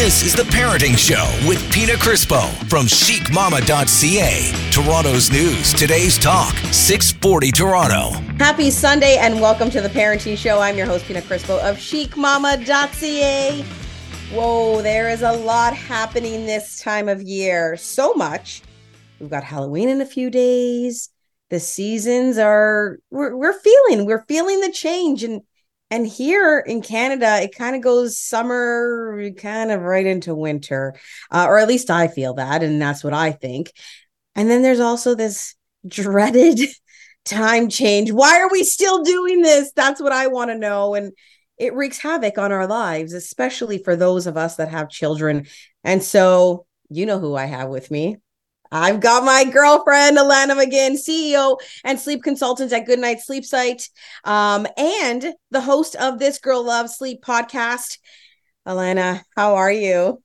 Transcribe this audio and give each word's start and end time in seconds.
This 0.00 0.22
is 0.22 0.34
The 0.34 0.44
Parenting 0.44 0.96
Show 0.96 1.28
with 1.46 1.70
Pina 1.70 1.92
Crispo 1.92 2.40
from 2.70 2.86
chicmama.ca. 2.86 4.70
Toronto's 4.72 5.30
news, 5.30 5.74
today's 5.74 6.16
talk, 6.16 6.54
640 6.72 7.52
Toronto. 7.52 8.12
Happy 8.38 8.70
Sunday 8.70 9.18
and 9.18 9.42
welcome 9.42 9.68
to 9.68 9.82
The 9.82 9.90
Parenting 9.90 10.38
Show. 10.38 10.58
I'm 10.58 10.78
your 10.78 10.86
host, 10.86 11.04
Pina 11.04 11.20
Crispo 11.20 11.60
of 11.60 11.76
chicmama.ca. 11.76 13.62
Whoa, 14.32 14.80
there 14.80 15.10
is 15.10 15.20
a 15.20 15.32
lot 15.32 15.76
happening 15.76 16.46
this 16.46 16.80
time 16.80 17.10
of 17.10 17.20
year. 17.20 17.76
So 17.76 18.14
much. 18.14 18.62
We've 19.20 19.28
got 19.28 19.44
Halloween 19.44 19.90
in 19.90 20.00
a 20.00 20.06
few 20.06 20.30
days. 20.30 21.10
The 21.50 21.60
seasons 21.60 22.38
are 22.38 23.00
we're, 23.10 23.36
we're 23.36 23.60
feeling 23.60 24.06
we're 24.06 24.24
feeling 24.26 24.60
the 24.60 24.72
change 24.72 25.24
and 25.24 25.42
and 25.90 26.06
here 26.06 26.58
in 26.58 26.82
Canada, 26.82 27.42
it 27.42 27.54
kind 27.54 27.74
of 27.74 27.82
goes 27.82 28.18
summer, 28.18 29.30
kind 29.36 29.70
of 29.70 29.82
right 29.82 30.06
into 30.06 30.34
winter, 30.34 30.94
uh, 31.30 31.46
or 31.48 31.58
at 31.58 31.68
least 31.68 31.90
I 31.90 32.08
feel 32.08 32.34
that, 32.34 32.62
and 32.62 32.80
that's 32.80 33.02
what 33.02 33.12
I 33.12 33.32
think. 33.32 33.72
And 34.36 34.48
then 34.48 34.62
there's 34.62 34.80
also 34.80 35.14
this 35.14 35.54
dreaded 35.86 36.60
time 37.24 37.68
change. 37.68 38.12
Why 38.12 38.40
are 38.40 38.50
we 38.50 38.64
still 38.64 39.02
doing 39.02 39.42
this? 39.42 39.72
That's 39.74 40.00
what 40.00 40.12
I 40.12 40.28
want 40.28 40.50
to 40.50 40.58
know. 40.58 40.94
And 40.94 41.12
it 41.58 41.74
wreaks 41.74 41.98
havoc 41.98 42.38
on 42.38 42.52
our 42.52 42.66
lives, 42.66 43.12
especially 43.12 43.82
for 43.82 43.96
those 43.96 44.26
of 44.26 44.36
us 44.36 44.56
that 44.56 44.68
have 44.68 44.88
children. 44.88 45.46
And 45.84 46.02
so, 46.02 46.66
you 46.88 47.06
know 47.06 47.18
who 47.18 47.34
I 47.34 47.44
have 47.44 47.68
with 47.68 47.90
me. 47.90 48.16
I've 48.72 49.00
got 49.00 49.24
my 49.24 49.44
girlfriend, 49.44 50.16
Alanna 50.16 50.52
McGinn, 50.52 50.96
CEO 50.96 51.56
and 51.84 51.98
sleep 51.98 52.22
consultant 52.22 52.72
at 52.72 52.86
Goodnight 52.86 53.20
Sleep 53.20 53.44
Site, 53.44 53.88
um, 54.24 54.66
and 54.76 55.34
the 55.50 55.60
host 55.60 55.96
of 55.96 56.18
this 56.18 56.38
Girl 56.38 56.64
Loves 56.64 56.96
Sleep 56.96 57.20
podcast. 57.22 57.98
Alanna, 58.66 59.22
how 59.36 59.56
are 59.56 59.72
you? 59.72 60.22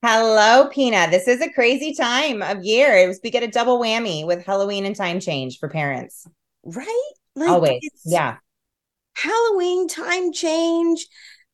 Hello, 0.00 0.68
Pina. 0.68 1.08
This 1.10 1.26
is 1.26 1.40
a 1.40 1.50
crazy 1.50 1.92
time 1.92 2.40
of 2.40 2.62
year. 2.62 2.96
It 2.96 3.08
was 3.08 3.18
we 3.24 3.30
get 3.30 3.42
a 3.42 3.48
double 3.48 3.80
whammy 3.80 4.24
with 4.24 4.44
Halloween 4.44 4.84
and 4.84 4.94
time 4.94 5.18
change 5.18 5.58
for 5.58 5.68
parents. 5.68 6.24
Right? 6.62 7.10
Like 7.34 7.48
Always. 7.48 7.90
Yeah. 8.04 8.36
Halloween 9.14 9.88
time 9.88 10.32
change. 10.32 11.04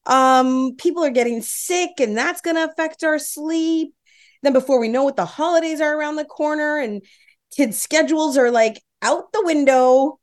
Um, 0.05 0.77
people 0.77 1.03
are 1.05 1.11
getting 1.11 1.41
sick, 1.41 2.01
and 2.01 2.15
that's 2.15 2.43
gonna 2.43 2.65
affect 2.71 3.03
our 3.03 3.19
sleep 3.19 3.95
then 4.45 4.53
before 4.53 4.79
we 4.79 4.89
know 4.89 5.09
it, 5.09 5.17
the 5.17 5.25
holidays 5.25 5.81
are 5.81 5.97
around 5.97 6.17
the 6.17 6.25
corner 6.25 6.79
and 6.79 7.03
kids' 7.57 7.81
schedules 7.81 8.37
are 8.37 8.51
like 8.51 8.83
out 9.03 9.33
the 9.33 9.43
window. 9.45 10.19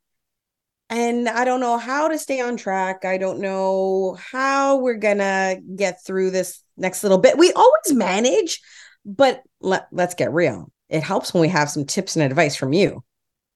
And 0.90 1.28
I 1.28 1.44
don't 1.44 1.60
know 1.60 1.78
how 1.78 2.08
to 2.08 2.18
stay 2.18 2.40
on 2.40 2.56
track. 2.56 3.04
I 3.04 3.16
don't 3.16 3.40
know 3.40 4.18
how 4.32 4.76
we're 4.76 4.94
gonna 4.94 5.56
get 5.74 6.04
through 6.04 6.30
this 6.30 6.62
next 6.76 7.02
little 7.02 7.18
bit. 7.18 7.38
We 7.38 7.52
always 7.52 7.92
manage, 7.92 8.60
but 9.04 9.42
let, 9.60 9.88
let's 9.90 10.14
get 10.14 10.32
real. 10.32 10.70
It 10.90 11.02
helps 11.02 11.32
when 11.32 11.40
we 11.40 11.48
have 11.48 11.70
some 11.70 11.86
tips 11.86 12.16
and 12.16 12.24
advice 12.24 12.56
from 12.56 12.74
you. 12.74 13.02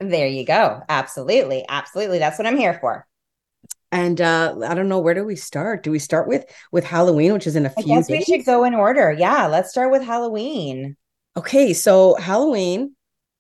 There 0.01 0.27
you 0.27 0.45
go. 0.47 0.80
Absolutely. 0.89 1.64
Absolutely. 1.69 2.19
That's 2.19 2.39
what 2.39 2.47
I'm 2.47 2.56
here 2.56 2.78
for. 2.80 3.06
And 3.97 4.20
uh, 4.20 4.55
I 4.69 4.75
don't 4.75 4.91
know 4.91 4.98
where 4.98 5.14
do 5.14 5.25
we 5.25 5.36
start? 5.36 5.83
Do 5.83 5.91
we 5.91 5.98
start 5.98 6.28
with 6.28 6.44
with 6.70 6.84
Halloween, 6.84 7.33
which 7.33 7.47
is 7.47 7.56
in 7.56 7.64
a 7.64 7.70
few? 7.70 7.83
Days? 7.83 7.91
I 7.91 7.94
guess 7.97 8.06
days? 8.08 8.27
we 8.28 8.36
should 8.36 8.44
go 8.44 8.64
in 8.64 8.75
order. 8.75 9.11
Yeah, 9.11 9.47
let's 9.47 9.70
start 9.70 9.91
with 9.91 10.02
Halloween. 10.02 10.98
Okay, 11.34 11.72
so 11.72 12.14
Halloween, 12.17 12.94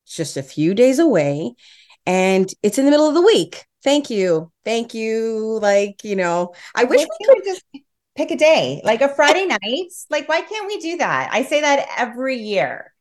just 0.06 0.38
a 0.38 0.42
few 0.42 0.72
days 0.72 0.98
away, 0.98 1.52
and 2.06 2.50
it's 2.62 2.78
in 2.78 2.86
the 2.86 2.90
middle 2.90 3.06
of 3.06 3.12
the 3.12 3.20
week. 3.20 3.66
Thank 3.84 4.08
you, 4.08 4.50
thank 4.64 4.94
you. 4.94 5.58
Like 5.60 6.02
you 6.04 6.16
know, 6.16 6.54
I, 6.74 6.82
I 6.82 6.84
wish 6.84 7.02
we 7.02 7.26
could 7.26 7.44
just 7.44 7.62
pick 8.16 8.30
a 8.30 8.36
day, 8.36 8.80
like 8.82 9.02
a 9.02 9.14
Friday 9.14 9.44
night. 9.44 9.92
Like, 10.08 10.26
why 10.26 10.40
can't 10.40 10.68
we 10.68 10.80
do 10.80 10.96
that? 10.96 11.28
I 11.32 11.42
say 11.42 11.60
that 11.60 11.86
every 11.98 12.38
year. 12.38 12.94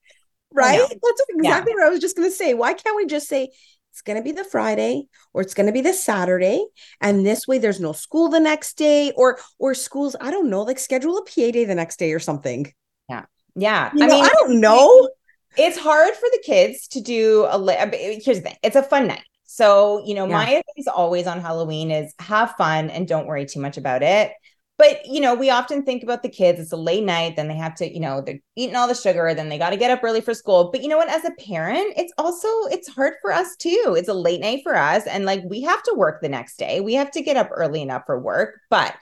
Right? 0.51 0.77
That's 0.77 1.21
exactly 1.29 1.71
yeah. 1.71 1.75
what 1.75 1.87
I 1.87 1.89
was 1.89 2.01
just 2.01 2.17
going 2.17 2.29
to 2.29 2.35
say. 2.35 2.53
Why 2.53 2.73
can't 2.73 2.97
we 2.97 3.05
just 3.05 3.29
say 3.29 3.51
it's 3.95 4.01
going 4.01 4.17
to 4.17 4.21
be 4.21 4.33
the 4.33 4.43
Friday 4.43 5.07
or 5.33 5.41
it's 5.41 5.53
going 5.53 5.67
to 5.67 5.71
be 5.71 5.79
the 5.79 5.93
Saturday 5.93 6.65
and 6.99 7.25
this 7.25 7.47
way 7.47 7.59
there's 7.59 7.79
no 7.79 7.93
school 7.93 8.27
the 8.27 8.41
next 8.41 8.73
day 8.77 9.13
or 9.15 9.39
or 9.57 9.73
schools 9.73 10.17
I 10.19 10.31
don't 10.31 10.49
know 10.49 10.63
like 10.63 10.79
schedule 10.79 11.17
a 11.17 11.21
PA 11.21 11.51
day 11.51 11.63
the 11.63 11.75
next 11.75 11.97
day 11.97 12.11
or 12.11 12.19
something. 12.19 12.73
Yeah. 13.07 13.23
Yeah. 13.55 13.91
You 13.95 14.03
I 14.03 14.07
know, 14.07 14.15
mean 14.15 14.25
I 14.25 14.29
don't 14.33 14.59
know. 14.59 15.09
It's 15.57 15.77
hard 15.77 16.13
for 16.13 16.27
the 16.29 16.43
kids 16.45 16.89
to 16.89 16.99
do 16.99 17.45
a 17.45 17.57
here's 17.95 18.39
the 18.39 18.41
thing. 18.41 18.57
It's 18.61 18.75
a 18.75 18.83
fun 18.83 19.07
night. 19.07 19.23
So, 19.45 20.03
you 20.05 20.13
know, 20.13 20.27
yeah. 20.27 20.33
my 20.35 20.49
advice 20.49 20.93
always 20.93 21.25
on 21.25 21.39
Halloween 21.39 21.89
is 21.89 22.13
have 22.19 22.55
fun 22.57 22.89
and 22.89 23.07
don't 23.07 23.27
worry 23.27 23.45
too 23.45 23.61
much 23.61 23.77
about 23.77 24.03
it 24.03 24.33
but 24.77 25.05
you 25.05 25.19
know 25.19 25.33
we 25.35 25.49
often 25.49 25.83
think 25.83 26.03
about 26.03 26.23
the 26.23 26.29
kids 26.29 26.59
it's 26.59 26.71
a 26.71 26.77
late 26.77 27.03
night 27.03 27.35
then 27.35 27.47
they 27.47 27.55
have 27.55 27.75
to 27.75 27.91
you 27.91 27.99
know 27.99 28.21
they're 28.21 28.39
eating 28.55 28.75
all 28.75 28.87
the 28.87 28.95
sugar 28.95 29.33
then 29.33 29.49
they 29.49 29.57
got 29.57 29.69
to 29.69 29.77
get 29.77 29.91
up 29.91 30.03
early 30.03 30.21
for 30.21 30.33
school. 30.33 30.69
But 30.71 30.81
you 30.81 30.89
know 30.89 30.97
what 30.97 31.09
as 31.09 31.25
a 31.25 31.31
parent 31.31 31.93
it's 31.97 32.13
also 32.17 32.47
it's 32.71 32.87
hard 32.87 33.13
for 33.21 33.31
us 33.31 33.55
too. 33.55 33.95
It's 33.97 34.09
a 34.09 34.13
late 34.13 34.41
night 34.41 34.61
for 34.63 34.75
us 34.75 35.05
and 35.07 35.25
like 35.25 35.41
we 35.45 35.61
have 35.61 35.81
to 35.83 35.93
work 35.95 36.21
the 36.21 36.29
next 36.29 36.57
day. 36.57 36.81
We 36.81 36.93
have 36.95 37.11
to 37.11 37.21
get 37.21 37.37
up 37.37 37.49
early 37.51 37.81
enough 37.81 38.03
for 38.05 38.19
work 38.19 38.59
but 38.69 38.95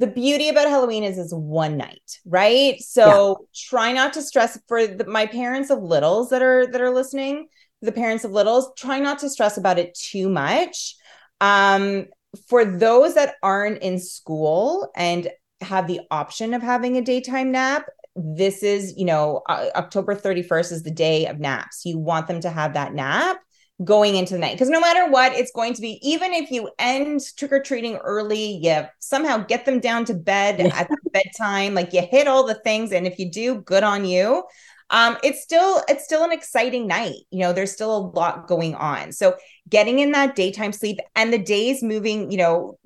the 0.00 0.06
beauty 0.06 0.48
about 0.48 0.68
halloween 0.68 1.02
is 1.02 1.18
is 1.18 1.34
one 1.34 1.76
night 1.76 2.18
right? 2.24 2.80
So 2.80 3.38
yeah. 3.40 3.46
try 3.68 3.92
not 3.92 4.12
to 4.14 4.22
stress 4.22 4.58
for 4.68 4.86
the, 4.86 5.04
my 5.06 5.26
parents 5.26 5.70
of 5.70 5.82
littles 5.82 6.30
that 6.30 6.42
are 6.42 6.66
that 6.66 6.80
are 6.80 6.94
listening 6.94 7.48
the 7.82 7.92
parents 7.92 8.24
of 8.24 8.32
littles 8.32 8.70
try 8.76 8.98
not 8.98 9.20
to 9.20 9.30
stress 9.30 9.56
about 9.56 9.78
it 9.78 9.94
too 9.94 10.28
much. 10.28 10.96
Um 11.40 12.06
for 12.48 12.64
those 12.64 13.14
that 13.14 13.36
aren't 13.42 13.82
in 13.82 13.98
school 13.98 14.90
and 14.94 15.28
have 15.60 15.86
the 15.86 16.00
option 16.10 16.54
of 16.54 16.62
having 16.62 16.96
a 16.96 17.02
daytime 17.02 17.52
nap, 17.52 17.86
this 18.14 18.62
is, 18.62 18.94
you 18.96 19.04
know, 19.04 19.42
uh, 19.48 19.68
October 19.74 20.14
31st 20.14 20.72
is 20.72 20.82
the 20.82 20.90
day 20.90 21.26
of 21.26 21.38
naps. 21.38 21.84
You 21.84 21.98
want 21.98 22.26
them 22.26 22.40
to 22.40 22.50
have 22.50 22.74
that 22.74 22.92
nap 22.92 23.38
going 23.84 24.16
into 24.16 24.34
the 24.34 24.40
night 24.40 24.54
because 24.54 24.70
no 24.70 24.80
matter 24.80 25.08
what, 25.08 25.32
it's 25.32 25.52
going 25.52 25.72
to 25.74 25.80
be, 25.80 26.00
even 26.02 26.32
if 26.32 26.50
you 26.50 26.68
end 26.78 27.20
trick 27.36 27.52
or 27.52 27.60
treating 27.60 27.96
early, 27.96 28.56
you 28.56 28.82
somehow 28.98 29.38
get 29.38 29.64
them 29.64 29.78
down 29.78 30.04
to 30.06 30.14
bed 30.14 30.60
at 30.60 30.88
bedtime, 31.12 31.74
like 31.74 31.92
you 31.92 32.02
hit 32.02 32.26
all 32.26 32.44
the 32.44 32.54
things. 32.56 32.92
And 32.92 33.06
if 33.06 33.18
you 33.18 33.30
do, 33.30 33.60
good 33.62 33.84
on 33.84 34.04
you 34.04 34.42
um, 34.90 35.16
it's 35.22 35.42
still 35.42 35.82
it's 35.88 36.04
still 36.04 36.24
an 36.24 36.32
exciting 36.32 36.86
night. 36.86 37.16
You 37.30 37.40
know, 37.40 37.52
there's 37.52 37.72
still 37.72 37.96
a 37.96 38.06
lot 38.16 38.46
going 38.48 38.74
on. 38.74 39.12
So 39.12 39.36
getting 39.68 39.98
in 39.98 40.12
that 40.12 40.34
daytime 40.34 40.72
sleep 40.72 40.98
and 41.14 41.32
the 41.32 41.38
days 41.38 41.82
moving, 41.82 42.30
you 42.30 42.38
know, 42.38 42.78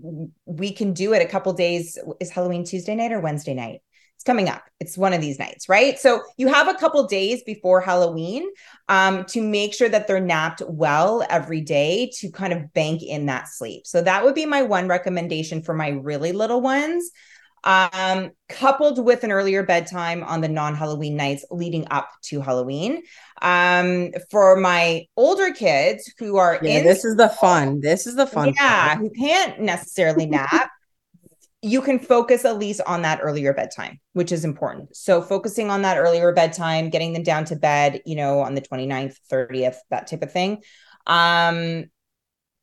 we 0.44 0.72
can 0.72 0.92
do 0.92 1.12
it 1.12 1.22
a 1.22 1.28
couple 1.28 1.52
days. 1.52 1.98
Is 2.20 2.30
Halloween 2.30 2.64
Tuesday 2.64 2.94
night 2.94 3.12
or 3.12 3.20
Wednesday 3.20 3.54
night? 3.54 3.80
It's 4.16 4.24
coming 4.24 4.48
up. 4.48 4.62
It's 4.78 4.96
one 4.96 5.12
of 5.12 5.20
these 5.20 5.40
nights, 5.40 5.68
right? 5.68 5.98
So 5.98 6.22
you 6.36 6.46
have 6.46 6.68
a 6.68 6.74
couple 6.74 7.04
days 7.08 7.42
before 7.42 7.80
Halloween 7.80 8.48
um, 8.88 9.24
to 9.26 9.42
make 9.42 9.74
sure 9.74 9.88
that 9.88 10.06
they're 10.06 10.20
napped 10.20 10.62
well 10.68 11.26
every 11.28 11.60
day 11.60 12.08
to 12.18 12.30
kind 12.30 12.52
of 12.52 12.72
bank 12.72 13.02
in 13.02 13.26
that 13.26 13.48
sleep. 13.48 13.84
So 13.84 14.00
that 14.00 14.24
would 14.24 14.36
be 14.36 14.46
my 14.46 14.62
one 14.62 14.86
recommendation 14.86 15.60
for 15.60 15.74
my 15.74 15.88
really 15.88 16.30
little 16.30 16.60
ones 16.60 17.10
um, 17.64 18.30
coupled 18.48 19.04
with 19.04 19.24
an 19.24 19.30
earlier 19.30 19.62
bedtime 19.62 20.24
on 20.24 20.40
the 20.40 20.48
non 20.48 20.74
Halloween 20.74 21.16
nights 21.16 21.44
leading 21.50 21.86
up 21.90 22.10
to 22.24 22.40
Halloween. 22.40 23.02
Um, 23.40 24.12
for 24.30 24.56
my 24.56 25.06
older 25.16 25.52
kids 25.52 26.12
who 26.18 26.36
are 26.36 26.58
yeah, 26.62 26.78
in 26.78 26.84
this 26.84 27.04
is 27.04 27.16
the 27.16 27.28
fun. 27.28 27.80
This 27.80 28.06
is 28.06 28.16
the 28.16 28.26
fun. 28.26 28.54
Yeah, 28.56 28.96
who 28.96 29.10
can't 29.10 29.60
necessarily 29.60 30.26
nap. 30.30 30.70
you 31.62 31.80
can 31.80 31.98
focus 31.98 32.44
at 32.44 32.58
least 32.58 32.80
on 32.86 33.02
that 33.02 33.20
earlier 33.22 33.52
bedtime, 33.54 34.00
which 34.12 34.32
is 34.32 34.44
important. 34.44 34.96
So 34.96 35.22
focusing 35.22 35.70
on 35.70 35.82
that 35.82 35.98
earlier 35.98 36.32
bedtime, 36.32 36.90
getting 36.90 37.12
them 37.12 37.22
down 37.22 37.44
to 37.46 37.56
bed, 37.56 38.02
you 38.04 38.16
know, 38.16 38.40
on 38.40 38.54
the 38.54 38.60
29th, 38.62 39.16
30th, 39.30 39.76
that 39.90 40.08
type 40.08 40.22
of 40.22 40.32
thing. 40.32 40.62
Um, 41.06 41.86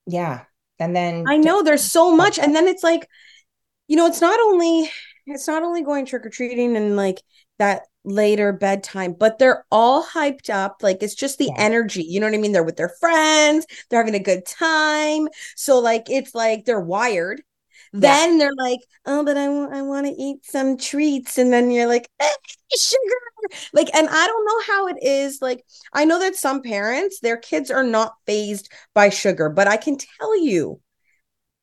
yeah. 0.06 0.44
And 0.80 0.96
then 0.96 1.26
I 1.28 1.38
know 1.38 1.62
there's 1.62 1.84
so 1.84 2.16
much. 2.16 2.40
And 2.40 2.56
then 2.56 2.68
it's 2.68 2.84
like, 2.84 3.08
you 3.90 3.98
know, 3.98 4.06
it's 4.06 4.22
not 4.22 4.40
only 4.40 4.90
it's 5.26 5.48
not 5.48 5.64
only 5.64 5.84
going 5.84 6.06
trick 6.06 6.26
or 6.26 6.30
treating 6.30 6.78
and 6.78 6.96
like 6.96 7.22
that 7.58 7.84
later 8.06 8.54
bedtime, 8.54 9.14
but 9.20 9.38
they're 9.38 9.66
all 9.72 10.06
hyped 10.06 10.50
up. 10.50 10.78
Like 10.82 11.04
it's 11.04 11.16
just 11.16 11.38
the 11.38 11.46
yeah. 11.46 11.56
energy. 11.58 12.04
You 12.04 12.20
know 12.22 12.28
what 12.28 12.36
I 12.36 12.38
mean? 12.38 12.54
They're 12.54 12.64
with 12.64 12.78
their 12.78 12.94
friends, 13.02 13.66
they're 13.90 14.00
having 14.00 14.16
a 14.16 14.24
good 14.24 14.46
time. 14.46 15.28
So 15.58 15.80
like 15.80 16.10
it's 16.10 16.34
like 16.34 16.64
they're 16.66 16.80
wired. 16.80 17.42
Yeah. 17.92 18.00
Then 18.02 18.38
they're 18.38 18.54
like, 18.56 18.80
oh, 19.08 19.26
but 19.26 19.36
I 19.36 19.50
want 19.50 19.74
I 19.74 19.82
want 19.82 20.06
to 20.06 20.14
eat 20.14 20.46
some 20.46 20.78
treats, 20.78 21.40
and 21.40 21.52
then 21.52 21.72
you're 21.72 21.88
like, 21.88 22.08
eh, 22.20 22.34
sugar, 22.78 23.00
like, 23.74 23.90
and 23.96 24.08
I 24.08 24.28
don't 24.28 24.46
know 24.46 24.74
how 24.74 24.88
it 24.90 24.98
is. 25.02 25.42
Like, 25.42 25.66
I 25.92 26.06
know 26.06 26.20
that 26.20 26.36
some 26.36 26.62
parents, 26.62 27.20
their 27.20 27.38
kids 27.38 27.72
are 27.72 27.84
not 27.84 28.14
phased 28.28 28.72
by 28.94 29.10
sugar, 29.10 29.50
but 29.50 29.68
I 29.68 29.78
can 29.78 29.98
tell 29.98 30.40
you, 30.40 30.80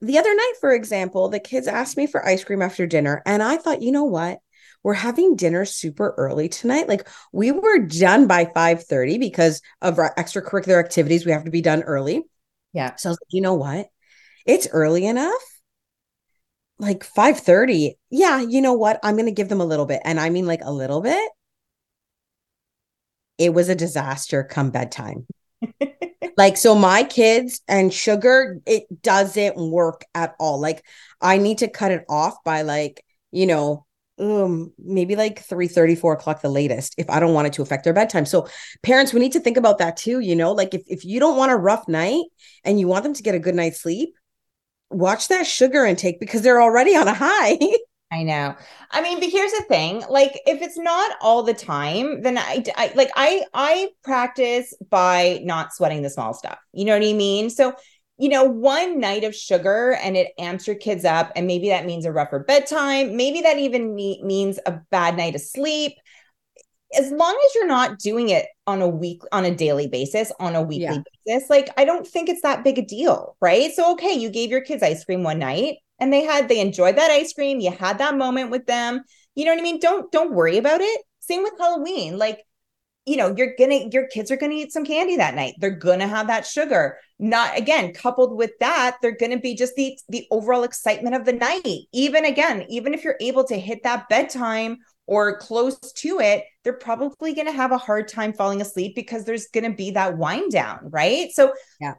the 0.00 0.18
other 0.18 0.34
night, 0.34 0.52
for 0.60 0.72
example, 0.72 1.28
the 1.28 1.40
kids 1.40 1.66
asked 1.66 1.96
me 1.96 2.06
for 2.06 2.26
ice 2.26 2.44
cream 2.44 2.62
after 2.62 2.86
dinner, 2.86 3.22
and 3.26 3.42
I 3.42 3.56
thought, 3.56 3.82
you 3.82 3.92
know 3.92 4.04
what? 4.04 4.40
We're 4.82 4.94
having 4.94 5.36
dinner 5.36 5.64
super 5.64 6.14
early 6.16 6.48
tonight. 6.48 6.88
Like 6.88 7.08
we 7.32 7.50
were 7.50 7.78
done 7.80 8.26
by 8.26 8.44
5:30 8.54 9.18
because 9.18 9.60
of 9.82 9.98
our 9.98 10.14
extracurricular 10.16 10.78
activities. 10.78 11.26
We 11.26 11.32
have 11.32 11.44
to 11.44 11.50
be 11.50 11.62
done 11.62 11.82
early. 11.82 12.22
Yeah. 12.72 12.94
So 12.96 13.08
I 13.08 13.12
was 13.12 13.18
like, 13.22 13.32
you 13.32 13.40
know 13.40 13.54
what? 13.54 13.88
It's 14.46 14.68
early 14.72 15.06
enough. 15.06 15.42
like 16.78 17.04
5 17.04 17.38
30 17.40 17.98
yeah 18.10 18.40
you 18.40 18.60
know 18.60 18.74
what 18.74 19.00
i'm 19.02 19.16
gonna 19.16 19.30
give 19.30 19.48
them 19.48 19.60
a 19.60 19.64
little 19.64 19.86
bit 19.86 20.00
and 20.04 20.20
i 20.20 20.28
mean 20.30 20.46
like 20.46 20.60
a 20.62 20.72
little 20.72 21.00
bit 21.00 21.30
it 23.38 23.52
was 23.54 23.68
a 23.68 23.74
disaster 23.74 24.42
come 24.44 24.70
bedtime 24.70 25.26
like 26.36 26.56
so 26.56 26.74
my 26.74 27.04
kids 27.04 27.60
and 27.68 27.92
sugar 27.92 28.60
it 28.66 28.84
doesn't 29.02 29.56
work 29.56 30.04
at 30.14 30.34
all. 30.38 30.60
Like 30.60 30.84
i 31.20 31.38
need 31.38 31.58
to 31.58 31.68
cut 31.68 31.92
it 31.92 32.04
off 32.08 32.42
by 32.44 32.62
like 32.62 33.04
you 33.32 33.46
know 33.46 33.86
um 34.18 34.72
maybe 34.78 35.16
like 35.16 35.40
3 35.40 35.68
34 35.68 36.14
o'clock 36.14 36.40
the 36.40 36.48
latest 36.48 36.94
if 36.96 37.08
i 37.10 37.20
don't 37.20 37.34
want 37.34 37.46
it 37.46 37.52
to 37.54 37.62
affect 37.62 37.84
their 37.84 37.92
bedtime. 37.92 38.26
So 38.26 38.48
parents 38.82 39.12
we 39.12 39.20
need 39.20 39.32
to 39.32 39.40
think 39.40 39.56
about 39.56 39.78
that 39.78 39.96
too 39.96 40.20
you 40.20 40.36
know? 40.36 40.52
Like 40.52 40.74
if, 40.74 40.82
if 40.86 41.04
you 41.04 41.20
don't 41.20 41.36
want 41.36 41.52
a 41.52 41.56
rough 41.56 41.86
night 41.88 42.24
and 42.64 42.80
you 42.80 42.88
want 42.88 43.04
them 43.04 43.14
to 43.14 43.22
get 43.22 43.34
a 43.34 43.40
good 43.40 43.54
night's 43.54 43.80
sleep 43.80 44.14
watch 44.90 45.28
that 45.28 45.46
sugar 45.46 45.84
intake 45.84 46.20
because 46.20 46.42
they're 46.42 46.62
already 46.62 46.96
on 46.96 47.08
a 47.08 47.14
high 47.14 47.58
I 48.12 48.22
know. 48.22 48.54
I 48.92 49.02
mean, 49.02 49.18
but 49.18 49.30
here's 49.30 49.52
the 49.52 49.64
thing: 49.68 50.04
like, 50.08 50.40
if 50.46 50.62
it's 50.62 50.78
not 50.78 51.16
all 51.20 51.42
the 51.42 51.54
time, 51.54 52.22
then 52.22 52.38
I, 52.38 52.64
I 52.76 52.92
like 52.94 53.10
I 53.16 53.44
I 53.52 53.90
practice 54.04 54.72
by 54.90 55.40
not 55.42 55.74
sweating 55.74 56.02
the 56.02 56.10
small 56.10 56.32
stuff. 56.32 56.58
You 56.72 56.84
know 56.84 56.96
what 56.96 57.06
I 57.06 57.12
mean? 57.14 57.50
So, 57.50 57.74
you 58.16 58.28
know, 58.28 58.44
one 58.44 59.00
night 59.00 59.24
of 59.24 59.34
sugar 59.34 59.98
and 60.00 60.16
it 60.16 60.28
amps 60.38 60.68
your 60.68 60.76
kids 60.76 61.04
up, 61.04 61.32
and 61.34 61.48
maybe 61.48 61.68
that 61.70 61.84
means 61.84 62.06
a 62.06 62.12
rougher 62.12 62.38
bedtime. 62.38 63.16
Maybe 63.16 63.40
that 63.40 63.58
even 63.58 63.94
me- 63.94 64.22
means 64.22 64.60
a 64.66 64.80
bad 64.90 65.16
night 65.16 65.34
of 65.34 65.40
sleep. 65.40 65.94
As 66.96 67.10
long 67.10 67.36
as 67.46 67.54
you're 67.56 67.66
not 67.66 67.98
doing 67.98 68.28
it 68.28 68.46
on 68.68 68.82
a 68.82 68.88
week, 68.88 69.22
on 69.32 69.44
a 69.44 69.54
daily 69.54 69.88
basis, 69.88 70.30
on 70.38 70.54
a 70.54 70.62
weekly 70.62 70.84
yeah. 70.84 71.02
basis, 71.26 71.50
like 71.50 71.70
I 71.76 71.84
don't 71.84 72.06
think 72.06 72.28
it's 72.28 72.42
that 72.42 72.62
big 72.62 72.78
a 72.78 72.82
deal, 72.82 73.36
right? 73.40 73.72
So, 73.72 73.92
okay, 73.94 74.12
you 74.12 74.30
gave 74.30 74.50
your 74.50 74.60
kids 74.60 74.84
ice 74.84 75.04
cream 75.04 75.24
one 75.24 75.40
night 75.40 75.78
and 75.98 76.12
they 76.12 76.24
had 76.24 76.48
they 76.48 76.60
enjoyed 76.60 76.96
that 76.96 77.10
ice 77.10 77.32
cream. 77.32 77.60
You 77.60 77.70
had 77.70 77.98
that 77.98 78.16
moment 78.16 78.50
with 78.50 78.66
them. 78.66 79.02
You 79.34 79.44
know 79.44 79.52
what 79.52 79.60
i 79.60 79.62
mean? 79.62 79.80
Don't 79.80 80.10
don't 80.12 80.34
worry 80.34 80.58
about 80.58 80.80
it. 80.80 81.00
Same 81.20 81.42
with 81.42 81.54
halloween. 81.58 82.18
Like 82.18 82.40
you 83.06 83.16
know 83.16 83.34
you're 83.36 83.54
gonna 83.58 83.88
your 83.92 84.08
kids 84.08 84.30
are 84.30 84.36
gonna 84.36 84.54
eat 84.54 84.72
some 84.72 84.84
candy 84.84 85.16
that 85.16 85.34
night. 85.34 85.54
They're 85.58 85.70
gonna 85.70 86.08
have 86.08 86.26
that 86.26 86.46
sugar. 86.46 86.98
Not 87.18 87.56
again 87.56 87.94
coupled 87.94 88.36
with 88.36 88.52
that 88.60 88.98
they're 89.00 89.16
gonna 89.16 89.38
be 89.38 89.54
just 89.54 89.74
the 89.76 89.98
the 90.08 90.26
overall 90.30 90.64
excitement 90.64 91.14
of 91.14 91.24
the 91.24 91.32
night. 91.32 91.86
Even 91.92 92.24
again 92.24 92.66
even 92.68 92.94
if 92.94 93.04
you're 93.04 93.16
able 93.20 93.44
to 93.44 93.56
hit 93.56 93.82
that 93.84 94.08
bedtime 94.08 94.78
or 95.06 95.38
close 95.38 95.78
to 95.92 96.18
it 96.18 96.44
they're 96.64 96.72
probably 96.72 97.32
gonna 97.32 97.52
have 97.52 97.72
a 97.72 97.78
hard 97.78 98.08
time 98.08 98.32
falling 98.32 98.60
asleep 98.60 98.94
because 98.96 99.24
there's 99.24 99.46
gonna 99.48 99.72
be 99.72 99.92
that 99.92 100.18
wind 100.18 100.50
down 100.52 100.80
right? 100.90 101.30
So 101.32 101.54
yeah 101.80 101.94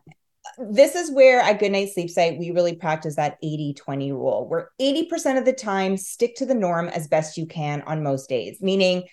this 0.58 0.96
is 0.96 1.12
where 1.12 1.40
at 1.40 1.60
Good 1.60 1.72
Night 1.72 1.90
Sleep 1.94 2.10
Site, 2.10 2.40
we 2.40 2.52
really 2.52 2.76
practice 2.76 3.16
that 3.16 3.38
80 3.44 3.76
20 3.76 4.12
rule, 4.12 4.48
where 4.48 4.72
80% 4.82 5.38
of 5.38 5.46
the 5.46 5.54
time, 5.54 5.98
stick 5.98 6.36
to 6.38 6.46
the 6.46 6.56
norm 6.56 6.88
as 6.90 7.08
best 7.08 7.38
you 7.38 7.46
can 7.46 7.82
on 7.84 8.04
most 8.04 8.28
days, 8.28 8.62
meaning 8.62 9.04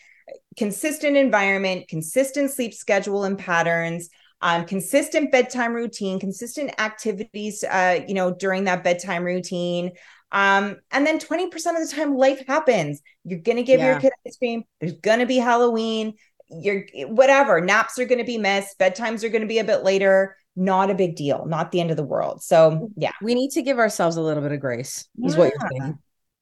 consistent 0.56 1.16
environment, 1.16 1.88
consistent 1.88 2.50
sleep 2.50 2.72
schedule 2.74 3.24
and 3.24 3.38
patterns. 3.38 4.08
Um, 4.40 4.66
consistent 4.66 5.32
bedtime 5.32 5.72
routine, 5.72 6.20
consistent 6.20 6.78
activities, 6.78 7.64
uh, 7.64 8.00
you 8.06 8.12
know, 8.12 8.34
during 8.34 8.64
that 8.64 8.84
bedtime 8.84 9.24
routine. 9.24 9.92
Um, 10.32 10.76
and 10.90 11.06
then 11.06 11.18
20% 11.18 11.46
of 11.54 11.88
the 11.88 11.90
time, 11.90 12.14
life 12.14 12.46
happens. 12.46 13.00
You're 13.24 13.38
going 13.38 13.56
to 13.56 13.62
give 13.62 13.80
yeah. 13.80 13.92
your 13.92 14.00
kid 14.00 14.12
ice 14.26 14.36
cream. 14.36 14.64
There's 14.80 14.92
going 14.94 15.20
to 15.20 15.26
be 15.26 15.38
Halloween. 15.38 16.14
You're 16.50 16.84
whatever. 17.06 17.62
Naps 17.62 17.98
are 17.98 18.04
going 18.04 18.18
to 18.18 18.24
be 18.24 18.36
missed. 18.36 18.78
Bedtimes 18.78 19.24
are 19.24 19.30
going 19.30 19.42
to 19.42 19.48
be 19.48 19.60
a 19.60 19.64
bit 19.64 19.82
later 19.82 20.36
not 20.56 20.90
a 20.90 20.94
big 20.94 21.16
deal, 21.16 21.46
not 21.46 21.72
the 21.72 21.80
end 21.80 21.90
of 21.90 21.96
the 21.96 22.04
world. 22.04 22.42
So, 22.42 22.90
yeah. 22.96 23.12
We 23.22 23.34
need 23.34 23.50
to 23.52 23.62
give 23.62 23.78
ourselves 23.78 24.16
a 24.16 24.22
little 24.22 24.42
bit 24.42 24.52
of 24.52 24.60
grace, 24.60 25.08
yeah. 25.16 25.28
is 25.28 25.36
what 25.36 25.52
you're 25.52 25.70
saying. 25.70 25.98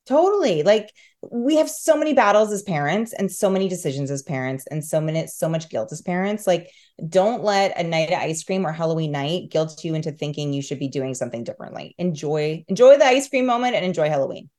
Totally. 0.06 0.64
Like 0.64 0.90
we 1.30 1.56
have 1.56 1.70
so 1.70 1.96
many 1.96 2.12
battles 2.12 2.50
as 2.50 2.62
parents 2.62 3.12
and 3.12 3.30
so 3.30 3.48
many 3.48 3.68
decisions 3.68 4.10
as 4.10 4.22
parents 4.22 4.66
and 4.68 4.84
so 4.84 5.00
many 5.00 5.28
so 5.28 5.48
much 5.48 5.68
guilt 5.68 5.92
as 5.92 6.02
parents. 6.02 6.46
Like 6.46 6.70
don't 7.08 7.44
let 7.44 7.78
a 7.78 7.84
night 7.84 8.10
of 8.10 8.18
ice 8.18 8.42
cream 8.42 8.66
or 8.66 8.72
Halloween 8.72 9.12
night 9.12 9.50
guilt 9.50 9.84
you 9.84 9.94
into 9.94 10.10
thinking 10.10 10.52
you 10.52 10.62
should 10.62 10.80
be 10.80 10.88
doing 10.88 11.14
something 11.14 11.44
differently. 11.44 11.94
Enjoy 11.98 12.64
enjoy 12.66 12.98
the 12.98 13.06
ice 13.06 13.28
cream 13.28 13.46
moment 13.46 13.76
and 13.76 13.84
enjoy 13.84 14.08
Halloween. 14.08 14.50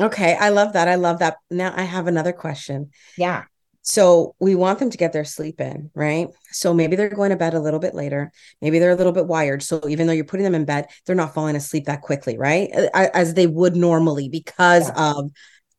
Okay, 0.00 0.36
I 0.36 0.50
love 0.50 0.74
that. 0.74 0.88
I 0.88 0.94
love 0.94 1.18
that. 1.18 1.36
Now 1.50 1.74
I 1.76 1.82
have 1.82 2.06
another 2.06 2.32
question. 2.32 2.90
Yeah. 3.18 3.44
So 3.82 4.36
we 4.38 4.54
want 4.54 4.78
them 4.78 4.90
to 4.90 4.96
get 4.96 5.12
their 5.12 5.24
sleep 5.24 5.60
in, 5.60 5.90
right? 5.94 6.28
So 6.52 6.72
maybe 6.72 6.94
they're 6.94 7.08
going 7.08 7.30
to 7.30 7.36
bed 7.36 7.54
a 7.54 7.60
little 7.60 7.80
bit 7.80 7.94
later. 7.94 8.32
Maybe 8.60 8.78
they're 8.78 8.92
a 8.92 8.96
little 8.96 9.12
bit 9.12 9.26
wired. 9.26 9.62
So 9.62 9.80
even 9.88 10.06
though 10.06 10.12
you're 10.12 10.24
putting 10.24 10.44
them 10.44 10.54
in 10.54 10.64
bed, 10.64 10.86
they're 11.04 11.16
not 11.16 11.34
falling 11.34 11.56
asleep 11.56 11.86
that 11.86 12.00
quickly, 12.00 12.38
right? 12.38 12.70
As 12.94 13.34
they 13.34 13.48
would 13.48 13.74
normally 13.74 14.28
because 14.28 14.88
yeah. 14.88 15.12
of 15.12 15.30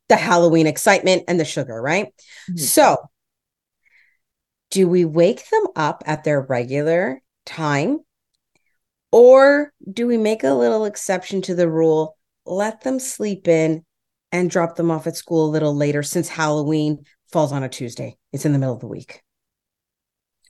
the 0.10 0.18
Halloween 0.18 0.68
excitement 0.68 1.24
and 1.30 1.40
the 1.40 1.46
sugar, 1.46 1.82
right? 1.82 2.08
Mm-hmm. 2.50 2.58
So 2.58 2.98
do 4.70 4.88
we 4.88 5.06
wake 5.06 5.50
them 5.50 5.68
up 5.76 6.04
at 6.06 6.26
their 6.26 6.42
regular 6.42 7.22
time? 7.46 8.00
Or 9.14 9.72
do 9.90 10.08
we 10.08 10.18
make 10.18 10.44
a 10.44 10.54
little 10.54 10.86
exception 10.86 11.42
to 11.44 11.56
the 11.56 11.70
rule, 11.70 12.18
let 12.46 12.82
them 12.82 13.00
sleep 13.00 13.48
in 13.48 13.86
and 14.32 14.50
drop 14.50 14.76
them 14.76 14.90
off 14.90 15.06
at 15.06 15.16
school 15.16 15.46
a 15.46 15.52
little 15.52 15.76
later 15.76 16.02
since 16.02 16.28
Halloween 16.28 17.06
falls 17.34 17.52
on 17.52 17.64
a 17.64 17.70
Tuesday. 17.70 18.18
It's 18.32 18.46
in 18.46 18.54
the 18.54 18.60
middle 18.60 18.76
of 18.76 18.80
the 18.80 18.88
week. 18.88 19.22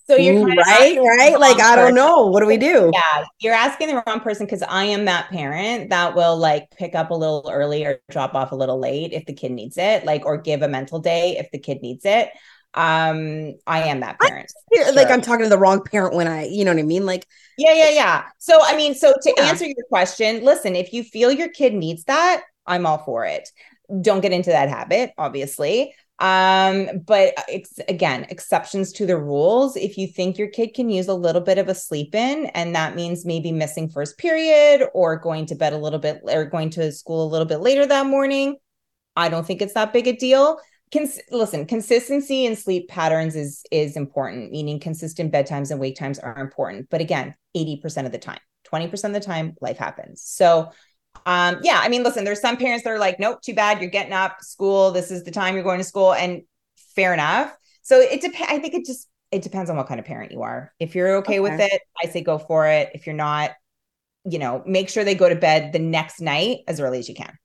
So 0.05 0.17
you're 0.17 0.45
right, 0.45 0.97
right? 0.99 1.39
Like, 1.39 1.61
I 1.61 1.77
don't 1.77 1.95
know. 1.95 2.27
What 2.27 2.41
do 2.41 2.45
we 2.45 2.57
do? 2.57 2.91
Yeah, 2.93 3.23
you're 3.39 3.53
asking 3.53 3.87
the 3.87 4.03
wrong 4.05 4.19
person 4.19 4.45
because 4.45 4.61
I 4.61 4.83
am 4.83 5.05
that 5.05 5.29
parent 5.29 5.91
that 5.91 6.13
will 6.13 6.35
like 6.35 6.69
pick 6.71 6.93
up 6.93 7.09
a 7.09 7.13
little 7.13 7.49
early 7.49 7.85
or 7.85 8.01
drop 8.11 8.35
off 8.35 8.51
a 8.51 8.55
little 8.55 8.77
late 8.77 9.13
if 9.13 9.25
the 9.25 9.33
kid 9.33 9.53
needs 9.53 9.77
it, 9.77 10.03
like, 10.03 10.25
or 10.25 10.37
give 10.37 10.61
a 10.61 10.67
mental 10.67 10.99
day 10.99 11.37
if 11.37 11.49
the 11.51 11.57
kid 11.57 11.81
needs 11.81 12.03
it. 12.03 12.29
Um, 12.73 13.55
I 13.65 13.83
am 13.83 14.01
that 14.01 14.19
parent. 14.19 14.51
Sure. 14.73 14.93
Like, 14.93 15.09
I'm 15.09 15.21
talking 15.21 15.45
to 15.45 15.49
the 15.49 15.57
wrong 15.57 15.81
parent 15.81 16.15
when 16.15 16.27
I, 16.27 16.47
you 16.47 16.65
know 16.65 16.73
what 16.73 16.79
I 16.79 16.83
mean? 16.83 17.05
Like, 17.05 17.25
yeah, 17.57 17.73
yeah, 17.73 17.91
yeah. 17.91 18.23
So, 18.39 18.59
I 18.61 18.75
mean, 18.75 18.95
so 18.95 19.13
to 19.13 19.33
yeah. 19.37 19.43
answer 19.43 19.65
your 19.65 19.85
question, 19.87 20.43
listen, 20.43 20.75
if 20.75 20.91
you 20.91 21.03
feel 21.03 21.31
your 21.31 21.49
kid 21.49 21.73
needs 21.73 22.03
that, 22.05 22.43
I'm 22.65 22.85
all 22.85 22.97
for 22.97 23.25
it. 23.25 23.47
Don't 24.01 24.21
get 24.21 24.33
into 24.33 24.49
that 24.49 24.69
habit, 24.69 25.13
obviously. 25.17 25.93
Um, 26.19 26.99
but 27.05 27.33
it's 27.49 27.79
again, 27.89 28.27
exceptions 28.29 28.91
to 28.93 29.05
the 29.05 29.17
rules. 29.17 29.75
If 29.75 29.97
you 29.97 30.07
think 30.07 30.37
your 30.37 30.47
kid 30.47 30.73
can 30.73 30.89
use 30.89 31.07
a 31.07 31.13
little 31.13 31.41
bit 31.41 31.57
of 31.57 31.67
a 31.67 31.75
sleep 31.75 32.15
in, 32.15 32.45
and 32.47 32.75
that 32.75 32.95
means 32.95 33.25
maybe 33.25 33.51
missing 33.51 33.89
first 33.89 34.17
period 34.17 34.87
or 34.93 35.17
going 35.17 35.47
to 35.47 35.55
bed 35.55 35.73
a 35.73 35.77
little 35.77 35.99
bit 35.99 36.21
or 36.23 36.45
going 36.45 36.69
to 36.71 36.91
school 36.91 37.25
a 37.25 37.29
little 37.29 37.47
bit 37.47 37.61
later 37.61 37.85
that 37.85 38.05
morning, 38.05 38.57
I 39.15 39.29
don't 39.29 39.45
think 39.45 39.61
it's 39.61 39.73
that 39.73 39.93
big 39.93 40.07
a 40.07 40.13
deal. 40.13 40.59
Cons- 40.91 41.19
listen, 41.31 41.65
consistency 41.65 42.45
in 42.45 42.55
sleep 42.55 42.87
patterns 42.87 43.35
is 43.35 43.63
is 43.71 43.97
important, 43.97 44.51
meaning 44.51 44.79
consistent 44.79 45.33
bedtimes 45.33 45.71
and 45.71 45.79
wake 45.79 45.95
times 45.95 46.19
are 46.19 46.37
important. 46.37 46.89
But 46.89 47.01
again, 47.01 47.35
80% 47.57 48.05
of 48.05 48.11
the 48.11 48.19
time, 48.19 48.39
20% 48.71 49.03
of 49.05 49.13
the 49.13 49.19
time, 49.19 49.55
life 49.61 49.77
happens. 49.77 50.21
So 50.21 50.71
um, 51.25 51.59
yeah, 51.63 51.79
I 51.81 51.89
mean, 51.89 52.03
listen, 52.03 52.23
there's 52.23 52.41
some 52.41 52.57
parents 52.57 52.83
that 52.83 52.91
are 52.91 52.99
like, 52.99 53.19
nope, 53.19 53.41
too 53.41 53.53
bad. 53.53 53.81
You're 53.81 53.89
getting 53.89 54.13
up, 54.13 54.41
school. 54.41 54.91
This 54.91 55.11
is 55.11 55.23
the 55.23 55.31
time 55.31 55.55
you're 55.55 55.63
going 55.63 55.79
to 55.79 55.83
school. 55.83 56.13
And 56.13 56.43
fair 56.95 57.13
enough. 57.13 57.55
So 57.81 57.99
it 57.99 58.21
depends. 58.21 58.51
I 58.51 58.59
think 58.59 58.73
it 58.73 58.85
just, 58.85 59.07
it 59.31 59.41
depends 59.41 59.69
on 59.69 59.77
what 59.77 59.87
kind 59.87 59.99
of 59.99 60.05
parent 60.05 60.31
you 60.31 60.41
are. 60.41 60.73
If 60.79 60.95
you're 60.95 61.15
okay, 61.17 61.33
okay 61.33 61.39
with 61.39 61.59
it, 61.59 61.81
I 62.01 62.07
say 62.07 62.21
go 62.21 62.37
for 62.37 62.67
it. 62.67 62.91
If 62.93 63.07
you're 63.07 63.15
not, 63.15 63.51
you 64.25 64.39
know, 64.39 64.63
make 64.65 64.89
sure 64.89 65.03
they 65.03 65.15
go 65.15 65.27
to 65.27 65.35
bed 65.35 65.73
the 65.73 65.79
next 65.79 66.21
night 66.21 66.59
as 66.67 66.79
early 66.79 66.99
as 66.99 67.09
you 67.09 67.15
can. 67.15 67.37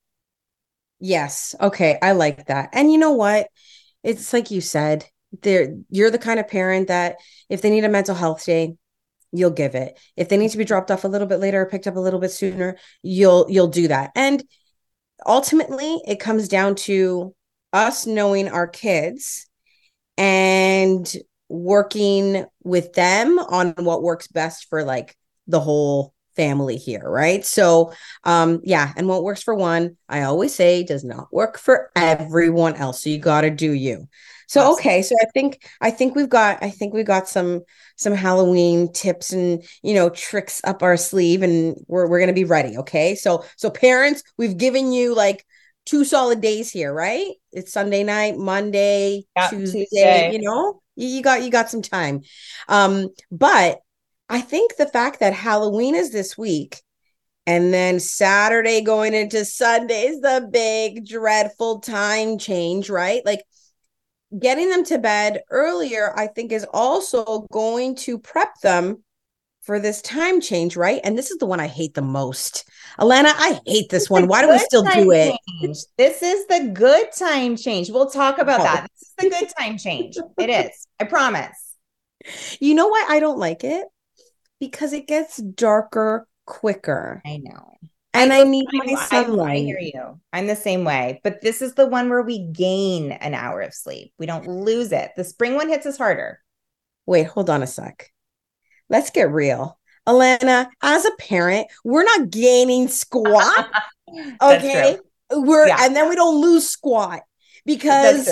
Yes. 1.01 1.55
Okay. 1.61 1.99
I 2.03 2.13
like 2.13 2.47
that. 2.47 2.71
And 2.73 2.93
you 2.93 2.99
know 2.99 3.13
what? 3.13 3.49
It's 4.03 4.33
like 4.33 4.51
you 4.51 4.61
said, 4.61 5.05
there 5.43 5.75
you're 5.91 6.11
the 6.11 6.19
kind 6.19 6.41
of 6.41 6.49
parent 6.49 6.89
that 6.89 7.17
if 7.49 7.63
they 7.63 7.71
need 7.71 7.85
a 7.85 7.89
mental 7.89 8.15
health 8.15 8.45
day, 8.45 8.77
you'll 9.33 9.51
give 9.51 9.75
it. 9.75 9.99
If 10.17 10.29
they 10.29 10.37
need 10.37 10.51
to 10.51 10.59
be 10.59 10.65
dropped 10.65 10.91
off 10.91 11.05
a 11.05 11.09
little 11.09 11.27
bit 11.27 11.41
later 11.41 11.61
or 11.63 11.67
picked 11.67 11.87
up 11.87 11.97
a 11.97 12.01
little 12.01 12.21
bit 12.21 12.33
sooner 12.33 12.77
you'll 13.03 13.47
you'll 13.49 13.69
do 13.69 13.89
that. 13.89 14.13
And 14.15 14.43
ultimately 15.27 16.01
it 16.07 16.21
comes 16.21 16.49
down 16.49 16.75
to 16.75 17.35
us 17.73 18.07
knowing 18.07 18.49
our 18.49 18.67
kids 18.67 19.47
and 20.17 21.11
working 21.49 22.45
with 22.63 22.93
them 22.93 23.39
on 23.39 23.73
what 23.79 24.03
works 24.03 24.27
best 24.27 24.69
for 24.69 24.85
like 24.85 25.17
the 25.47 25.61
whole 25.61 26.13
family 26.39 26.77
here 26.77 27.03
right 27.05 27.45
so 27.45 27.93
um 28.23 28.61
yeah 28.63 28.93
and 28.97 29.09
what 29.09 29.25
works 29.25 29.43
for 29.43 29.55
one 29.55 29.97
i 30.09 30.23
always 30.23 30.55
say 30.55 30.85
does 30.85 31.03
not 31.03 31.27
work 31.33 31.59
for 31.59 31.91
everyone 31.97 32.77
else 32.77 33.03
so 33.03 33.11
you 33.11 33.19
got 33.19 33.41
to 33.41 33.51
do 33.51 33.73
you 33.73 34.07
so 34.49 34.73
okay, 34.73 35.03
so 35.03 35.15
I 35.21 35.27
think 35.35 35.69
I 35.83 35.91
think 35.91 36.17
we've 36.17 36.29
got 36.29 36.63
I 36.63 36.71
think 36.71 36.95
we 36.95 37.03
got 37.05 37.29
some 37.29 37.61
some 37.97 38.15
Halloween 38.15 38.91
tips 38.93 39.31
and 39.31 39.63
you 39.83 39.93
know 39.93 40.09
tricks 40.09 40.63
up 40.65 40.83
our 40.83 40.97
sleeve 40.97 41.43
and 41.43 41.77
we're 41.87 42.09
we're 42.09 42.19
going 42.19 42.29
to 42.29 42.35
be 42.35 42.47
ready, 42.47 42.79
okay? 42.79 43.15
So 43.15 43.45
so 43.59 43.69
parents, 43.69 44.23
we've 44.39 44.57
given 44.57 44.91
you 44.91 45.15
like 45.15 45.45
two 45.85 46.03
solid 46.03 46.41
days 46.41 46.71
here, 46.71 46.93
right? 46.93 47.27
It's 47.53 47.73
Sunday 47.75 48.05
night, 48.05 48.39
Monday, 48.39 49.25
Tuesday, 49.51 49.85
Tuesday, 49.85 50.33
you 50.33 50.41
know? 50.41 50.81
You, 50.97 51.09
you 51.09 51.23
got 51.23 51.43
you 51.43 51.51
got 51.51 51.69
some 51.69 51.83
time. 51.83 52.23
Um 52.69 53.09
but 53.31 53.81
I 54.29 54.41
think 54.41 54.77
the 54.77 54.87
fact 54.89 55.21
that 55.21 55.33
Halloween 55.33 55.95
is 55.95 56.13
this 56.13 56.37
week 56.37 56.83
And 57.47 57.73
then 57.73 57.99
Saturday 57.99 58.83
going 58.83 59.15
into 59.15 59.45
Sunday 59.45 60.03
is 60.09 60.21
the 60.21 60.47
big 60.53 61.07
dreadful 61.07 61.81
time 61.81 62.39
change, 62.39 62.91
right? 62.91 63.25
Like 63.25 63.43
getting 64.39 64.69
them 64.69 64.85
to 64.85 64.99
bed 64.99 65.41
earlier, 65.51 66.13
I 66.15 66.27
think, 66.27 66.53
is 66.53 66.67
also 66.75 67.47
going 67.51 67.97
to 67.97 68.19
prep 68.19 68.55
them 68.63 69.03
for 69.63 69.81
this 69.81 70.03
time 70.03 70.41
change, 70.41 70.77
right? 70.77 71.01
And 71.05 71.17
this 71.17 71.31
is 71.31 71.39
the 71.39 71.47
one 71.47 71.61
I 71.61 71.67
hate 71.67 71.95
the 71.95 72.03
most. 72.03 72.69
Alanna, 72.99 73.33
I 73.35 73.61
hate 73.67 73.91
this 73.91 74.11
one. 74.11 74.27
Why 74.27 74.43
do 74.43 74.51
we 74.51 74.59
still 74.59 74.83
do 74.83 75.11
it? 75.13 75.35
Change. 75.61 75.77
This 75.97 76.23
is 76.23 76.47
the 76.47 76.71
good 76.73 77.13
time 77.13 77.57
change. 77.57 77.91
We'll 77.91 78.11
talk 78.11 78.39
about 78.39 78.61
oh. 78.61 78.65
that. 78.65 78.89
This 78.93 79.09
is 79.09 79.15
the 79.19 79.31
good 79.31 79.53
time 79.59 79.79
change. 79.79 80.17
It 80.39 80.51
is. 80.51 80.87
I 81.01 81.05
promise. 81.05 81.65
You 82.61 82.75
know 82.75 82.89
why 82.89 83.07
I 83.09 83.21
don't 83.21 83.39
like 83.39 83.63
it? 83.63 83.87
Because 84.61 84.93
it 84.93 85.07
gets 85.07 85.37
darker 85.37 86.27
quicker. 86.47 87.23
I 87.25 87.39
know. 87.39 87.77
And 88.15 88.33
I, 88.33 88.41
I 88.41 88.45
need 88.45 88.67
my 88.73 88.95
sunlight. 89.05 89.59
I 89.59 89.59
hear 89.59 89.79
you. 89.79 90.21
I'm 90.33 90.47
the 90.47 90.57
same 90.57 90.85
way. 90.85 91.21
But 91.23 91.41
this 91.41 91.63
is 91.63 91.75
the 91.75 91.87
one 91.87 92.09
where 92.09 92.23
we 92.23 92.47
gain 92.47 93.13
an 93.13 93.35
hour 93.35 93.61
of 93.61 93.75
sleep. 93.75 94.13
We 94.19 94.27
don't 94.27 94.47
lose 94.47 94.93
it. 94.93 95.13
The 95.17 95.25
spring 95.25 95.55
one 95.55 95.69
hits 95.69 95.87
us 95.87 95.99
harder. 95.99 96.41
Wait, 97.07 97.27
hold 97.27 97.51
on 97.51 97.63
a 97.63 97.67
sec. 97.67 98.11
Let's 98.89 99.11
get 99.11 99.31
real. 99.31 99.79
Alanna, 100.07 100.69
as 100.83 101.05
a 101.05 101.11
parent, 101.19 101.69
we're 101.85 102.03
not 102.03 102.31
gaining 102.31 102.89
squat. 102.89 103.71
okay. 104.43 104.99
We're 105.31 105.69
yeah. 105.69 105.77
and 105.81 105.95
then 105.95 106.09
we 106.09 106.17
don't 106.17 106.41
lose 106.41 106.69
squat 106.69 107.21
because 107.67 108.29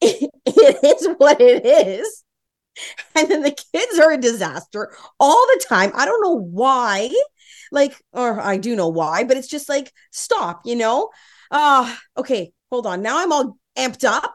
it, 0.00 0.30
it 0.46 1.00
is 1.00 1.08
what 1.18 1.40
it 1.40 1.66
is. 1.66 2.24
And 3.14 3.30
then 3.30 3.42
the 3.42 3.56
kids 3.72 3.98
are 3.98 4.12
a 4.12 4.18
disaster 4.18 4.92
all 5.18 5.46
the 5.46 5.64
time. 5.66 5.90
I 5.94 6.04
don't 6.04 6.22
know 6.22 6.38
why 6.38 7.10
like 7.72 8.00
or 8.12 8.40
i 8.40 8.56
do 8.56 8.76
know 8.76 8.88
why 8.88 9.24
but 9.24 9.36
it's 9.36 9.48
just 9.48 9.68
like 9.68 9.92
stop 10.12 10.62
you 10.64 10.76
know? 10.76 11.10
Uh 11.50 11.94
okay 12.16 12.52
hold 12.70 12.86
on. 12.86 13.02
Now 13.02 13.18
i'm 13.18 13.32
all 13.32 13.58
amped 13.76 14.04
up. 14.04 14.34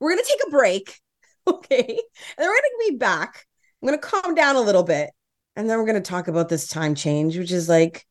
We're 0.00 0.10
gonna 0.10 0.22
take 0.22 0.40
a 0.46 0.50
break 0.50 0.98
okay? 1.46 1.84
And 1.86 1.98
then 2.38 2.48
we're 2.48 2.54
gonna 2.54 2.90
be 2.90 2.96
back. 2.96 3.46
I'm 3.82 3.86
gonna 3.86 3.98
calm 3.98 4.34
down 4.34 4.56
a 4.56 4.60
little 4.60 4.82
bit. 4.82 5.10
And 5.54 5.70
then 5.70 5.78
we're 5.78 5.86
gonna 5.86 6.00
talk 6.00 6.28
about 6.28 6.48
this 6.48 6.66
time 6.66 6.94
change 6.94 7.38
which 7.38 7.52
is 7.52 7.68
like 7.68 8.04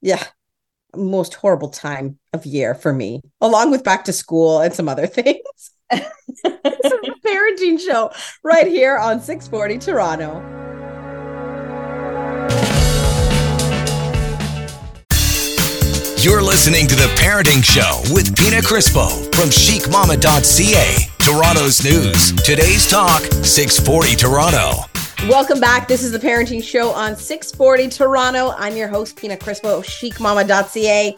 yeah 0.00 0.24
most 0.96 1.34
horrible 1.34 1.68
time 1.68 2.18
of 2.32 2.46
year 2.46 2.74
for 2.74 2.92
me 2.92 3.20
along 3.40 3.70
with 3.70 3.84
back 3.84 4.04
to 4.06 4.12
school 4.12 4.60
and 4.60 4.72
some 4.72 4.88
other 4.88 5.06
things. 5.18 5.38
It's 5.90 7.17
parenting 7.28 7.78
show 7.78 8.10
right 8.42 8.66
here 8.66 8.98
on 8.98 9.20
640 9.20 9.78
toronto 9.78 10.58
You're 16.20 16.42
listening 16.42 16.88
to 16.88 16.96
The 16.96 17.06
Parenting 17.14 17.62
Show 17.62 18.02
with 18.12 18.36
Pina 18.36 18.56
Crispo 18.56 19.32
from 19.36 19.50
chicmama.ca. 19.50 21.08
Toronto's 21.20 21.84
news. 21.84 22.32
Today's 22.42 22.90
talk, 22.90 23.22
640 23.22 24.16
Toronto. 24.16 24.84
Welcome 25.28 25.60
back. 25.60 25.86
This 25.86 26.02
is 26.02 26.10
The 26.10 26.18
Parenting 26.18 26.62
Show 26.62 26.90
on 26.90 27.14
640 27.14 27.88
Toronto. 27.88 28.52
I'm 28.56 28.76
your 28.76 28.88
host, 28.88 29.16
Pina 29.16 29.36
Crispo 29.36 29.78
of 29.78 29.86
chicmama.ca. 29.86 31.16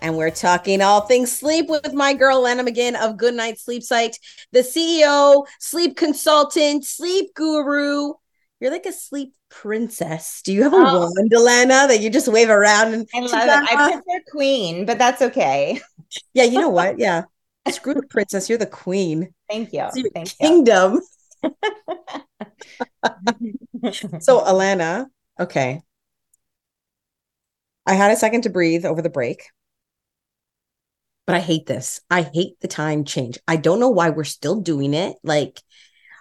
And 0.00 0.16
we're 0.16 0.30
talking 0.30 0.80
all 0.80 1.02
things 1.02 1.36
sleep 1.36 1.68
with 1.68 1.92
my 1.92 2.14
girl, 2.14 2.42
Lana 2.42 2.64
McGinn 2.64 2.94
of 2.94 3.16
Goodnight 3.16 3.58
Sleep 3.58 3.82
Site, 3.82 4.16
the 4.52 4.60
CEO, 4.60 5.46
sleep 5.58 5.96
consultant, 5.96 6.84
sleep 6.84 7.34
guru. 7.34 8.12
You're 8.60 8.70
like 8.70 8.86
a 8.86 8.92
sleep 8.92 9.34
princess. 9.50 10.42
Do 10.42 10.52
you 10.52 10.62
have 10.62 10.72
a 10.72 10.76
oh. 10.76 11.10
wand, 11.16 11.32
Alanna, 11.32 11.88
that 11.88 12.00
you 12.00 12.10
just 12.10 12.28
wave 12.28 12.50
around? 12.50 12.94
And 12.94 13.08
I 13.14 13.46
love 13.46 13.62
it. 13.64 13.70
I 13.70 13.92
prefer 13.92 14.20
queen, 14.30 14.86
but 14.86 14.98
that's 14.98 15.22
okay. 15.22 15.80
Yeah, 16.32 16.44
you 16.44 16.60
know 16.60 16.68
what? 16.68 16.98
Yeah. 16.98 17.24
Screw 17.70 17.94
the 17.94 18.02
princess. 18.02 18.48
You're 18.48 18.58
the 18.58 18.66
queen. 18.66 19.34
Thank 19.50 19.72
you. 19.72 19.88
Thank 20.14 20.38
kingdom. 20.38 21.00
so, 24.20 24.40
Alanna, 24.40 25.06
okay. 25.38 25.82
I 27.86 27.94
had 27.94 28.10
a 28.10 28.16
second 28.16 28.42
to 28.42 28.50
breathe 28.50 28.84
over 28.84 29.00
the 29.02 29.10
break. 29.10 29.44
But 31.28 31.36
I 31.36 31.40
hate 31.40 31.66
this. 31.66 32.00
I 32.10 32.22
hate 32.22 32.58
the 32.62 32.68
time 32.68 33.04
change. 33.04 33.38
I 33.46 33.56
don't 33.56 33.80
know 33.80 33.90
why 33.90 34.08
we're 34.08 34.24
still 34.24 34.62
doing 34.62 34.94
it. 34.94 35.14
Like, 35.22 35.60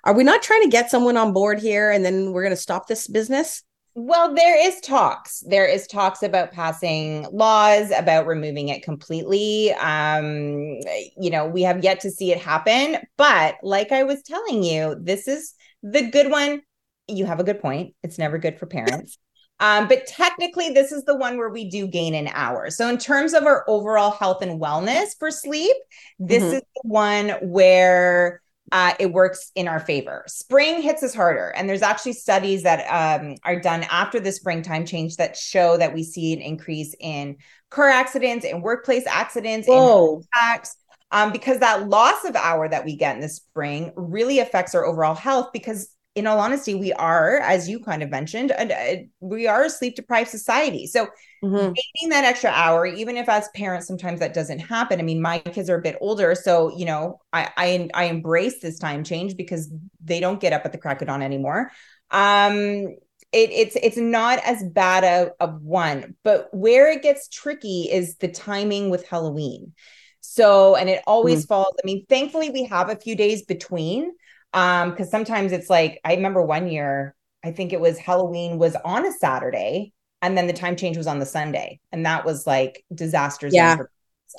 are 0.03 0.13
we 0.13 0.25
not 0.25 0.41
trying 0.41 0.63
to 0.63 0.69
get 0.69 0.91
someone 0.91 1.15
on 1.15 1.31
board 1.31 1.59
here 1.59 1.89
and 1.89 2.03
then 2.03 2.33
we're 2.33 2.43
going 2.43 2.51
to 2.51 2.57
stop 2.57 2.87
this 2.87 3.07
business? 3.07 3.63
Well, 3.95 4.35
there 4.35 4.67
is 4.67 4.81
talks. 4.81 5.45
There 5.47 5.65
is 5.65 5.87
talks 5.87 6.23
about 6.23 6.51
passing 6.51 7.25
laws 7.31 7.89
about 7.97 8.27
removing 8.27 8.67
it 8.67 8.83
completely. 8.83 9.71
Um, 9.75 10.81
you 11.17 11.29
know, 11.29 11.47
we 11.47 11.61
have 11.61 11.85
yet 11.85 12.01
to 12.01 12.11
see 12.11 12.33
it 12.33 12.41
happen, 12.41 12.97
but 13.15 13.55
like 13.63 13.93
I 13.93 14.03
was 14.03 14.21
telling 14.23 14.61
you, 14.61 14.97
this 14.99 15.29
is 15.29 15.53
the 15.83 16.11
good 16.11 16.29
one. 16.29 16.63
You 17.07 17.25
have 17.27 17.39
a 17.39 17.45
good 17.45 17.61
point. 17.61 17.95
It's 18.03 18.17
never 18.17 18.39
good 18.39 18.59
for 18.59 18.65
parents. 18.65 19.17
Um, 19.59 19.87
but 19.87 20.05
technically, 20.05 20.69
this 20.69 20.91
is 20.91 21.03
the 21.05 21.15
one 21.15 21.37
where 21.37 21.49
we 21.49 21.69
do 21.69 21.87
gain 21.87 22.13
an 22.13 22.29
hour. 22.33 22.69
So, 22.69 22.87
in 22.89 22.97
terms 22.97 23.33
of 23.33 23.43
our 23.43 23.65
overall 23.67 24.11
health 24.11 24.41
and 24.41 24.61
wellness 24.61 25.17
for 25.17 25.31
sleep, 25.31 25.75
this 26.19 26.43
mm-hmm. 26.43 26.55
is 26.55 26.61
the 26.61 26.81
one 26.83 27.29
where 27.41 28.41
uh, 28.71 28.93
it 28.99 29.11
works 29.11 29.51
in 29.55 29.67
our 29.67 29.79
favor. 29.79 30.23
Spring 30.27 30.81
hits 30.81 31.01
us 31.03 31.15
harder. 31.15 31.49
And 31.55 31.69
there's 31.69 31.81
actually 31.81 32.13
studies 32.13 32.63
that 32.63 32.81
um, 33.21 33.35
are 33.43 33.59
done 33.59 33.83
after 33.89 34.19
the 34.19 34.31
springtime 34.31 34.85
change 34.85 35.17
that 35.17 35.37
show 35.37 35.77
that 35.77 35.93
we 35.93 36.03
see 36.03 36.33
an 36.33 36.41
increase 36.41 36.93
in 36.99 37.37
car 37.69 37.89
accidents 37.89 38.45
and 38.45 38.61
workplace 38.61 39.05
accidents 39.07 39.67
and 39.67 40.23
attacks. 40.33 40.75
Um, 41.09 41.31
because 41.31 41.59
that 41.59 41.87
loss 41.87 42.25
of 42.25 42.35
hour 42.35 42.67
that 42.67 42.83
we 42.83 42.97
get 42.97 43.15
in 43.15 43.21
the 43.21 43.29
spring 43.29 43.93
really 43.95 44.39
affects 44.39 44.75
our 44.75 44.85
overall 44.85 45.15
health 45.15 45.51
because 45.53 45.87
in 46.17 46.25
all 46.25 46.39
honesty, 46.39 46.73
we 46.73 46.91
are, 46.93 47.37
as 47.41 47.69
you 47.69 47.79
kind 47.79 48.01
of 48.01 48.09
mentioned, 48.09 48.51
uh, 48.51 48.95
we 49.19 49.45
are 49.45 49.65
a 49.65 49.69
sleep 49.69 49.95
deprived 49.95 50.31
society. 50.31 50.87
So 50.87 51.05
mm-hmm. 51.43 51.55
gaining 51.55 52.09
that 52.09 52.25
extra 52.25 52.49
hour, 52.49 52.87
even 52.87 53.17
if 53.17 53.29
as 53.29 53.47
parents 53.53 53.85
sometimes 53.85 54.19
that 54.19 54.33
doesn't 54.33 54.57
happen. 54.57 54.99
I 54.99 55.03
mean, 55.03 55.21
my 55.21 55.37
kids 55.37 55.69
are 55.69 55.77
a 55.77 55.81
bit 55.81 55.95
older, 56.01 56.33
so 56.33 56.75
you 56.75 56.85
know, 56.85 57.21
I 57.31 57.49
I, 57.55 57.89
I 57.93 58.03
embrace 58.05 58.59
this 58.59 58.79
time 58.79 59.03
change 59.03 59.37
because 59.37 59.71
they 60.03 60.19
don't 60.19 60.39
get 60.39 60.53
up 60.53 60.65
at 60.65 60.71
the 60.71 60.79
crack 60.79 61.01
of 61.03 61.07
dawn 61.07 61.21
anymore. 61.21 61.71
Um, 62.09 62.95
it, 63.31 63.51
it's 63.51 63.75
it's 63.75 63.97
not 63.97 64.39
as 64.39 64.63
bad 64.63 65.03
a, 65.03 65.33
of 65.39 65.61
one, 65.61 66.15
but 66.23 66.49
where 66.51 66.89
it 66.91 67.03
gets 67.03 67.29
tricky 67.29 67.83
is 67.91 68.15
the 68.15 68.27
timing 68.27 68.89
with 68.89 69.07
Halloween. 69.07 69.73
So, 70.21 70.75
and 70.75 70.89
it 70.89 71.03
always 71.05 71.43
mm-hmm. 71.43 71.47
falls. 71.47 71.75
I 71.77 71.85
mean, 71.85 72.07
thankfully, 72.09 72.49
we 72.49 72.63
have 72.63 72.89
a 72.89 72.95
few 72.95 73.15
days 73.15 73.43
between 73.43 74.13
um, 74.57 74.89
because 74.89 75.11
sometimes 75.11 75.51
it's 75.51 75.69
like 75.69 76.01
I 76.03 76.15
remember 76.15 76.41
one 76.41 76.67
year, 76.67 77.15
I 77.45 77.51
think 77.51 77.73
it 77.73 77.79
was 77.79 77.99
Halloween 77.99 78.57
was 78.57 78.75
on 78.83 79.05
a 79.05 79.11
Saturday, 79.11 79.93
and 80.23 80.35
then 80.35 80.47
the 80.47 80.53
time 80.53 80.75
change 80.75 80.97
was 80.97 81.05
on 81.05 81.19
the 81.19 81.27
Sunday, 81.27 81.79
and 81.91 82.07
that 82.07 82.25
was 82.25 82.47
like 82.47 82.83
disasters. 82.91 83.53
Yeah, 83.53 83.77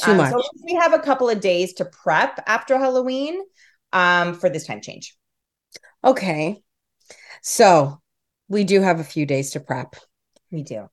too 0.00 0.10
um, 0.10 0.16
much. 0.16 0.32
So 0.32 0.42
we 0.64 0.74
have 0.74 0.92
a 0.92 0.98
couple 0.98 1.28
of 1.28 1.38
days 1.38 1.72
to 1.74 1.84
prep 1.84 2.42
after 2.48 2.76
Halloween 2.76 3.40
um, 3.92 4.34
for 4.34 4.50
this 4.50 4.66
time 4.66 4.80
change. 4.80 5.16
Okay, 6.02 6.56
so 7.40 8.00
we 8.48 8.64
do 8.64 8.80
have 8.80 8.98
a 8.98 9.04
few 9.04 9.24
days 9.24 9.52
to 9.52 9.60
prep. 9.60 9.94
We 10.50 10.64
do. 10.64 10.88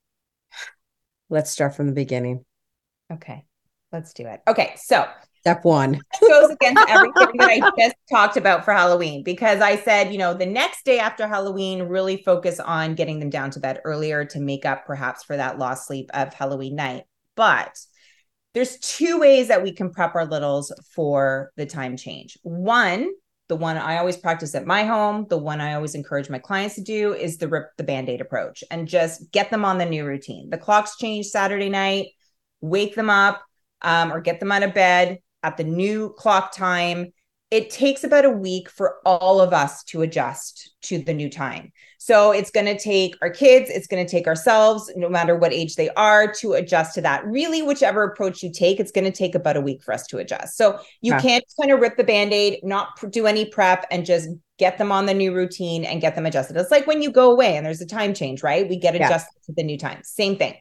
Let's 1.32 1.50
start 1.50 1.76
from 1.76 1.88
the 1.88 1.94
beginning. 1.94 2.46
Okay, 3.12 3.44
let's 3.92 4.14
do 4.14 4.28
it. 4.28 4.42
Okay, 4.48 4.76
so 4.78 5.08
Step 5.46 5.64
one 5.64 6.02
goes 6.28 6.50
against 6.50 6.90
everything 6.90 7.38
that 7.38 7.48
I 7.52 7.72
just 7.78 7.96
talked 8.10 8.36
about 8.36 8.66
for 8.66 8.74
Halloween 8.74 9.24
because 9.24 9.62
I 9.62 9.76
said, 9.76 10.12
you 10.12 10.18
know, 10.18 10.34
the 10.34 10.48
next 10.48 10.86
day 10.86 10.98
after 10.98 11.28
Halloween, 11.28 11.84
really 11.84 12.24
focus 12.24 12.60
on 12.60 12.96
getting 12.96 13.20
them 13.20 13.30
down 13.30 13.52
to 13.52 13.60
bed 13.60 13.80
earlier 13.86 14.26
to 14.26 14.40
make 14.40 14.66
up 14.66 14.88
perhaps 14.88 15.24
for 15.24 15.38
that 15.38 15.60
lost 15.60 15.86
sleep 15.86 16.10
of 16.16 16.34
Halloween 16.34 16.76
night. 16.76 17.04
But 17.36 17.78
there's 18.56 18.80
two 18.80 19.20
ways 19.20 19.50
that 19.50 19.62
we 19.62 19.72
can 19.72 19.92
prep 19.92 20.16
our 20.16 20.26
littles 20.26 20.74
for 20.96 21.52
the 21.58 21.68
time 21.68 21.96
change. 21.96 22.40
One, 22.42 23.12
the 23.48 23.56
one 23.56 23.78
I 23.78 24.00
always 24.00 24.18
practice 24.18 24.56
at 24.56 24.66
my 24.66 24.84
home, 24.84 25.28
the 25.30 25.38
one 25.38 25.62
I 25.62 25.76
always 25.76 25.94
encourage 25.94 26.28
my 26.28 26.40
clients 26.40 26.74
to 26.74 26.82
do 26.82 27.14
is 27.14 27.38
the 27.38 27.48
rip 27.48 27.68
the 27.78 27.84
band 27.84 28.10
aid 28.10 28.20
approach 28.20 28.64
and 28.72 28.88
just 28.88 29.32
get 29.32 29.52
them 29.52 29.64
on 29.64 29.78
the 29.78 29.86
new 29.86 30.08
routine. 30.08 30.50
The 30.50 30.58
clocks 30.58 30.98
change 30.98 31.28
Saturday 31.28 31.70
night, 31.70 32.08
wake 32.62 32.96
them 32.96 33.12
up 33.12 33.44
um, 33.84 34.12
or 34.12 34.22
get 34.22 34.40
them 34.40 34.52
out 34.52 34.64
of 34.64 34.74
bed 34.74 35.20
at 35.46 35.58
the 35.58 35.64
new 35.64 36.10
clock 36.18 36.54
time. 36.54 37.14
It 37.52 37.70
takes 37.70 38.04
about 38.04 38.26
a 38.26 38.30
week 38.30 38.70
for 38.70 38.96
all 39.06 39.40
of 39.40 39.54
us 39.54 39.84
to 39.86 40.02
adjust 40.02 40.72
to 40.82 40.98
the 40.98 41.14
new 41.14 41.30
time. 41.30 41.72
So 42.00 42.32
it's 42.32 42.52
going 42.52 42.66
to 42.66 42.78
take 42.78 43.16
our 43.22 43.30
kids, 43.30 43.70
it's 43.70 43.88
going 43.88 44.04
to 44.06 44.10
take 44.10 44.28
ourselves, 44.28 44.92
no 44.96 45.08
matter 45.08 45.36
what 45.36 45.54
age 45.54 45.76
they 45.76 45.90
are, 45.92 46.32
to 46.40 46.54
adjust 46.54 46.96
to 46.96 47.02
that. 47.02 47.26
Really, 47.26 47.62
whichever 47.62 48.04
approach 48.04 48.42
you 48.44 48.52
take, 48.52 48.80
it's 48.80 48.92
going 48.92 49.06
to 49.06 49.12
take 49.12 49.36
about 49.36 49.58
a 49.58 49.62
week 49.62 49.84
for 49.84 49.94
us 49.94 50.06
to 50.08 50.18
adjust. 50.18 50.58
So 50.58 50.80
you 51.02 51.14
yeah. 51.14 51.22
can't 51.22 51.46
kind 51.60 51.72
of 51.72 51.80
rip 51.80 51.98
the 51.98 52.04
band 52.04 52.34
aid, 52.34 52.60
not 52.64 52.90
do 53.12 53.28
any 53.28 53.46
prep, 53.46 53.86
and 53.92 54.06
just 54.06 54.30
get 54.58 54.78
them 54.78 54.92
on 54.92 55.06
the 55.06 55.14
new 55.14 55.34
routine 55.34 55.86
and 55.86 56.02
get 56.02 56.16
them 56.16 56.26
adjusted. 56.26 56.58
It's 56.58 56.72
like 56.72 56.88
when 56.88 57.02
you 57.02 57.12
go 57.12 57.32
away 57.32 57.58
and 57.58 57.66
there's 57.66 57.82
a 57.82 57.88
time 57.88 58.14
change, 58.14 58.42
right? 58.42 58.68
We 58.68 58.78
get 58.78 58.96
adjusted 58.96 59.34
yeah. 59.36 59.46
to 59.46 59.54
the 59.56 59.64
new 59.64 59.78
time. 59.78 60.02
Same 60.04 60.36
thing. 60.36 60.56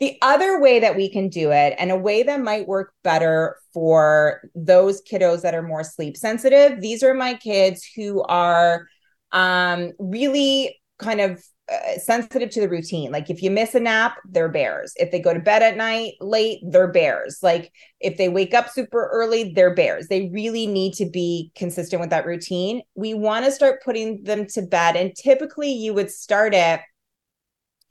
The 0.00 0.18
other 0.22 0.60
way 0.60 0.80
that 0.80 0.96
we 0.96 1.10
can 1.10 1.28
do 1.28 1.52
it, 1.52 1.74
and 1.78 1.90
a 1.90 1.96
way 1.96 2.22
that 2.24 2.40
might 2.40 2.66
work 2.66 2.92
better 3.04 3.56
for 3.72 4.40
those 4.54 5.00
kiddos 5.02 5.42
that 5.42 5.54
are 5.54 5.62
more 5.62 5.84
sleep 5.84 6.16
sensitive, 6.16 6.80
these 6.80 7.02
are 7.02 7.14
my 7.14 7.34
kids 7.34 7.88
who 7.94 8.22
are 8.22 8.86
um, 9.32 9.92
really 9.98 10.80
kind 10.98 11.20
of 11.20 11.44
uh, 11.72 11.98
sensitive 11.98 12.50
to 12.50 12.60
the 12.60 12.68
routine. 12.68 13.10
Like 13.10 13.30
if 13.30 13.42
you 13.42 13.50
miss 13.50 13.74
a 13.74 13.80
nap, 13.80 14.18
they're 14.28 14.50
bears. 14.50 14.92
If 14.96 15.10
they 15.10 15.18
go 15.18 15.32
to 15.32 15.40
bed 15.40 15.62
at 15.62 15.76
night 15.76 16.12
late, 16.20 16.58
they're 16.68 16.92
bears. 16.92 17.38
Like 17.42 17.72
if 18.00 18.18
they 18.18 18.28
wake 18.28 18.52
up 18.52 18.68
super 18.68 19.08
early, 19.12 19.52
they're 19.54 19.74
bears. 19.74 20.08
They 20.08 20.28
really 20.28 20.66
need 20.66 20.92
to 20.94 21.06
be 21.06 21.52
consistent 21.56 22.00
with 22.00 22.10
that 22.10 22.26
routine. 22.26 22.82
We 22.94 23.14
want 23.14 23.46
to 23.46 23.50
start 23.50 23.82
putting 23.82 24.24
them 24.24 24.46
to 24.48 24.62
bed. 24.62 24.96
And 24.96 25.14
typically 25.16 25.72
you 25.72 25.94
would 25.94 26.10
start 26.10 26.52
it 26.52 26.80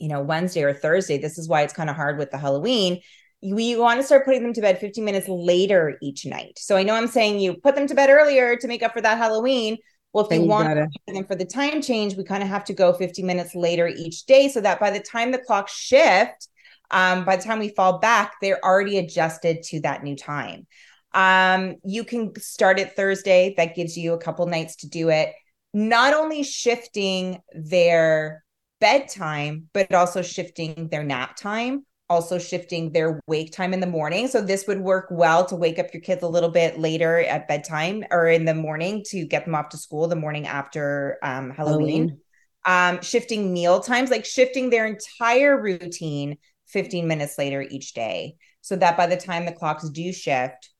you 0.03 0.09
know, 0.09 0.21
Wednesday 0.21 0.63
or 0.63 0.73
Thursday. 0.73 1.17
This 1.17 1.37
is 1.37 1.47
why 1.47 1.61
it's 1.61 1.71
kind 1.71 1.89
of 1.89 1.95
hard 1.95 2.17
with 2.17 2.29
the 2.29 2.37
Halloween. 2.37 2.99
We 3.41 3.77
want 3.77 4.01
to 4.01 4.05
start 4.05 4.25
putting 4.25 4.43
them 4.43 4.51
to 4.51 4.59
bed 4.59 4.77
15 4.77 5.05
minutes 5.05 5.29
later 5.29 5.97
each 6.01 6.25
night. 6.25 6.59
So 6.59 6.75
I 6.75 6.83
know 6.83 6.93
I'm 6.93 7.07
saying 7.07 7.39
you 7.39 7.53
put 7.53 7.73
them 7.73 7.87
to 7.87 7.95
bed 7.95 8.09
earlier 8.09 8.57
to 8.57 8.67
make 8.67 8.83
up 8.83 8.91
for 8.91 8.99
that 8.99 9.17
Halloween. 9.17 9.77
Well, 10.11 10.25
if 10.25 10.35
you, 10.35 10.41
you 10.41 10.49
want 10.49 10.77
them 11.07 11.23
for 11.23 11.35
the 11.35 11.45
time 11.45 11.81
change, 11.81 12.17
we 12.17 12.25
kind 12.25 12.43
of 12.43 12.49
have 12.49 12.65
to 12.65 12.73
go 12.73 12.91
50 12.91 13.23
minutes 13.23 13.55
later 13.55 13.87
each 13.87 14.25
day 14.25 14.49
so 14.49 14.59
that 14.59 14.77
by 14.77 14.91
the 14.91 14.99
time 14.99 15.31
the 15.31 15.37
clock 15.37 15.69
shift, 15.69 16.49
um, 16.91 17.23
by 17.23 17.37
the 17.37 17.43
time 17.43 17.59
we 17.59 17.69
fall 17.69 17.99
back, 17.99 18.33
they're 18.41 18.63
already 18.63 18.97
adjusted 18.97 19.63
to 19.63 19.79
that 19.81 20.03
new 20.03 20.17
time. 20.17 20.67
Um, 21.13 21.77
you 21.85 22.03
can 22.03 22.35
start 22.41 22.77
it 22.77 22.97
Thursday. 22.97 23.53
That 23.55 23.73
gives 23.73 23.95
you 23.95 24.11
a 24.11 24.17
couple 24.17 24.45
nights 24.47 24.75
to 24.77 24.89
do 24.89 25.07
it. 25.07 25.33
Not 25.73 26.13
only 26.13 26.43
shifting 26.43 27.39
their 27.53 28.42
bedtime, 28.83 29.69
but 29.73 29.93
also 29.93 30.21
shifting 30.21 30.89
their 30.89 31.03
nap 31.03 31.37
time, 31.37 31.85
also 32.09 32.37
shifting 32.37 32.91
their 32.91 33.21
wake 33.27 33.53
time 33.53 33.73
in 33.73 33.79
the 33.79 33.87
morning. 33.87 34.27
So 34.27 34.41
this 34.41 34.67
would 34.67 34.81
work 34.81 35.07
well 35.09 35.45
to 35.45 35.55
wake 35.55 35.79
up 35.79 35.93
your 35.93 36.01
kids 36.01 36.21
a 36.21 36.27
little 36.27 36.49
bit 36.49 36.77
later 36.77 37.19
at 37.19 37.47
bedtime 37.47 38.03
or 38.11 38.27
in 38.27 38.43
the 38.43 38.53
morning 38.53 39.01
to 39.07 39.25
get 39.25 39.45
them 39.45 39.55
off 39.55 39.69
to 39.69 39.77
school 39.77 40.09
the 40.09 40.17
morning 40.17 40.47
after 40.47 41.17
um, 41.23 41.51
Halloween. 41.51 42.09
Halloween. 42.09 42.19
Um, 42.65 43.01
shifting 43.01 43.53
meal 43.53 43.79
times, 43.79 44.11
like 44.11 44.25
shifting 44.25 44.69
their 44.69 44.85
entire 44.85 45.61
routine 45.61 46.37
15 46.67 47.07
minutes 47.07 47.37
later 47.37 47.61
each 47.61 47.93
day, 47.93 48.35
so 48.59 48.75
that 48.75 48.97
by 48.97 49.07
the 49.07 49.17
time 49.17 49.45
the 49.45 49.51
clocks 49.53 49.87
do 49.89 50.11
shift, 50.11 50.71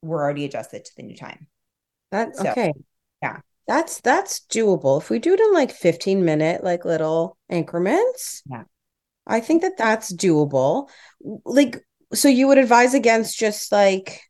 we're 0.00 0.22
already 0.22 0.44
adjusted 0.44 0.84
to 0.84 0.92
the 0.96 1.02
new 1.02 1.16
time. 1.16 1.48
That's 2.12 2.40
so, 2.40 2.50
okay. 2.50 2.72
Yeah. 3.20 3.38
That's 3.68 4.00
that's 4.00 4.40
doable. 4.40 5.00
If 5.00 5.10
we 5.10 5.18
do 5.18 5.34
it 5.34 5.40
in 5.40 5.52
like 5.52 5.70
15 5.70 6.24
minute 6.24 6.64
like 6.64 6.84
little 6.84 7.36
increments. 7.48 8.42
Yeah. 8.50 8.64
I 9.26 9.40
think 9.40 9.60
that 9.60 9.76
that's 9.76 10.12
doable. 10.12 10.88
Like 11.44 11.84
so 12.14 12.28
you 12.28 12.48
would 12.48 12.58
advise 12.58 12.94
against 12.94 13.38
just 13.38 13.70
like 13.70 14.22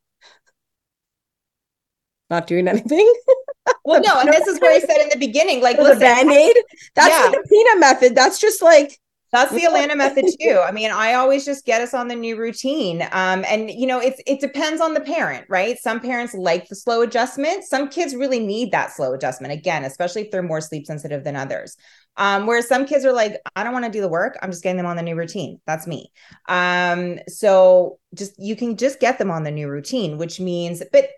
not 2.29 2.47
doing 2.47 2.67
anything? 2.67 3.11
well, 3.85 4.01
no, 4.01 4.19
and 4.19 4.29
this 4.29 4.45
is 4.45 4.59
where 4.59 4.75
I 4.75 4.79
said 4.79 5.01
in 5.01 5.09
the 5.09 5.17
beginning, 5.17 5.61
like 5.61 5.77
the 5.77 5.97
band-aid. 5.99 6.55
That's 6.95 7.09
yeah. 7.09 7.31
the 7.31 7.47
Pina 7.49 7.79
method. 7.79 8.15
That's 8.15 8.39
just 8.39 8.61
like 8.61 8.99
that's 9.31 9.51
the 9.51 9.61
Alanna 9.61 9.95
method 9.97 10.25
too. 10.39 10.61
I 10.63 10.71
mean, 10.71 10.91
I 10.91 11.13
always 11.13 11.45
just 11.45 11.65
get 11.65 11.81
us 11.81 11.93
on 11.93 12.07
the 12.07 12.15
new 12.15 12.37
routine. 12.37 13.03
Um, 13.11 13.45
and 13.47 13.69
you 13.69 13.87
know, 13.87 13.99
it's 13.99 14.21
it 14.25 14.39
depends 14.39 14.81
on 14.81 14.93
the 14.93 15.01
parent, 15.01 15.45
right? 15.49 15.77
Some 15.77 15.99
parents 15.99 16.33
like 16.33 16.67
the 16.67 16.75
slow 16.75 17.01
adjustment. 17.01 17.63
Some 17.63 17.89
kids 17.89 18.15
really 18.15 18.39
need 18.39 18.71
that 18.71 18.91
slow 18.91 19.13
adjustment 19.13 19.53
again, 19.53 19.83
especially 19.83 20.23
if 20.23 20.31
they're 20.31 20.41
more 20.41 20.61
sleep 20.61 20.85
sensitive 20.85 21.23
than 21.23 21.35
others. 21.35 21.77
Um, 22.17 22.47
whereas 22.47 22.67
some 22.67 22.85
kids 22.85 23.05
are 23.05 23.13
like, 23.13 23.37
I 23.55 23.63
don't 23.63 23.73
want 23.73 23.85
to 23.85 23.91
do 23.91 24.01
the 24.01 24.09
work. 24.09 24.37
I'm 24.41 24.51
just 24.51 24.63
getting 24.63 24.77
them 24.77 24.85
on 24.85 24.97
the 24.97 25.03
new 25.03 25.15
routine. 25.15 25.61
That's 25.65 25.87
me. 25.87 26.11
Um, 26.47 27.19
so 27.27 27.99
just 28.13 28.33
you 28.37 28.55
can 28.55 28.75
just 28.75 28.99
get 28.99 29.19
them 29.19 29.31
on 29.31 29.43
the 29.43 29.51
new 29.51 29.69
routine, 29.69 30.17
which 30.17 30.39
means, 30.39 30.83
but 30.91 31.09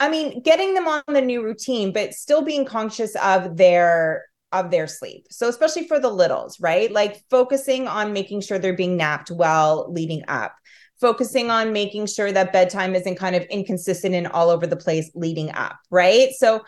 I 0.00 0.08
mean, 0.08 0.42
getting 0.42 0.72
them 0.72 0.88
on 0.88 1.02
the 1.08 1.20
new 1.20 1.44
routine, 1.44 1.92
but 1.92 2.14
still 2.14 2.42
being 2.42 2.64
conscious 2.64 3.14
of 3.16 3.58
their 3.58 4.24
of 4.52 4.70
their 4.70 4.86
sleep. 4.86 5.26
So 5.30 5.48
especially 5.48 5.86
for 5.86 6.00
the 6.00 6.10
littles, 6.10 6.58
right? 6.60 6.90
Like 6.90 7.22
focusing 7.30 7.86
on 7.86 8.12
making 8.12 8.40
sure 8.42 8.58
they're 8.58 8.74
being 8.74 8.96
napped 8.96 9.30
well 9.30 9.90
leading 9.92 10.22
up. 10.28 10.54
Focusing 11.00 11.50
on 11.50 11.72
making 11.72 12.06
sure 12.06 12.30
that 12.30 12.52
bedtime 12.52 12.94
isn't 12.94 13.16
kind 13.16 13.34
of 13.34 13.42
inconsistent 13.44 14.14
and 14.14 14.26
all 14.26 14.50
over 14.50 14.66
the 14.66 14.76
place 14.76 15.10
leading 15.14 15.50
up, 15.52 15.78
right? 15.90 16.30
So 16.36 16.62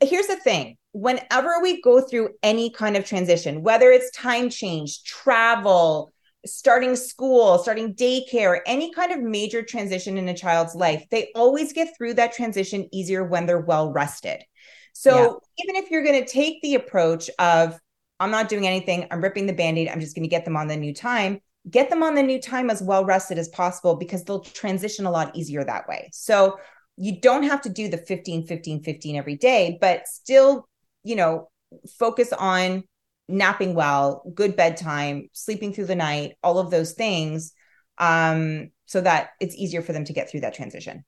here's 0.00 0.26
the 0.26 0.36
thing 0.36 0.76
whenever 0.92 1.60
we 1.60 1.82
go 1.82 2.00
through 2.00 2.30
any 2.42 2.70
kind 2.70 2.96
of 2.96 3.04
transition, 3.04 3.62
whether 3.62 3.90
it's 3.90 4.10
time 4.12 4.48
change, 4.48 5.02
travel, 5.04 6.12
starting 6.46 6.96
school, 6.96 7.58
starting 7.58 7.94
daycare, 7.94 8.60
any 8.66 8.92
kind 8.92 9.12
of 9.12 9.20
major 9.20 9.62
transition 9.62 10.16
in 10.16 10.28
a 10.28 10.36
child's 10.36 10.74
life, 10.74 11.04
they 11.10 11.30
always 11.34 11.72
get 11.72 11.96
through 11.96 12.14
that 12.14 12.32
transition 12.32 12.88
easier 12.92 13.24
when 13.24 13.46
they're 13.46 13.60
well 13.60 13.92
rested. 13.92 14.42
So 14.98 15.14
yeah. 15.14 15.64
even 15.64 15.76
if 15.76 15.92
you're 15.92 16.02
going 16.02 16.24
to 16.24 16.28
take 16.28 16.60
the 16.60 16.74
approach 16.74 17.30
of, 17.38 17.78
I'm 18.18 18.32
not 18.32 18.48
doing 18.48 18.66
anything, 18.66 19.06
I'm 19.12 19.22
ripping 19.22 19.46
the 19.46 19.52
band 19.52 19.78
aid, 19.78 19.88
I'm 19.88 20.00
just 20.00 20.16
going 20.16 20.24
to 20.24 20.28
get 20.28 20.44
them 20.44 20.56
on 20.56 20.66
the 20.66 20.76
new 20.76 20.92
time, 20.92 21.38
get 21.70 21.88
them 21.88 22.02
on 22.02 22.16
the 22.16 22.22
new 22.24 22.40
time 22.42 22.68
as 22.68 22.82
well 22.82 23.04
rested 23.04 23.38
as 23.38 23.48
possible 23.48 23.94
because 23.94 24.24
they'll 24.24 24.40
transition 24.40 25.06
a 25.06 25.10
lot 25.12 25.36
easier 25.36 25.62
that 25.62 25.86
way. 25.86 26.10
So 26.12 26.58
you 26.96 27.20
don't 27.20 27.44
have 27.44 27.62
to 27.62 27.68
do 27.68 27.86
the 27.86 27.96
15, 27.96 28.48
15, 28.48 28.82
15 28.82 29.14
every 29.14 29.36
day, 29.36 29.78
but 29.80 30.08
still, 30.08 30.68
you 31.04 31.14
know, 31.14 31.48
focus 31.96 32.32
on 32.32 32.82
napping 33.28 33.74
well, 33.74 34.24
good 34.34 34.56
bedtime, 34.56 35.28
sleeping 35.32 35.72
through 35.72 35.86
the 35.86 35.94
night, 35.94 36.34
all 36.42 36.58
of 36.58 36.72
those 36.72 36.94
things, 36.94 37.52
um, 37.98 38.70
so 38.86 39.00
that 39.00 39.30
it's 39.38 39.54
easier 39.54 39.80
for 39.80 39.92
them 39.92 40.06
to 40.06 40.12
get 40.12 40.28
through 40.28 40.40
that 40.40 40.54
transition. 40.54 41.04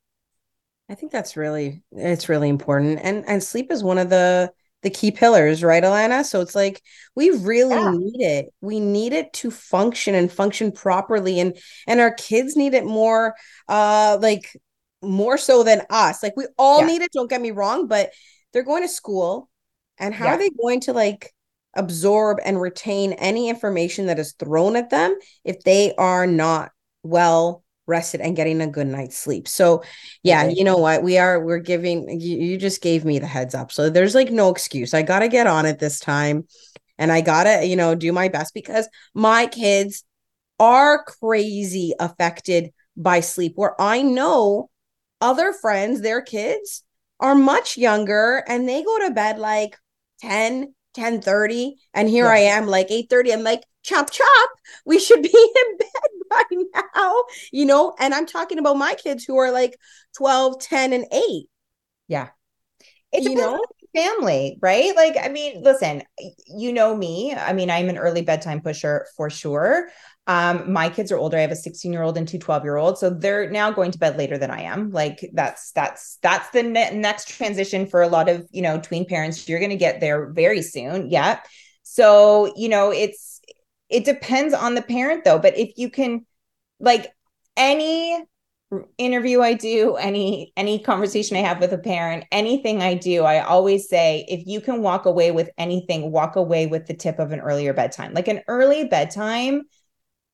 I 0.91 0.97
think 0.97 1.13
that's 1.13 1.37
really 1.37 1.83
it's 1.93 2.29
really 2.29 2.49
important. 2.49 2.99
And 3.03 3.25
and 3.29 3.43
sleep 3.43 3.71
is 3.71 3.85
one 3.85 3.99
of 3.99 4.11
the 4.11 4.51
the 4.83 4.91
key 4.91 5.13
pillars, 5.13 5.63
right, 5.63 5.83
Alanna? 5.83 6.25
So 6.25 6.41
it's 6.41 6.57
like 6.57 6.83
we 7.15 7.31
really 7.31 7.77
yeah. 7.77 7.93
need 7.93 8.21
it. 8.21 8.47
We 8.61 8.81
need 8.81 9.13
it 9.13 9.33
to 9.35 9.53
function 9.53 10.17
and 10.17 10.33
function 10.33 10.73
properly. 10.73 11.39
And 11.39 11.57
and 11.87 12.01
our 12.01 12.13
kids 12.13 12.57
need 12.57 12.75
it 12.75 12.85
more 12.85 13.37
uh 13.69 14.19
like 14.21 14.57
more 15.01 15.39
so 15.39 15.63
than 15.63 15.83
us. 15.91 16.25
Like 16.25 16.37
we 16.37 16.47
all 16.59 16.81
yeah. 16.81 16.87
need 16.87 17.03
it, 17.03 17.13
don't 17.13 17.31
get 17.31 17.41
me 17.41 17.53
wrong, 17.53 17.87
but 17.87 18.11
they're 18.53 18.65
going 18.65 18.83
to 18.83 18.89
school 18.89 19.49
and 19.97 20.13
how 20.13 20.25
yeah. 20.25 20.35
are 20.35 20.39
they 20.39 20.51
going 20.51 20.81
to 20.81 20.93
like 20.93 21.33
absorb 21.75 22.39
and 22.45 22.61
retain 22.61 23.13
any 23.13 23.49
information 23.49 24.07
that 24.07 24.19
is 24.19 24.33
thrown 24.33 24.75
at 24.75 24.91
them 24.91 25.17
if 25.45 25.63
they 25.63 25.95
are 25.95 26.27
not 26.27 26.73
well 27.05 27.63
rested 27.91 28.21
and 28.21 28.37
getting 28.37 28.63
a 28.63 28.67
good 28.67 28.87
night's 28.87 29.19
sleep. 29.19 29.47
So, 29.47 29.83
yeah, 30.23 30.49
you 30.49 30.65
know 30.65 30.79
what? 30.79 31.03
We 31.03 31.19
are 31.19 31.45
we're 31.45 31.59
giving 31.59 32.21
you, 32.21 32.39
you 32.39 32.57
just 32.57 32.81
gave 32.81 33.05
me 33.05 33.19
the 33.19 33.27
heads 33.27 33.55
up. 33.55 33.73
So 33.73 33.91
there's 33.91 34.15
like 34.15 34.31
no 34.31 34.49
excuse. 34.49 34.95
I 34.95 35.03
got 35.03 35.19
to 35.19 35.29
get 35.29 35.47
on 35.47 35.67
it 35.67 35.79
this 35.79 36.01
time 36.01 36.47
and 36.99 37.13
I 37.13 37.21
got 37.21 37.45
to, 37.45 37.67
you 37.67 37.77
know, 37.77 37.95
do 37.95 38.13
my 38.13 38.29
best 38.29 38.55
because 38.55 38.89
my 39.15 39.47
kids 39.47 40.05
are 40.59 41.05
crazy 41.05 41.93
affected 42.01 42.73
by 42.97 43.21
sleep 43.21 43.53
where 43.57 43.81
I 43.81 44.03
know 44.03 44.71
other 45.21 45.53
friends, 45.53 46.01
their 46.01 46.23
kids 46.23 46.85
are 47.21 47.35
much 47.35 47.77
younger 47.77 48.43
and 48.49 48.69
they 48.69 48.83
go 48.83 48.99
to 49.01 49.15
bed 49.15 49.39
like 49.39 49.77
10 50.21 50.75
10 50.95 51.21
30 51.21 51.77
and 51.95 52.09
here 52.09 52.25
yeah. 52.25 52.31
i 52.31 52.39
am 52.39 52.67
like 52.67 52.91
8 52.91 53.09
30 53.09 53.33
i'm 53.33 53.43
like 53.43 53.63
chop 53.83 54.11
chop 54.11 54.51
we 54.85 54.99
should 54.99 55.23
be 55.23 55.29
in 55.29 55.77
bed 55.77 55.89
by 56.31 56.43
now 56.97 57.17
you 57.53 57.65
know 57.65 57.95
and 57.99 58.15
i'm 58.15 58.27
talking 58.27 58.59
about 58.59 58.77
my 58.77 58.95
kids 58.95 59.25
who 59.25 59.37
are 59.37 59.51
like 59.51 59.77
12 60.17 60.61
10 60.61 60.93
and 60.93 61.07
8 61.13 61.47
yeah 62.09 62.29
it's 63.13 63.27
you 63.27 63.35
know 63.35 63.61
family 63.95 64.57
right 64.63 64.95
like 64.95 65.17
i 65.21 65.29
mean 65.29 65.63
listen 65.63 66.03
you 66.47 66.73
know 66.73 66.97
me 66.97 67.35
i 67.35 67.53
mean 67.53 67.71
i'm 67.71 67.89
an 67.89 67.99
early 67.99 68.23
bedtime 68.23 68.61
pusher 68.61 69.05
for 69.17 69.29
sure 69.29 69.89
um, 70.31 70.73
my 70.73 70.89
kids 70.89 71.11
are 71.11 71.19
older. 71.19 71.37
I 71.37 71.41
have 71.41 71.51
a 71.51 71.57
16 71.57 71.93
year 71.93 72.03
old 72.03 72.17
and 72.17 72.29
two 72.29 72.39
12 72.39 72.63
year 72.63 72.77
olds. 72.77 73.01
So 73.01 73.11
they're 73.11 73.51
now 73.51 73.73
going 73.73 73.91
to 73.91 73.99
bed 73.99 74.17
later 74.17 74.39
than 74.39 74.49
I 74.49 74.63
am. 74.63 74.91
Like 74.91 75.29
that's, 75.33 75.73
that's, 75.73 76.19
that's 76.23 76.49
the 76.51 76.63
ne- 76.63 76.97
next 76.97 77.29
transition 77.31 77.85
for 77.85 78.03
a 78.03 78.07
lot 78.07 78.29
of, 78.29 78.47
you 78.53 78.63
know, 78.63 78.79
tween 78.79 79.07
parents. 79.07 79.49
You're 79.49 79.59
going 79.59 79.73
to 79.73 79.77
get 79.77 79.99
there 79.99 80.31
very 80.31 80.63
soon. 80.63 81.11
Yeah. 81.11 81.41
So, 81.83 82.53
you 82.57 82.69
know, 82.69 82.93
it's, 82.93 83.40
it 83.91 84.05
depends 84.05 84.55
on 84.55 84.75
the 84.75 84.83
parent 84.83 85.25
though. 85.25 85.39
But 85.39 85.59
if 85.59 85.77
you 85.77 85.91
can, 85.91 86.27
like 86.79 87.13
any 87.57 88.25
interview 88.99 89.41
I 89.41 89.55
do, 89.55 89.97
any 89.97 90.53
any 90.57 90.79
conversation 90.79 91.37
I 91.37 91.41
have 91.41 91.61
with 91.61 91.73
a 91.73 91.79
parent, 91.79 92.25
anything 92.31 92.83
I 92.83 92.95
do, 92.95 93.25
I 93.25 93.41
always 93.41 93.89
say 93.89 94.25
if 94.29 94.47
you 94.47 94.61
can 94.61 94.81
walk 94.83 95.07
away 95.07 95.33
with 95.33 95.51
anything, 95.59 96.13
walk 96.13 96.37
away 96.37 96.67
with 96.67 96.87
the 96.87 96.95
tip 96.95 97.19
of 97.19 97.33
an 97.33 97.41
earlier 97.41 97.73
bedtime. 97.73 98.15
Like 98.15 98.29
an 98.29 98.43
early 98.49 98.85
bedtime 98.85 99.63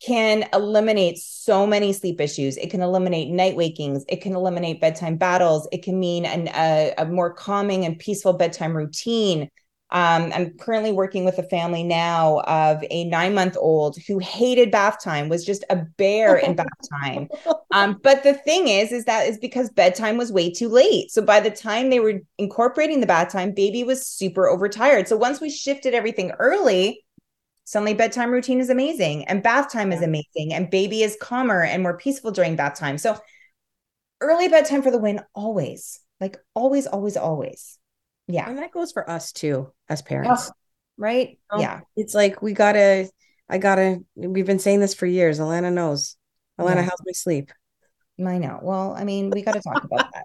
can 0.05 0.47
eliminate 0.53 1.19
so 1.19 1.67
many 1.67 1.93
sleep 1.93 2.21
issues. 2.21 2.59
It 2.59 2.71
can 2.71 2.83
eliminate 2.83 3.31
night 3.31 3.57
wakings. 3.57 4.05
It 4.09 4.21
can 4.21 4.35
eliminate 4.35 4.81
bedtime 4.81 5.17
battles. 5.17 5.67
It 5.73 5.83
can 5.83 5.99
mean 5.99 6.27
an, 6.27 6.49
a, 6.49 6.93
a 6.99 7.07
more 7.07 7.33
calming 7.33 7.87
and 7.87 7.99
peaceful 7.99 8.35
bedtime 8.35 8.77
routine. 8.77 9.49
Um, 9.91 10.33
I'm 10.35 10.51
currently 10.59 10.91
working 10.91 11.25
with 11.25 11.39
a 11.39 11.45
family 11.45 11.85
now 11.85 12.41
of 12.41 12.83
a 12.91 13.05
nine 13.05 13.35
month 13.35 13.57
old 13.57 13.97
who 14.09 14.19
hated 14.19 14.73
bath 14.73 15.03
time, 15.03 15.29
was 15.29 15.45
just 15.45 15.65
a 15.71 15.77
bear 15.77 16.37
in 16.37 16.57
bath 16.57 16.67
time. 16.91 17.29
Um, 17.71 18.01
but 18.03 18.25
the 18.25 18.35
thing 18.35 18.67
is, 18.67 18.91
is 18.91 19.05
that 19.05 19.29
is 19.29 19.39
because 19.39 19.71
bedtime 19.71 20.17
was 20.17 20.33
way 20.33 20.51
too 20.51 20.69
late. 20.69 21.13
So 21.13 21.23
by 21.23 21.39
the 21.39 21.51
time 21.51 21.91
they 21.91 22.01
were 22.01 22.21
incorporating 22.37 23.01
the 23.01 23.07
bath 23.07 23.31
time, 23.31 23.53
baby 23.53 23.85
was 23.85 24.05
super 24.05 24.49
overtired. 24.49 25.07
So 25.07 25.17
once 25.17 25.41
we 25.41 25.51
shifted 25.51 25.95
everything 25.95 26.33
early, 26.41 27.05
suddenly 27.63 27.95
bedtime 27.95 28.31
routine 28.31 28.61
is 28.61 28.71
amazing 28.71 29.25
and 29.27 29.43
bath 29.43 29.73
time 29.73 29.93
is 29.93 30.03
amazing 30.03 30.53
and 30.53 30.71
baby 30.71 31.03
is 31.03 31.17
calmer 31.21 31.63
and 31.63 31.83
more 31.83 31.97
peaceful 31.97 32.33
during 32.33 32.57
bath 32.57 32.77
time. 32.77 32.99
So 32.99 33.19
early 34.21 34.49
bedtime 34.49 34.83
for 34.83 34.91
the 34.91 34.99
win 34.99 35.21
always. 35.35 36.01
Like 36.21 36.39
always, 36.55 36.87
always, 36.87 37.17
always. 37.17 37.79
Yeah. 38.29 38.49
And 38.49 38.59
that 38.59 38.73
goes 38.73 38.93
for 38.93 39.09
us 39.09 39.33
too 39.33 39.73
as 39.89 40.03
parents. 40.03 40.51
Oh, 40.51 40.55
right? 40.97 41.39
Um, 41.51 41.61
yeah. 41.61 41.81
It's 41.97 42.15
like 42.15 42.43
we 42.43 42.53
gotta, 42.53 43.09
I 43.49 43.59
gotta, 43.59 44.01
we've 44.17 44.47
been 44.47 44.59
saying 44.59 44.81
this 44.81 44.95
for 44.95 45.07
years. 45.07 45.39
Alanna 45.39 45.73
knows. 45.73 46.17
Alanna, 46.59 46.77
Yeah. 46.77 46.83
how's 46.83 47.01
my 47.05 47.13
sleep? 47.13 47.53
I 48.25 48.39
know. 48.39 48.59
Well, 48.63 48.95
I 48.97 49.05
mean, 49.05 49.31
we 49.31 49.43
got 49.43 49.53
to 49.53 49.61
talk 49.61 49.85
about 49.85 50.11
that. 50.13 50.25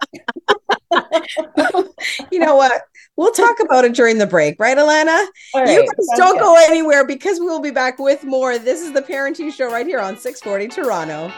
you 2.31 2.39
know 2.39 2.55
what? 2.55 2.83
We'll 3.17 3.33
talk 3.33 3.59
about 3.59 3.83
it 3.83 3.93
during 3.93 4.17
the 4.17 4.25
break, 4.25 4.55
right, 4.59 4.77
Alanna? 4.77 5.25
All 5.53 5.67
you 5.67 5.81
guys 5.81 6.17
don't 6.17 6.37
good. 6.37 6.43
go 6.43 6.55
anywhere 6.57 7.05
because 7.05 7.39
we 7.39 7.45
will 7.45 7.59
be 7.59 7.71
back 7.71 7.99
with 7.99 8.23
more. 8.23 8.57
This 8.57 8.81
is 8.81 8.93
the 8.93 9.01
Parenting 9.01 9.53
Show 9.53 9.69
right 9.69 9.85
here 9.85 9.99
on 9.99 10.17
640 10.17 10.67
Toronto. 10.69 11.31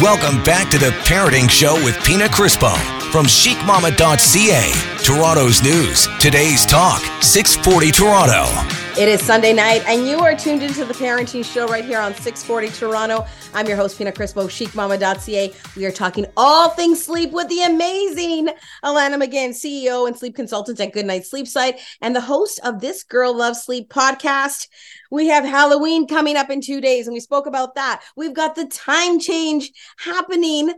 Welcome 0.00 0.42
back 0.44 0.70
to 0.70 0.78
the 0.78 0.92
Parenting 1.04 1.50
Show 1.50 1.74
with 1.84 2.02
Pina 2.04 2.24
Crispo 2.24 2.74
from 3.12 3.26
chicmama.ca. 3.26 4.72
Toronto's 5.04 5.62
news, 5.62 6.08
today's 6.18 6.64
talk, 6.64 7.02
640 7.22 7.90
Toronto. 7.92 8.79
It 8.98 9.08
is 9.08 9.24
Sunday 9.24 9.52
night, 9.52 9.82
and 9.86 10.06
you 10.06 10.18
are 10.18 10.34
tuned 10.34 10.62
into 10.62 10.84
the 10.84 10.92
Parenting 10.92 11.44
Show 11.44 11.66
right 11.68 11.84
here 11.84 12.00
on 12.00 12.12
640 12.12 12.68
Toronto. 12.70 13.24
I'm 13.54 13.66
your 13.66 13.76
host, 13.76 13.96
Pina 13.96 14.10
Crispo, 14.10 14.46
chicmama.ca. 14.46 15.52
We 15.76 15.86
are 15.86 15.92
talking 15.92 16.26
all 16.36 16.70
things 16.70 17.02
sleep 17.02 17.30
with 17.30 17.48
the 17.48 17.62
amazing 17.62 18.48
Alanna 18.84 19.22
McGinn, 19.22 19.50
CEO 19.50 20.06
and 20.06 20.16
sleep 20.16 20.34
consultant 20.34 20.80
at 20.80 20.92
Goodnight 20.92 21.24
Sleep 21.24 21.46
Site, 21.46 21.80
and 22.02 22.14
the 22.14 22.20
host 22.20 22.60
of 22.64 22.80
This 22.80 23.04
Girl 23.04 23.34
Loves 23.34 23.62
Sleep 23.62 23.88
podcast. 23.88 24.66
We 25.10 25.28
have 25.28 25.44
Halloween 25.44 26.06
coming 26.08 26.36
up 26.36 26.50
in 26.50 26.60
two 26.60 26.80
days, 26.80 27.06
and 27.06 27.14
we 27.14 27.20
spoke 27.20 27.46
about 27.46 27.76
that. 27.76 28.02
We've 28.16 28.34
got 28.34 28.54
the 28.54 28.66
time 28.66 29.20
change 29.20 29.70
happening 29.98 30.74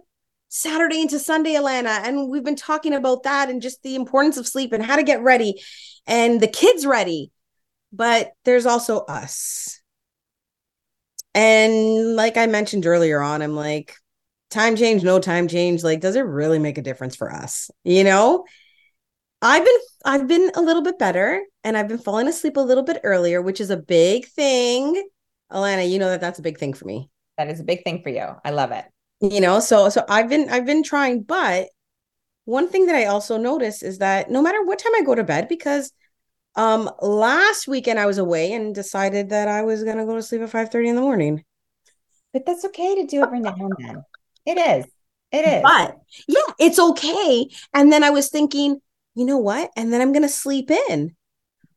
Saturday 0.48 1.00
into 1.00 1.18
Sunday, 1.18 1.54
Alanna. 1.54 2.02
And 2.04 2.28
we've 2.28 2.44
been 2.44 2.56
talking 2.56 2.92
about 2.92 3.22
that 3.22 3.48
and 3.48 3.62
just 3.62 3.82
the 3.82 3.94
importance 3.94 4.36
of 4.36 4.46
sleep 4.46 4.72
and 4.74 4.84
how 4.84 4.96
to 4.96 5.02
get 5.02 5.22
ready 5.22 5.62
and 6.06 6.40
the 6.42 6.46
kids 6.46 6.84
ready. 6.84 7.32
But 7.92 8.32
there's 8.44 8.66
also 8.66 9.00
us. 9.00 9.80
And 11.34 12.14
like 12.16 12.36
I 12.36 12.46
mentioned 12.46 12.86
earlier 12.86 13.20
on, 13.20 13.42
I'm 13.42 13.54
like, 13.56 13.96
time 14.50 14.76
change, 14.76 15.02
no 15.02 15.18
time 15.18 15.48
change. 15.48 15.82
Like, 15.82 16.00
does 16.00 16.16
it 16.16 16.20
really 16.22 16.58
make 16.58 16.78
a 16.78 16.82
difference 16.82 17.16
for 17.16 17.32
us? 17.32 17.70
You 17.84 18.04
know? 18.04 18.44
I've 19.40 19.64
been 19.64 19.78
I've 20.04 20.28
been 20.28 20.50
a 20.54 20.60
little 20.62 20.82
bit 20.82 20.98
better 20.98 21.42
and 21.64 21.76
I've 21.76 21.88
been 21.88 21.98
falling 21.98 22.28
asleep 22.28 22.56
a 22.56 22.60
little 22.60 22.84
bit 22.84 23.00
earlier, 23.02 23.42
which 23.42 23.60
is 23.60 23.70
a 23.70 23.76
big 23.76 24.26
thing. 24.26 25.08
Alanna, 25.50 25.90
you 25.90 25.98
know 25.98 26.08
that 26.10 26.20
that's 26.20 26.38
a 26.38 26.42
big 26.42 26.58
thing 26.58 26.72
for 26.72 26.86
me 26.86 27.10
That 27.38 27.48
is 27.48 27.60
a 27.60 27.64
big 27.64 27.84
thing 27.84 28.02
for 28.02 28.08
you. 28.08 28.26
I 28.44 28.50
love 28.50 28.72
it. 28.72 28.84
you 29.20 29.40
know 29.40 29.60
so 29.60 29.88
so 29.88 30.04
i've 30.08 30.28
been 30.28 30.48
i've 30.48 30.66
been 30.66 30.82
trying 30.82 31.22
but 31.22 31.68
one 32.44 32.68
thing 32.68 32.86
that 32.86 32.96
i 32.96 33.04
also 33.04 33.36
notice 33.36 33.82
is 33.82 33.98
that 33.98 34.30
no 34.30 34.42
matter 34.42 34.64
what 34.64 34.78
time 34.78 34.94
i 34.96 35.02
go 35.02 35.14
to 35.14 35.22
bed 35.24 35.46
because 35.48 35.92
um 36.56 36.90
last 37.00 37.66
weekend 37.66 37.98
i 37.98 38.06
was 38.06 38.18
away 38.18 38.52
and 38.52 38.74
decided 38.74 39.30
that 39.30 39.48
i 39.48 39.62
was 39.62 39.82
to 39.84 40.04
go 40.04 40.14
to 40.16 40.22
sleep 40.22 40.42
at 40.42 40.50
5 40.50 40.68
30 40.70 40.88
in 40.90 40.94
the 40.96 41.00
morning 41.00 41.44
But 42.32 42.46
that's 42.46 42.64
okay 42.66 42.94
to 42.96 43.06
do 43.06 43.22
every 43.22 43.40
now 43.40 43.54
and 43.58 43.72
then. 43.78 44.04
It 44.44 44.58
is. 44.58 44.86
It 45.30 45.46
is. 45.46 45.62
but 45.62 45.96
yeah 46.28 46.52
it's 46.58 46.78
okay 46.78 47.48
and 47.72 47.90
then 47.90 48.04
i 48.04 48.10
was 48.10 48.28
thinking 48.28 48.80
you 49.14 49.24
know 49.24 49.38
what 49.38 49.70
and 49.76 49.90
then 49.92 50.00
i'm 50.02 50.12
to 50.22 50.28
sleep 50.28 50.70
in 50.70 51.16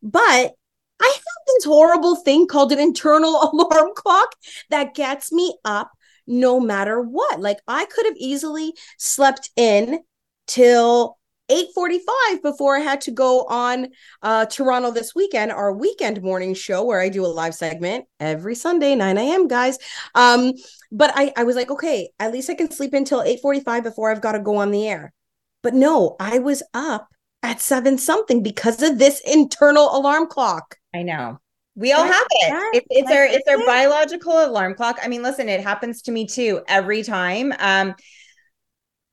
but 0.04 0.54
i 1.02 1.12
have 1.14 1.24
this 1.48 1.64
horrible 1.66 2.18
thing 2.18 2.48
called 2.48 2.72
an 2.74 2.80
internal 2.80 3.42
alarm 3.54 3.92
clock 3.96 4.36
that 4.70 4.94
gets 4.94 5.32
me 5.32 5.56
up 5.64 5.92
no 6.28 6.60
matter 6.60 7.02
what 7.02 7.40
like 7.40 7.60
i 7.68 7.86
could 7.86 8.06
have 8.06 8.18
easily 8.18 8.74
slept 8.98 9.50
in 9.56 10.02
till 10.48 11.18
8:45 11.50 12.42
before 12.42 12.76
I 12.76 12.80
had 12.80 13.02
to 13.02 13.12
go 13.12 13.44
on 13.44 13.88
uh 14.22 14.46
Toronto 14.46 14.92
this 14.92 15.14
weekend 15.14 15.52
our 15.52 15.74
weekend 15.74 16.22
morning 16.22 16.54
show 16.54 16.84
where 16.84 17.00
I 17.00 17.10
do 17.10 17.26
a 17.26 17.28
live 17.28 17.56
segment 17.56 18.06
every 18.20 18.56
Sunday 18.56 18.96
9 18.96 19.18
a.m. 19.18 19.48
guys 19.48 19.78
um 20.16 20.54
but 20.92 21.12
I 21.16 21.34
I 21.38 21.44
was 21.44 21.56
like 21.56 21.72
okay 21.72 22.10
at 22.20 22.32
least 22.32 22.50
I 22.50 22.56
can 22.56 22.72
sleep 22.72 22.94
until 22.94 23.22
8:45 23.22 23.84
before 23.84 24.12
I've 24.12 24.22
got 24.22 24.34
to 24.34 24.40
go 24.40 24.58
on 24.58 24.72
the 24.72 24.88
air 24.88 25.14
but 25.62 25.74
no 25.74 26.16
I 26.20 26.40
was 26.40 26.64
up 26.74 27.08
at 27.44 27.62
7 27.62 27.98
something 27.98 28.42
because 28.42 28.82
of 28.82 28.98
this 28.98 29.22
internal 29.26 29.96
alarm 29.96 30.28
clock 30.28 30.78
I 30.94 31.04
know. 31.04 31.40
We 31.76 31.92
all 31.92 32.06
have 32.06 32.28
it. 32.32 32.74
It's, 32.74 32.88
it's 32.90 33.12
our 33.12 33.26
it's 33.26 33.48
our 33.50 33.66
biological 33.66 34.46
alarm 34.46 34.76
clock. 34.76 34.98
I 35.04 35.10
mean, 35.10 35.22
listen, 35.22 35.50
it 35.50 35.60
happens 35.60 36.02
to 36.04 36.12
me 36.12 36.26
too 36.26 36.62
every 36.70 37.04
time. 37.04 37.54
Um, 37.60 37.96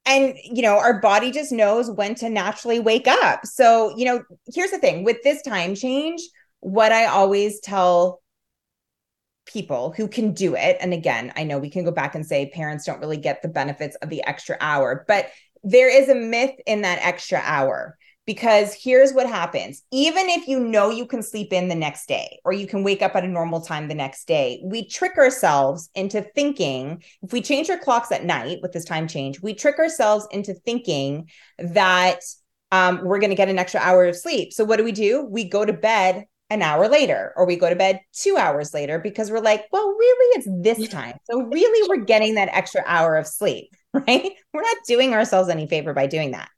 and 0.05 0.37
you 0.45 0.63
know, 0.63 0.79
our 0.79 1.01
body 1.01 1.31
just 1.31 1.53
knows 1.53 1.91
when 1.91 2.15
to 2.17 2.29
naturally 2.29 2.81
wake 2.81 3.07
up. 3.07 3.47
So, 3.47 3.97
you 3.97 4.05
know, 4.05 4.23
here's 4.53 4.71
the 4.71 4.79
thing 4.79 5.05
with 5.05 5.23
this 5.23 5.43
time 5.43 5.75
change, 5.75 6.21
what 6.61 6.93
I 6.93 7.07
always 7.07 7.61
tell 7.61 8.21
people 9.45 9.93
who 9.97 10.09
can 10.09 10.33
do 10.33 10.55
it, 10.55 10.77
and 10.81 10.93
again, 10.93 11.33
I 11.37 11.45
know 11.45 11.59
we 11.59 11.71
can 11.71 11.85
go 11.85 11.91
back 11.91 12.15
and 12.15 12.25
say 12.25 12.51
parents 12.51 12.85
don't 12.85 13.01
really 13.01 13.17
get 13.17 13.43
the 13.43 13.49
benefits 13.49 13.97
of 13.97 14.09
the 14.09 14.25
extra 14.25 14.57
hour, 14.61 15.05
but 15.09 15.31
there 15.65 15.91
is 15.91 16.09
a 16.09 16.15
myth 16.15 16.55
in 16.67 16.83
that 16.83 17.01
extra 17.03 17.41
hour 17.43 17.97
because 18.33 18.75
here's 18.75 19.13
what 19.13 19.29
happens. 19.29 19.83
Even 19.91 20.31
if 20.31 20.49
you 20.49 20.59
know 20.59 20.89
you 20.89 21.05
can 21.05 21.23
sleep 21.23 21.53
in 21.53 21.69
the 21.69 21.75
next 21.75 22.07
day 22.09 22.41
or 22.47 22.53
you 22.55 22.67
can 22.67 22.83
wake 22.83 23.03
up 23.03 23.15
at 23.15 23.25
a 23.25 23.29
normal 23.29 23.61
time 23.61 23.89
the 23.89 23.95
next 23.95 24.27
day 24.27 24.59
we 24.65 24.89
trick 24.89 25.19
ourselves 25.19 25.91
into 25.95 26.23
thinking 26.23 27.03
if 27.21 27.31
we 27.31 27.43
change 27.43 27.69
our 27.69 27.77
clocks 27.77 28.11
at 28.11 28.25
night 28.25 28.61
with 28.63 28.73
this 28.73 28.87
time 28.87 29.07
change 29.07 29.43
we 29.43 29.53
trick 29.53 29.79
ourselves 29.79 30.27
into 30.31 30.55
thinking 30.55 31.29
that 31.59 32.21
um, 32.71 33.03
we're 33.05 33.19
going 33.19 33.29
to 33.29 33.37
get 33.37 33.51
an 33.51 33.59
extra 33.59 33.81
hour 33.81 34.07
of 34.07 34.17
sleep. 34.17 34.55
So 34.55 34.65
what 34.65 34.79
do 34.79 34.85
we 34.85 34.93
do? 34.93 35.27
We 35.27 35.45
go 35.45 35.67
to 35.67 35.75
bed 35.75 36.25
an 36.49 36.63
hour 36.63 36.89
later 36.89 37.35
or 37.37 37.45
we 37.45 37.57
go 37.57 37.69
to 37.69 37.77
bed 37.77 38.01
two 38.15 38.39
hours 38.39 38.73
later 38.73 38.99
because 38.99 39.31
we're 39.31 39.41
like 39.41 39.67
well 39.73 39.89
really 39.89 40.39
it's 40.39 40.49
this 40.63 40.89
time. 40.89 41.19
So 41.31 41.43
really 41.43 41.89
we're 41.91 42.07
getting 42.07 42.37
that 42.37 42.49
extra 42.51 42.83
hour 42.87 43.17
of 43.17 43.27
sleep 43.27 43.75
right? 43.93 44.33
We're 44.55 44.63
not 44.63 44.77
doing 44.89 45.13
ourselves 45.13 45.51
any 45.51 45.67
favor 45.67 45.93
by 45.93 46.07
doing 46.07 46.31
that 46.31 46.49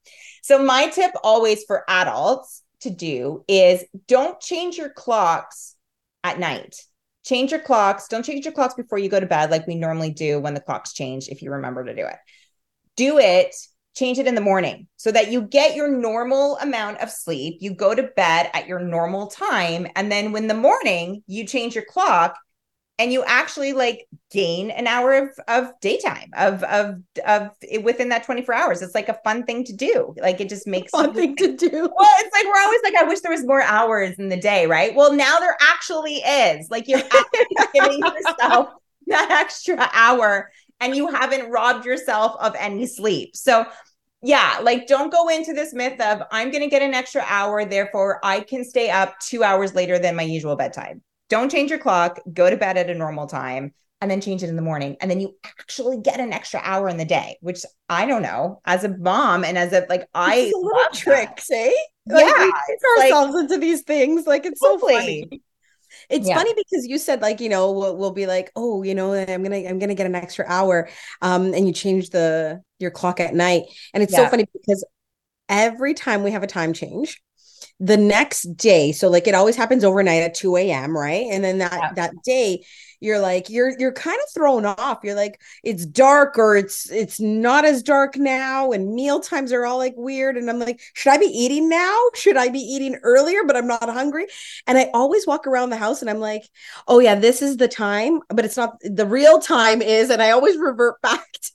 so, 0.44 0.62
my 0.62 0.88
tip 0.88 1.12
always 1.22 1.64
for 1.64 1.84
adults 1.88 2.62
to 2.80 2.90
do 2.90 3.46
is 3.48 3.82
don't 4.06 4.38
change 4.38 4.76
your 4.76 4.90
clocks 4.90 5.74
at 6.22 6.38
night. 6.38 6.76
Change 7.24 7.50
your 7.50 7.60
clocks. 7.60 8.08
Don't 8.08 8.26
change 8.26 8.44
your 8.44 8.52
clocks 8.52 8.74
before 8.74 8.98
you 8.98 9.08
go 9.08 9.18
to 9.18 9.24
bed, 9.24 9.50
like 9.50 9.66
we 9.66 9.74
normally 9.74 10.10
do 10.10 10.38
when 10.38 10.52
the 10.52 10.60
clocks 10.60 10.92
change, 10.92 11.28
if 11.28 11.40
you 11.40 11.50
remember 11.50 11.82
to 11.82 11.94
do 11.94 12.04
it. 12.04 12.16
Do 12.94 13.16
it, 13.16 13.54
change 13.96 14.18
it 14.18 14.26
in 14.26 14.34
the 14.34 14.42
morning 14.42 14.86
so 14.98 15.10
that 15.12 15.32
you 15.32 15.40
get 15.40 15.76
your 15.76 15.90
normal 15.90 16.58
amount 16.58 16.98
of 16.98 17.08
sleep. 17.10 17.56
You 17.60 17.74
go 17.74 17.94
to 17.94 18.02
bed 18.02 18.50
at 18.52 18.68
your 18.68 18.80
normal 18.80 19.28
time. 19.28 19.86
And 19.96 20.12
then 20.12 20.30
when 20.30 20.46
the 20.46 20.52
morning 20.52 21.22
you 21.26 21.46
change 21.46 21.74
your 21.74 21.86
clock, 21.86 22.36
and 22.98 23.12
you 23.12 23.24
actually 23.24 23.72
like 23.72 24.06
gain 24.30 24.70
an 24.70 24.86
hour 24.86 25.14
of, 25.14 25.28
of 25.48 25.72
daytime 25.80 26.30
of, 26.36 26.62
of 26.64 27.00
of 27.26 27.50
within 27.82 28.08
that 28.10 28.24
24 28.24 28.54
hours. 28.54 28.82
It's 28.82 28.94
like 28.94 29.08
a 29.08 29.18
fun 29.24 29.44
thing 29.44 29.64
to 29.64 29.72
do. 29.72 30.14
Like 30.18 30.40
it 30.40 30.48
just 30.48 30.66
makes 30.66 30.90
fun 30.90 31.12
thing 31.12 31.36
to 31.36 31.56
do. 31.56 31.70
Well 31.96 32.14
it's 32.18 32.34
like 32.34 32.44
we're 32.44 32.62
always 32.62 32.80
like 32.84 32.94
i 32.96 33.04
wish 33.04 33.20
there 33.20 33.32
was 33.32 33.44
more 33.44 33.62
hours 33.62 34.18
in 34.18 34.28
the 34.28 34.36
day 34.36 34.66
right? 34.66 34.94
Well 34.94 35.12
now 35.12 35.38
there 35.40 35.56
actually 35.60 36.16
is. 36.16 36.68
Like 36.70 36.88
you're 36.88 36.98
actually 36.98 37.56
giving 37.74 37.98
yourself 37.98 38.68
that 39.06 39.30
extra 39.30 39.90
hour 39.92 40.50
and 40.80 40.94
you 40.94 41.08
haven't 41.08 41.50
robbed 41.50 41.84
yourself 41.84 42.36
of 42.40 42.54
any 42.58 42.86
sleep. 42.86 43.36
So 43.36 43.66
yeah 44.22 44.58
like 44.62 44.86
don't 44.86 45.12
go 45.12 45.28
into 45.28 45.52
this 45.52 45.74
myth 45.74 46.00
of 46.00 46.22
i'm 46.30 46.50
going 46.50 46.62
to 46.62 46.70
get 46.70 46.80
an 46.80 46.94
extra 46.94 47.22
hour 47.26 47.66
therefore 47.66 48.20
i 48.22 48.40
can 48.40 48.64
stay 48.64 48.88
up 48.88 49.14
two 49.20 49.44
hours 49.44 49.74
later 49.74 49.98
than 49.98 50.16
my 50.16 50.22
usual 50.22 50.56
bedtime 50.56 51.02
don't 51.30 51.50
change 51.50 51.70
your 51.70 51.78
clock 51.78 52.20
go 52.32 52.48
to 52.48 52.56
bed 52.56 52.76
at 52.76 52.90
a 52.90 52.94
normal 52.94 53.26
time 53.26 53.72
and 54.00 54.10
then 54.10 54.20
change 54.20 54.42
it 54.42 54.48
in 54.48 54.56
the 54.56 54.62
morning 54.62 54.96
and 55.00 55.10
then 55.10 55.20
you 55.20 55.34
actually 55.44 55.98
get 55.98 56.20
an 56.20 56.32
extra 56.32 56.60
hour 56.62 56.88
in 56.88 56.96
the 56.96 57.04
day 57.04 57.36
which 57.40 57.64
i 57.88 58.04
don't 58.06 58.22
know 58.22 58.60
as 58.64 58.84
a 58.84 58.88
mom 58.98 59.44
and 59.44 59.56
as 59.56 59.72
a 59.72 59.86
like 59.88 60.06
i 60.14 60.36
It's 60.36 60.54
a 60.54 60.58
little 60.58 60.78
love 60.78 60.92
that. 60.92 60.98
tricks 60.98 61.50
eh 61.50 61.70
Yeah, 62.06 62.14
like, 62.16 62.36
we 62.36 62.44
trick 62.44 62.80
like- 62.98 63.12
ourselves 63.12 63.38
into 63.40 63.58
these 63.58 63.82
things 63.82 64.26
like 64.26 64.44
it's 64.44 64.60
so 64.60 64.78
funny 64.78 65.42
It's 66.10 66.28
yeah. 66.28 66.36
funny 66.36 66.52
because 66.54 66.86
you 66.86 66.98
said 66.98 67.22
like, 67.22 67.40
you 67.40 67.48
know, 67.48 67.70
we'll, 67.70 67.96
we'll, 67.96 68.10
be 68.10 68.26
like, 68.26 68.50
oh, 68.56 68.82
you 68.82 68.94
know, 68.94 69.12
I'm 69.14 69.42
going 69.42 69.52
to 69.52 69.68
I'm 69.68 69.78
to 69.78 69.94
get 69.94 70.06
an 70.06 70.14
extra 70.16 70.44
hour 70.48 70.88
um 71.22 71.54
and 71.54 71.66
you 71.66 71.72
change 71.72 72.10
the 72.10 72.62
your 72.78 72.90
clock 72.90 73.20
at 73.20 73.32
night. 73.34 73.62
And 73.94 74.02
it's 74.02 74.12
yeah. 74.12 74.24
so 74.24 74.28
funny 74.28 74.44
because 74.52 74.84
every 75.48 75.94
time 75.94 76.22
we 76.22 76.32
have 76.32 76.42
a 76.42 76.48
time 76.48 76.72
change, 76.72 77.22
the 77.80 77.96
next 77.96 78.56
day, 78.56 78.92
so 78.92 79.08
like 79.08 79.26
it 79.26 79.34
always 79.34 79.56
happens 79.56 79.84
overnight 79.84 80.22
at 80.22 80.34
2 80.34 80.56
a.m., 80.56 80.96
right? 80.96 81.26
And 81.30 81.42
then 81.42 81.58
that 81.58 81.72
yeah. 81.72 81.92
that 81.94 82.22
day 82.24 82.64
you're 83.04 83.20
like 83.20 83.50
you're 83.50 83.78
you're 83.78 83.92
kind 83.92 84.16
of 84.16 84.32
thrown 84.32 84.64
off 84.64 85.00
you're 85.02 85.14
like 85.14 85.40
it's 85.62 85.84
dark 85.84 86.38
or 86.38 86.56
it's 86.56 86.90
it's 86.90 87.20
not 87.20 87.64
as 87.64 87.82
dark 87.82 88.16
now 88.16 88.72
and 88.72 88.94
meal 88.94 89.20
times 89.20 89.52
are 89.52 89.66
all 89.66 89.76
like 89.76 89.94
weird 89.96 90.36
and 90.36 90.48
i'm 90.48 90.58
like 90.58 90.80
should 90.94 91.12
i 91.12 91.18
be 91.18 91.26
eating 91.26 91.68
now 91.68 91.96
should 92.14 92.36
i 92.36 92.48
be 92.48 92.58
eating 92.58 92.96
earlier 93.02 93.44
but 93.46 93.56
i'm 93.56 93.66
not 93.66 93.82
hungry 93.82 94.26
and 94.66 94.78
i 94.78 94.88
always 94.94 95.26
walk 95.26 95.46
around 95.46 95.68
the 95.68 95.76
house 95.76 96.00
and 96.00 96.10
i'm 96.10 96.20
like 96.20 96.44
oh 96.88 96.98
yeah 96.98 97.14
this 97.14 97.42
is 97.42 97.58
the 97.58 97.68
time 97.68 98.20
but 98.28 98.44
it's 98.44 98.56
not 98.56 98.76
the 98.80 99.06
real 99.06 99.38
time 99.38 99.82
is 99.82 100.08
and 100.08 100.22
i 100.22 100.30
always 100.30 100.56
revert 100.56 101.00
back 101.02 101.30
to 101.32 101.50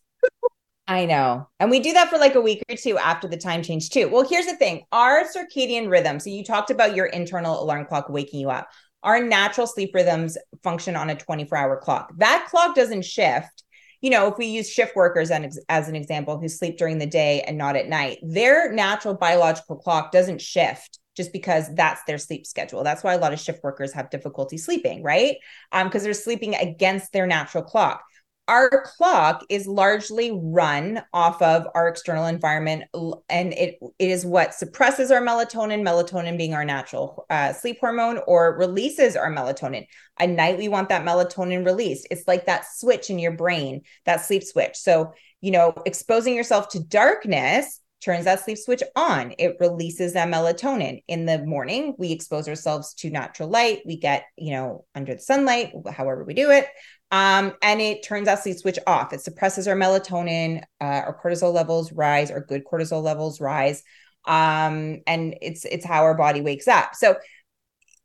I 0.89 1.05
know. 1.05 1.47
And 1.59 1.69
we 1.69 1.79
do 1.79 1.93
that 1.93 2.09
for 2.09 2.17
like 2.17 2.33
a 2.33 2.41
week 2.41 2.63
or 2.67 2.75
two 2.75 2.97
after 2.97 3.27
the 3.27 3.37
time 3.37 3.61
change 3.61 3.91
too. 3.91 4.09
Well, 4.09 4.27
here's 4.27 4.47
the 4.47 4.55
thing 4.55 4.85
our 4.91 5.23
circadian 5.23 5.87
rhythm. 5.87 6.19
So 6.19 6.31
you 6.31 6.43
talked 6.43 6.71
about 6.71 6.95
your 6.95 7.05
internal 7.05 7.61
alarm 7.61 7.85
clock 7.85 8.09
waking 8.09 8.39
you 8.39 8.49
up 8.49 8.69
our 9.03 9.23
natural 9.23 9.67
sleep 9.67 9.91
rhythms 9.93 10.37
function 10.63 10.95
on 10.95 11.09
a 11.09 11.15
24 11.15 11.57
hour 11.57 11.77
clock. 11.77 12.11
That 12.17 12.47
clock 12.49 12.75
doesn't 12.75 13.05
shift. 13.05 13.63
You 14.01 14.09
know, 14.09 14.27
if 14.27 14.37
we 14.37 14.45
use 14.47 14.69
shift 14.69 14.95
workers 14.95 15.29
as, 15.29 15.87
an 15.87 15.95
example 15.95 16.39
who 16.39 16.47
sleep 16.47 16.77
during 16.77 16.97
the 16.99 17.05
day 17.05 17.41
and 17.41 17.57
not 17.57 17.75
at 17.75 17.87
night, 17.87 18.19
their 18.23 18.71
natural 18.71 19.13
biological 19.13 19.75
clock 19.75 20.11
doesn't 20.11 20.41
shift 20.41 20.99
just 21.17 21.33
because 21.33 21.73
that's 21.75 22.01
their 22.07 22.17
sleep 22.17 22.45
schedule. 22.45 22.83
That's 22.83 23.03
why 23.03 23.13
a 23.13 23.17
lot 23.17 23.33
of 23.33 23.39
shift 23.39 23.61
workers 23.61 23.91
have 23.93 24.09
difficulty 24.09 24.57
sleeping, 24.57 25.03
right? 25.03 25.35
Um, 25.73 25.87
because 25.87 26.03
they're 26.03 26.13
sleeping 26.13 26.55
against 26.55 27.11
their 27.11 27.27
natural 27.27 27.63
clock 27.63 28.03
our 28.49 28.83
clock 28.83 29.45
is 29.47 29.67
largely 29.67 30.31
run 30.43 31.03
off 31.13 31.39
of 31.39 31.67
our 31.75 31.87
external 31.87 32.25
environment 32.25 32.83
and 33.29 33.53
it, 33.53 33.77
it 33.99 34.09
is 34.09 34.25
what 34.25 34.55
suppresses 34.55 35.11
our 35.11 35.21
melatonin 35.21 35.83
melatonin 35.83 36.35
being 36.35 36.55
our 36.55 36.65
natural 36.65 37.27
uh, 37.29 37.53
sleep 37.53 37.77
hormone 37.79 38.19
or 38.25 38.57
releases 38.57 39.15
our 39.15 39.31
melatonin 39.31 39.85
at 40.17 40.29
night 40.29 40.57
we 40.57 40.67
want 40.67 40.89
that 40.89 41.05
melatonin 41.05 41.63
released 41.63 42.07
it's 42.09 42.27
like 42.27 42.47
that 42.47 42.65
switch 42.67 43.11
in 43.11 43.19
your 43.19 43.33
brain 43.33 43.81
that 44.05 44.25
sleep 44.25 44.43
switch 44.43 44.75
so 44.75 45.13
you 45.41 45.51
know 45.51 45.71
exposing 45.85 46.35
yourself 46.35 46.67
to 46.67 46.83
darkness 46.83 47.79
turns 48.01 48.25
that 48.25 48.39
sleep 48.39 48.57
switch 48.57 48.83
on. 48.95 49.33
It 49.37 49.57
releases 49.59 50.13
that 50.13 50.29
melatonin. 50.29 51.03
In 51.07 51.25
the 51.25 51.45
morning, 51.45 51.95
we 51.97 52.11
expose 52.11 52.47
ourselves 52.47 52.93
to 52.95 53.09
natural 53.09 53.49
light. 53.49 53.81
We 53.85 53.97
get, 53.97 54.23
you 54.37 54.51
know, 54.51 54.85
under 54.95 55.15
the 55.15 55.21
sunlight, 55.21 55.73
however 55.91 56.23
we 56.23 56.33
do 56.33 56.49
it. 56.49 56.67
Um, 57.11 57.53
and 57.61 57.81
it 57.81 58.03
turns 58.03 58.25
that 58.25 58.43
sleep 58.43 58.57
switch 58.57 58.79
off. 58.85 59.13
It 59.13 59.21
suppresses 59.21 59.67
our 59.67 59.75
melatonin, 59.75 60.61
uh, 60.79 60.83
our 60.83 61.19
cortisol 61.21 61.53
levels 61.53 61.91
rise, 61.91 62.29
our 62.29 62.41
good 62.41 62.63
cortisol 62.65 63.01
levels 63.01 63.41
rise. 63.41 63.83
Um, 64.25 65.01
and 65.07 65.35
it's 65.41 65.65
it's 65.65 65.85
how 65.85 66.03
our 66.03 66.15
body 66.15 66.41
wakes 66.41 66.67
up. 66.67 66.93
So 66.93 67.15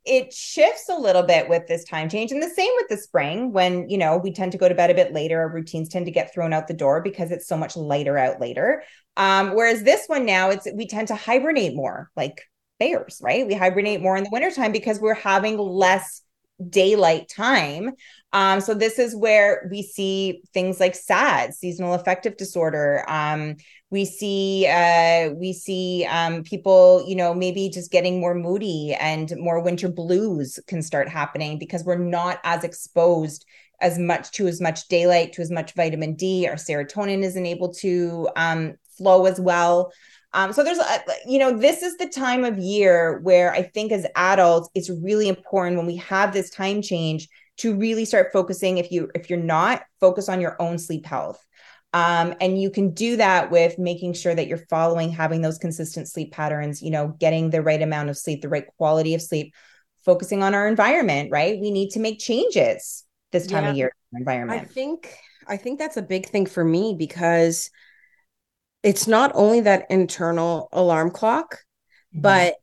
it 0.05 0.31
shifts 0.31 0.87
a 0.87 0.95
little 0.95 1.23
bit 1.23 1.49
with 1.49 1.67
this 1.67 1.83
time 1.83 2.07
change 2.07 2.31
and 2.31 2.41
the 2.41 2.49
same 2.49 2.71
with 2.75 2.87
the 2.89 2.97
spring 2.97 3.51
when 3.51 3.89
you 3.89 3.97
know 3.97 4.17
we 4.17 4.31
tend 4.31 4.51
to 4.51 4.57
go 4.57 4.69
to 4.69 4.75
bed 4.75 4.91
a 4.91 4.95
bit 4.95 5.13
later 5.13 5.39
our 5.39 5.49
routines 5.49 5.89
tend 5.89 6.05
to 6.05 6.11
get 6.11 6.33
thrown 6.33 6.53
out 6.53 6.67
the 6.67 6.73
door 6.73 7.01
because 7.01 7.31
it's 7.31 7.47
so 7.47 7.57
much 7.57 7.75
lighter 7.75 8.17
out 8.17 8.39
later 8.39 8.83
um, 9.17 9.55
whereas 9.55 9.83
this 9.83 10.05
one 10.07 10.25
now 10.25 10.51
it's 10.51 10.67
we 10.75 10.87
tend 10.87 11.07
to 11.07 11.15
hibernate 11.15 11.75
more 11.75 12.11
like 12.15 12.43
bears 12.79 13.19
right 13.23 13.47
we 13.47 13.55
hibernate 13.55 14.01
more 14.01 14.15
in 14.15 14.23
the 14.23 14.29
wintertime 14.31 14.71
because 14.71 14.99
we're 14.99 15.15
having 15.15 15.57
less 15.57 16.21
daylight 16.69 17.29
time. 17.29 17.91
Um, 18.33 18.59
so 18.59 18.73
this 18.73 18.99
is 18.99 19.15
where 19.15 19.67
we 19.71 19.81
see 19.81 20.41
things 20.53 20.79
like 20.79 20.95
SAD, 20.95 21.53
seasonal 21.53 21.93
affective 21.93 22.37
disorder. 22.37 23.05
Um, 23.07 23.55
we 23.89 24.05
see 24.05 24.67
uh, 24.67 25.31
we 25.31 25.53
see 25.53 26.05
um, 26.09 26.43
people, 26.43 27.05
you 27.07 27.15
know, 27.15 27.33
maybe 27.33 27.69
just 27.69 27.91
getting 27.91 28.19
more 28.19 28.35
moody 28.35 28.93
and 28.99 29.31
more 29.37 29.61
winter 29.61 29.87
blues 29.87 30.59
can 30.67 30.81
start 30.81 31.07
happening 31.07 31.57
because 31.59 31.83
we're 31.83 31.97
not 31.97 32.39
as 32.43 32.63
exposed 32.63 33.45
as 33.81 33.99
much 33.99 34.31
to 34.31 34.47
as 34.47 34.59
much 34.59 34.87
daylight, 34.87 35.33
to 35.33 35.41
as 35.41 35.51
much 35.51 35.73
vitamin 35.73 36.15
D. 36.15 36.47
Our 36.47 36.55
serotonin 36.55 37.23
isn't 37.23 37.45
able 37.45 37.73
to 37.75 38.29
um, 38.35 38.75
flow 38.97 39.25
as 39.25 39.39
well. 39.39 39.91
Um, 40.35 40.51
so 40.51 40.65
there's, 40.65 40.77
a, 40.77 40.99
you 41.25 41.39
know, 41.39 41.57
this 41.57 41.81
is 41.81 41.95
the 41.95 42.09
time 42.09 42.43
of 42.43 42.59
year 42.59 43.19
where 43.21 43.53
I 43.53 43.63
think 43.63 43.93
as 43.93 44.05
adults, 44.17 44.69
it's 44.75 44.89
really 44.89 45.29
important 45.29 45.77
when 45.77 45.85
we 45.85 45.95
have 45.95 46.33
this 46.33 46.49
time 46.49 46.81
change 46.81 47.29
to 47.57 47.73
really 47.73 48.03
start 48.03 48.33
focusing. 48.33 48.77
If 48.77 48.91
you 48.91 49.09
if 49.15 49.29
you're 49.29 49.39
not, 49.39 49.83
focus 50.01 50.27
on 50.27 50.41
your 50.41 50.61
own 50.61 50.77
sleep 50.77 51.05
health. 51.05 51.43
Um, 51.93 52.35
and 52.41 52.61
you 52.61 52.69
can 52.69 52.91
do 52.91 53.15
that 53.15 53.49
with 53.49 53.79
making 53.79 54.13
sure 54.13 54.35
that 54.35 54.47
you're 54.47 54.65
following 54.69 55.09
having 55.09 55.41
those 55.41 55.57
consistent 55.57 56.09
sleep 56.09 56.33
patterns 56.33 56.81
you 56.81 56.91
know 56.91 57.15
getting 57.19 57.51
the 57.51 57.61
right 57.61 57.81
amount 57.81 58.09
of 58.09 58.17
sleep 58.17 58.41
the 58.41 58.49
right 58.49 58.67
quality 58.77 59.15
of 59.15 59.21
sleep 59.21 59.53
focusing 60.03 60.43
on 60.43 60.53
our 60.53 60.67
environment 60.67 61.31
right 61.31 61.57
we 61.61 61.71
need 61.71 61.91
to 61.91 62.01
make 62.01 62.19
changes 62.19 63.05
this 63.31 63.47
time 63.47 63.63
yeah. 63.63 63.69
of 63.69 63.77
year 63.77 63.91
environment 64.11 64.61
i 64.61 64.65
think 64.65 65.15
i 65.47 65.55
think 65.55 65.79
that's 65.79 65.95
a 65.95 66.01
big 66.01 66.25
thing 66.25 66.45
for 66.45 66.65
me 66.65 66.93
because 66.99 67.69
it's 68.85 69.07
not 69.07 69.31
only 69.33 69.61
that 69.61 69.87
internal 69.89 70.69
alarm 70.71 71.09
clock, 71.09 71.55
mm-hmm. 72.13 72.21
but 72.21 72.55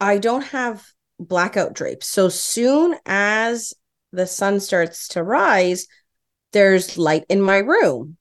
I 0.00 0.18
don't 0.18 0.44
have 0.44 0.86
blackout 1.18 1.74
drapes. 1.74 2.06
So 2.06 2.28
soon 2.28 2.94
as 3.04 3.74
the 4.12 4.28
sun 4.28 4.60
starts 4.60 5.08
to 5.08 5.22
rise, 5.24 5.88
there's 6.52 6.96
light 6.96 7.24
in 7.28 7.42
my 7.42 7.58
room. 7.58 8.16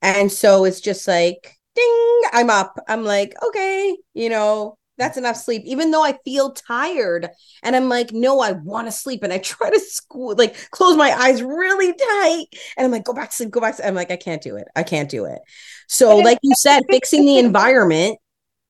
And 0.00 0.30
so 0.30 0.64
it's 0.64 0.80
just 0.80 1.08
like, 1.08 1.56
ding, 1.74 2.20
I'm 2.32 2.50
up. 2.50 2.78
I'm 2.86 3.02
like, 3.02 3.34
okay, 3.44 3.96
you 4.14 4.28
know, 4.28 4.78
that's 4.98 5.16
enough 5.16 5.36
sleep 5.36 5.62
even 5.64 5.90
though 5.90 6.04
i 6.04 6.16
feel 6.24 6.52
tired 6.52 7.28
and 7.62 7.76
i'm 7.76 7.88
like 7.88 8.12
no 8.12 8.40
i 8.40 8.52
want 8.52 8.86
to 8.86 8.92
sleep 8.92 9.22
and 9.22 9.32
i 9.32 9.38
try 9.46 9.70
to 9.70 9.80
school 9.80 10.34
like 10.36 10.70
close 10.70 10.96
my 10.96 11.10
eyes 11.10 11.42
really 11.42 11.92
tight 11.92 12.46
and 12.76 12.84
i'm 12.84 12.90
like 12.90 13.04
go 13.04 13.12
back 13.12 13.30
to 13.30 13.36
sleep 13.36 13.50
go 13.50 13.60
back 13.60 13.76
to 13.76 13.86
i'm 13.86 13.94
like 13.94 14.10
i 14.10 14.16
can't 14.16 14.42
do 14.42 14.56
it 14.56 14.66
i 14.74 14.82
can't 14.82 15.10
do 15.10 15.24
it. 15.24 15.40
So 15.88 16.16
like 16.18 16.38
you 16.42 16.54
said 16.56 16.82
fixing 16.90 17.24
the 17.26 17.38
environment. 17.38 18.18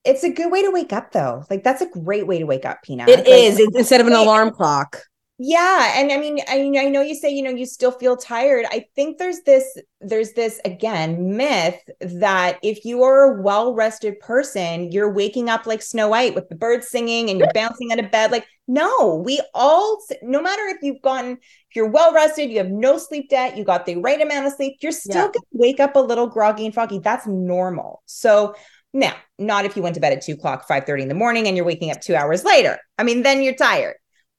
It's 0.04 0.22
a 0.22 0.30
good 0.30 0.52
way 0.52 0.62
to 0.62 0.70
wake 0.70 0.92
up 0.92 1.12
though. 1.12 1.44
Like 1.50 1.64
that's 1.64 1.82
a 1.82 1.86
great 1.86 2.26
way 2.26 2.38
to 2.38 2.46
wake 2.46 2.64
up 2.64 2.82
Pina. 2.82 3.04
it 3.08 3.18
like, 3.18 3.26
is 3.28 3.60
instead 3.74 4.00
of 4.00 4.06
an 4.06 4.12
alarm 4.12 4.50
clock 4.50 5.00
yeah 5.38 5.92
and 5.96 6.10
i 6.10 6.16
mean 6.16 6.38
I, 6.48 6.60
I 6.78 6.88
know 6.88 7.02
you 7.02 7.14
say 7.14 7.30
you 7.30 7.42
know 7.42 7.50
you 7.50 7.66
still 7.66 7.90
feel 7.90 8.16
tired. 8.16 8.66
I 8.70 8.86
think 8.94 9.18
there's 9.18 9.40
this 9.42 9.78
there's 10.00 10.32
this 10.32 10.60
again 10.64 11.36
myth 11.36 11.78
that 12.00 12.58
if 12.62 12.84
you 12.84 13.02
are 13.02 13.34
a 13.38 13.42
well 13.42 13.74
rested 13.74 14.18
person 14.20 14.90
you're 14.92 15.12
waking 15.12 15.50
up 15.50 15.66
like 15.66 15.82
snow 15.82 16.08
white 16.08 16.34
with 16.34 16.48
the 16.48 16.54
birds 16.54 16.88
singing 16.88 17.28
and 17.28 17.38
you're 17.38 17.50
bouncing 17.54 17.92
out 17.92 17.98
of 17.98 18.10
bed. 18.10 18.30
Like 18.30 18.46
no 18.68 19.16
we 19.24 19.40
all 19.54 20.00
no 20.22 20.40
matter 20.40 20.62
if 20.68 20.78
you've 20.82 21.02
gotten 21.02 21.32
if 21.32 21.76
you're 21.76 21.90
well 21.90 22.12
rested 22.14 22.50
you 22.50 22.58
have 22.58 22.70
no 22.70 22.98
sleep 22.98 23.28
debt 23.28 23.56
you 23.56 23.64
got 23.64 23.86
the 23.86 23.96
right 23.96 24.20
amount 24.20 24.46
of 24.46 24.52
sleep 24.52 24.76
you're 24.80 24.90
still 24.90 25.26
yeah. 25.26 25.32
gonna 25.32 25.46
wake 25.52 25.80
up 25.80 25.96
a 25.96 26.00
little 26.00 26.26
groggy 26.26 26.64
and 26.64 26.74
foggy. 26.74 26.98
That's 26.98 27.26
normal. 27.26 28.02
So 28.06 28.54
now 28.94 29.14
not 29.38 29.66
if 29.66 29.76
you 29.76 29.82
went 29.82 29.94
to 29.96 30.00
bed 30.00 30.14
at 30.14 30.22
2 30.22 30.32
o'clock 30.32 30.66
5 30.66 30.84
30 30.86 31.02
in 31.02 31.08
the 31.08 31.14
morning 31.14 31.46
and 31.46 31.56
you're 31.56 31.66
waking 31.66 31.90
up 31.90 32.00
two 32.00 32.14
hours 32.14 32.44
later. 32.44 32.78
I 32.96 33.02
mean 33.02 33.22
then 33.22 33.42
you're 33.42 33.54
tired 33.54 33.96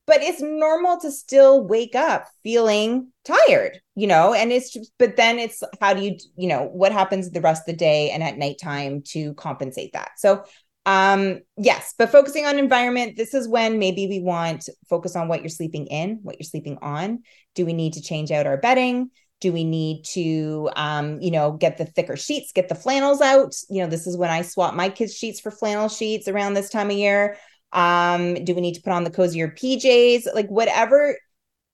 but 0.07 0.23
it's 0.23 0.41
normal 0.41 0.97
to 0.97 1.11
still 1.11 1.67
wake 1.67 1.93
up 1.93 2.25
feeling 2.41 3.11
tired 3.25 3.79
you 3.95 4.07
know 4.07 4.33
and 4.33 4.51
it's 4.51 4.71
just 4.71 4.91
but 4.97 5.17
then 5.17 5.37
it's 5.37 5.61
how 5.79 5.93
do 5.93 6.01
you 6.01 6.17
you 6.35 6.47
know 6.47 6.63
what 6.63 6.91
happens 6.91 7.29
the 7.29 7.41
rest 7.41 7.67
of 7.67 7.73
the 7.73 7.77
day 7.77 8.09
and 8.09 8.23
at 8.23 8.37
nighttime 8.37 9.03
to 9.03 9.33
compensate 9.35 9.93
that? 9.93 10.11
So 10.17 10.43
um 10.85 11.39
yes 11.57 11.93
but 11.97 12.09
focusing 12.09 12.45
on 12.45 12.57
environment 12.57 13.17
this 13.17 13.33
is 13.33 13.45
when 13.45 13.77
maybe 13.77 14.07
we 14.07 14.21
want 14.21 14.69
focus 14.89 15.17
on 15.17 15.27
what 15.27 15.41
you're 15.41 15.49
sleeping 15.49 15.85
in 15.87 16.19
what 16.23 16.37
you're 16.39 16.45
sleeping 16.45 16.79
on. 16.81 17.23
Do 17.53 17.65
we 17.65 17.73
need 17.73 17.93
to 17.93 18.01
change 18.01 18.31
out 18.31 18.47
our 18.47 18.57
bedding? 18.57 19.11
Do 19.41 19.51
we 19.51 19.65
need 19.65 20.03
to 20.13 20.69
um, 20.75 21.19
you 21.21 21.29
know 21.29 21.51
get 21.51 21.77
the 21.77 21.85
thicker 21.85 22.15
sheets 22.15 22.53
get 22.53 22.69
the 22.69 22.75
flannels 22.75 23.19
out? 23.19 23.53
You 23.69 23.83
know 23.83 23.89
this 23.89 24.07
is 24.07 24.15
when 24.17 24.29
i 24.29 24.41
swap 24.41 24.73
my 24.73 24.87
kids 24.89 25.13
sheets 25.13 25.41
for 25.41 25.51
flannel 25.51 25.89
sheets 25.89 26.27
around 26.27 26.53
this 26.53 26.69
time 26.69 26.89
of 26.89 26.97
year 26.97 27.37
um, 27.71 28.43
do 28.43 28.55
we 28.55 28.61
need 28.61 28.75
to 28.75 28.81
put 28.81 28.93
on 28.93 29.03
the 29.03 29.09
cozier 29.09 29.49
PJs? 29.49 30.33
Like 30.33 30.47
whatever. 30.47 31.17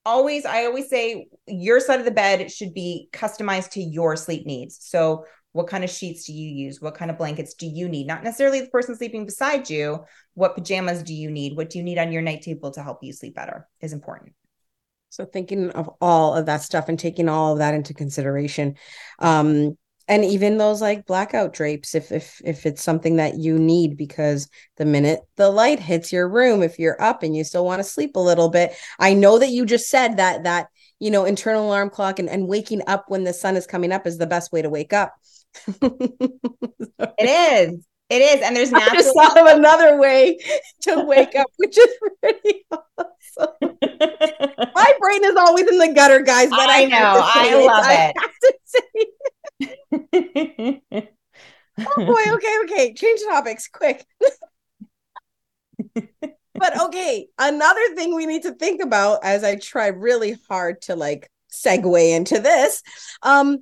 Always, 0.06 0.46
I 0.46 0.66
always 0.66 0.90
say 0.90 1.28
your 1.48 1.80
side 1.80 2.00
of 2.00 2.06
the 2.06 2.12
bed 2.12 2.52
should 2.52 2.74
be 2.74 3.08
customized 3.14 3.72
to 3.72 3.82
your 3.82 4.18
sleep 4.18 4.46
needs. 4.46 4.78
So, 4.82 5.26
what 5.54 5.68
kind 5.68 5.84
of 5.84 5.90
sheets 5.90 6.26
do 6.26 6.34
you 6.34 6.50
use? 6.50 6.82
What 6.82 6.96
kind 6.96 7.12
of 7.12 7.18
blankets 7.18 7.54
do 7.54 7.68
you 7.68 7.88
need? 7.88 8.08
Not 8.08 8.24
necessarily 8.24 8.60
the 8.60 8.68
person 8.68 8.96
sleeping 8.96 9.26
beside 9.26 9.70
you. 9.70 10.04
What 10.34 10.56
pajamas 10.56 11.04
do 11.04 11.14
you 11.14 11.30
need? 11.30 11.56
What 11.56 11.70
do 11.70 11.78
you 11.78 11.84
need 11.84 12.00
on 12.00 12.12
your 12.12 12.24
night 12.24 12.42
table 12.42 12.72
to 12.72 12.84
help 12.84 13.04
you 13.04 13.14
sleep 13.14 13.36
better 13.36 13.68
is 13.80 13.94
important. 13.94 14.34
So, 15.10 15.26
thinking 15.26 15.70
of 15.70 15.90
all 16.02 16.34
of 16.34 16.48
that 16.48 16.64
stuff 16.64 16.90
and 16.90 16.98
taking 16.98 17.30
all 17.30 17.54
of 17.54 17.60
that 17.60 17.76
into 17.76 17.94
consideration. 17.94 18.76
Um, 19.20 19.78
and 20.08 20.26
even 20.26 20.58
those 20.58 20.82
like 20.82 21.06
blackout 21.06 21.54
drapes 21.54 21.96
if 21.96 22.12
if 22.12 22.42
if 22.44 22.66
it's 22.66 22.84
something 22.84 23.18
that 23.18 23.38
you 23.38 23.58
need 23.58 23.98
because 23.98 24.50
the 24.78 24.86
minute 24.86 25.20
the 25.38 25.50
light 25.50 25.80
hits 25.80 26.12
your 26.12 26.28
room 26.28 26.62
if 26.62 26.80
you're 26.80 27.02
up 27.02 27.24
and 27.24 27.36
you 27.36 27.44
still 27.44 27.66
want 27.66 27.80
to 27.80 27.84
sleep 27.84 28.16
a 28.16 28.20
little 28.20 28.50
bit 28.50 28.74
i 29.00 29.14
know 29.14 29.40
that 29.40 29.50
you 29.50 29.66
just 29.66 29.90
said 29.90 30.18
that 30.18 30.44
that 30.44 30.68
you 31.00 31.12
know 31.12 31.26
internal 31.26 31.66
alarm 31.66 31.90
clock 31.90 32.18
and, 32.18 32.30
and 32.30 32.48
waking 32.48 32.82
up 32.88 33.06
when 33.10 33.26
the 33.26 33.34
sun 33.34 33.58
is 33.58 33.68
coming 33.68 33.92
up 33.92 34.08
is 34.08 34.18
the 34.18 34.28
best 34.28 34.52
way 34.54 34.62
to 34.62 34.70
wake 34.70 34.94
up. 34.94 35.14
It 37.18 37.30
is 37.30 37.86
it 38.14 38.22
is 38.22 38.42
and 38.42 38.56
there's 38.56 38.72
natural- 38.74 38.92
I 38.92 39.02
just 39.02 39.16
thought 39.16 39.38
of 39.38 39.48
another 39.58 39.98
way 40.00 40.38
to 40.82 41.04
wake 41.06 41.36
up 41.36 41.48
which 41.58 41.78
is 41.78 41.90
pretty 42.22 42.66
awesome 42.72 43.78
my 44.76 44.94
brain 45.00 45.24
is 45.24 45.36
always 45.36 45.68
in 45.68 45.78
the 45.78 45.94
gutter 45.94 46.22
guys 46.22 46.50
but 46.50 46.70
i, 46.70 46.84
I 46.84 46.86
know 46.86 47.22
i 47.24 47.66
love 47.66 47.86
it, 47.90 49.80
it 50.14 51.14
oh 51.80 52.06
boy, 52.06 52.22
okay, 52.36 52.56
okay. 52.64 52.94
Change 52.94 53.22
topics 53.28 53.68
quick. 53.68 54.06
but 55.94 56.82
okay, 56.82 57.28
another 57.38 57.96
thing 57.96 58.16
we 58.16 58.26
need 58.26 58.44
to 58.44 58.54
think 58.54 58.82
about 58.82 59.20
as 59.24 59.44
I 59.44 59.56
try 59.56 59.88
really 59.88 60.38
hard 60.48 60.82
to 60.84 60.96
like 60.96 61.30
segue 61.52 62.16
into 62.16 62.40
this 62.40 62.82
um 63.22 63.60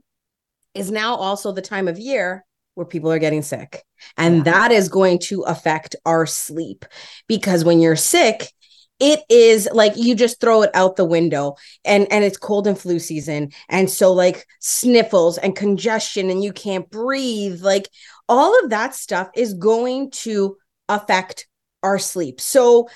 is 0.73 0.89
now 0.89 1.15
also 1.15 1.51
the 1.51 1.61
time 1.61 1.89
of 1.89 1.99
year 1.99 2.45
where 2.81 2.87
people 2.87 3.11
are 3.11 3.19
getting 3.19 3.43
sick. 3.43 3.83
And 4.17 4.37
yeah. 4.37 4.43
that 4.43 4.71
is 4.71 4.89
going 4.89 5.19
to 5.19 5.43
affect 5.43 5.95
our 6.03 6.25
sleep 6.25 6.83
because 7.27 7.63
when 7.63 7.79
you're 7.79 7.95
sick, 7.95 8.51
it 8.99 9.21
is 9.29 9.69
like 9.71 9.93
you 9.97 10.15
just 10.15 10.41
throw 10.41 10.63
it 10.63 10.71
out 10.73 10.95
the 10.95 11.05
window 11.05 11.55
and 11.85 12.11
and 12.11 12.23
it's 12.23 12.37
cold 12.37 12.67
and 12.67 12.77
flu 12.77 12.99
season 12.99 13.51
and 13.67 13.89
so 13.89 14.13
like 14.13 14.45
sniffles 14.59 15.39
and 15.39 15.55
congestion 15.55 16.29
and 16.29 16.43
you 16.43 16.53
can't 16.53 16.87
breathe 16.91 17.63
like 17.63 17.89
all 18.29 18.63
of 18.63 18.69
that 18.69 18.93
stuff 18.93 19.27
is 19.35 19.55
going 19.55 20.11
to 20.11 20.55
affect 20.87 21.47
our 21.81 21.97
sleep 21.97 22.39
so 22.39 22.87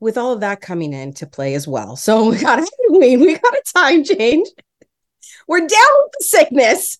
with 0.00 0.18
all 0.18 0.32
of 0.32 0.40
that 0.40 0.60
coming 0.60 0.92
into 0.92 1.26
play 1.26 1.54
as 1.54 1.66
well 1.66 1.96
so 1.96 2.28
we 2.30 2.36
got 2.36 2.62
Halloween, 2.88 3.20
we 3.20 3.38
got 3.38 3.54
a 3.54 3.62
time 3.74 4.04
change 4.04 4.48
we're 5.48 5.60
down 5.60 5.68
with 5.70 6.12
the 6.18 6.24
sickness 6.24 6.98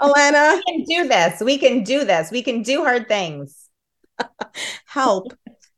alanna 0.00 0.60
we 0.66 0.72
can 0.72 0.84
do 0.84 1.08
this. 1.08 1.40
We 1.40 1.58
can 1.58 1.84
do 1.84 2.04
this. 2.04 2.30
We 2.30 2.42
can 2.42 2.62
do 2.62 2.82
hard 2.84 3.08
things. 3.08 3.68
Help. 4.86 5.32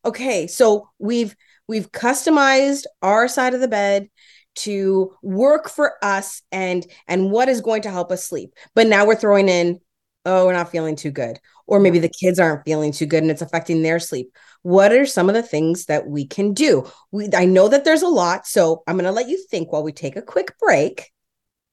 Okay 0.05 0.47
so 0.47 0.89
we've 0.99 1.35
we've 1.67 1.91
customized 1.93 2.85
our 3.03 3.29
side 3.29 3.55
of 3.55 3.61
the 3.61 3.69
bed 3.69 4.09
to 4.57 5.13
work 5.23 5.69
for 5.69 5.95
us 6.03 6.43
and 6.53 6.87
and 7.09 7.31
what 7.31 7.49
is 7.49 7.61
going 7.61 7.83
to 7.83 7.91
help 7.91 8.13
us 8.13 8.27
sleep. 8.27 8.55
But 8.75 8.87
now 8.87 9.07
we're 9.07 9.17
throwing 9.17 9.49
in 9.49 9.81
oh 10.25 10.47
we're 10.47 10.53
not 10.53 10.71
feeling 10.71 10.97
too 10.97 11.11
good. 11.11 11.39
Or 11.67 11.81
maybe 11.81 11.99
the 11.99 12.11
kids 12.11 12.39
aren't 12.39 12.65
feeling 12.65 12.93
too 12.93 13.07
good 13.07 13.23
and 13.23 13.31
it's 13.31 13.43
affecting 13.43 13.83
their 13.83 13.99
sleep. 13.99 14.31
What 14.63 14.93
are 14.93 15.07
some 15.07 15.29
of 15.29 15.35
the 15.35 15.43
things 15.43 15.87
that 15.87 16.07
we 16.07 16.27
can 16.27 16.53
do? 16.53 16.91
We 17.11 17.29
i 17.35 17.45
know 17.45 17.69
that 17.69 17.85
there's 17.85 18.03
a 18.03 18.09
lot 18.09 18.47
so 18.47 18.83
i'm 18.87 18.97
going 18.97 19.05
to 19.05 19.13
let 19.13 19.29
you 19.29 19.43
think 19.51 19.73
while 19.73 19.83
we 19.83 19.93
take 19.93 20.17
a 20.17 20.23
quick 20.23 20.59
break 20.59 21.11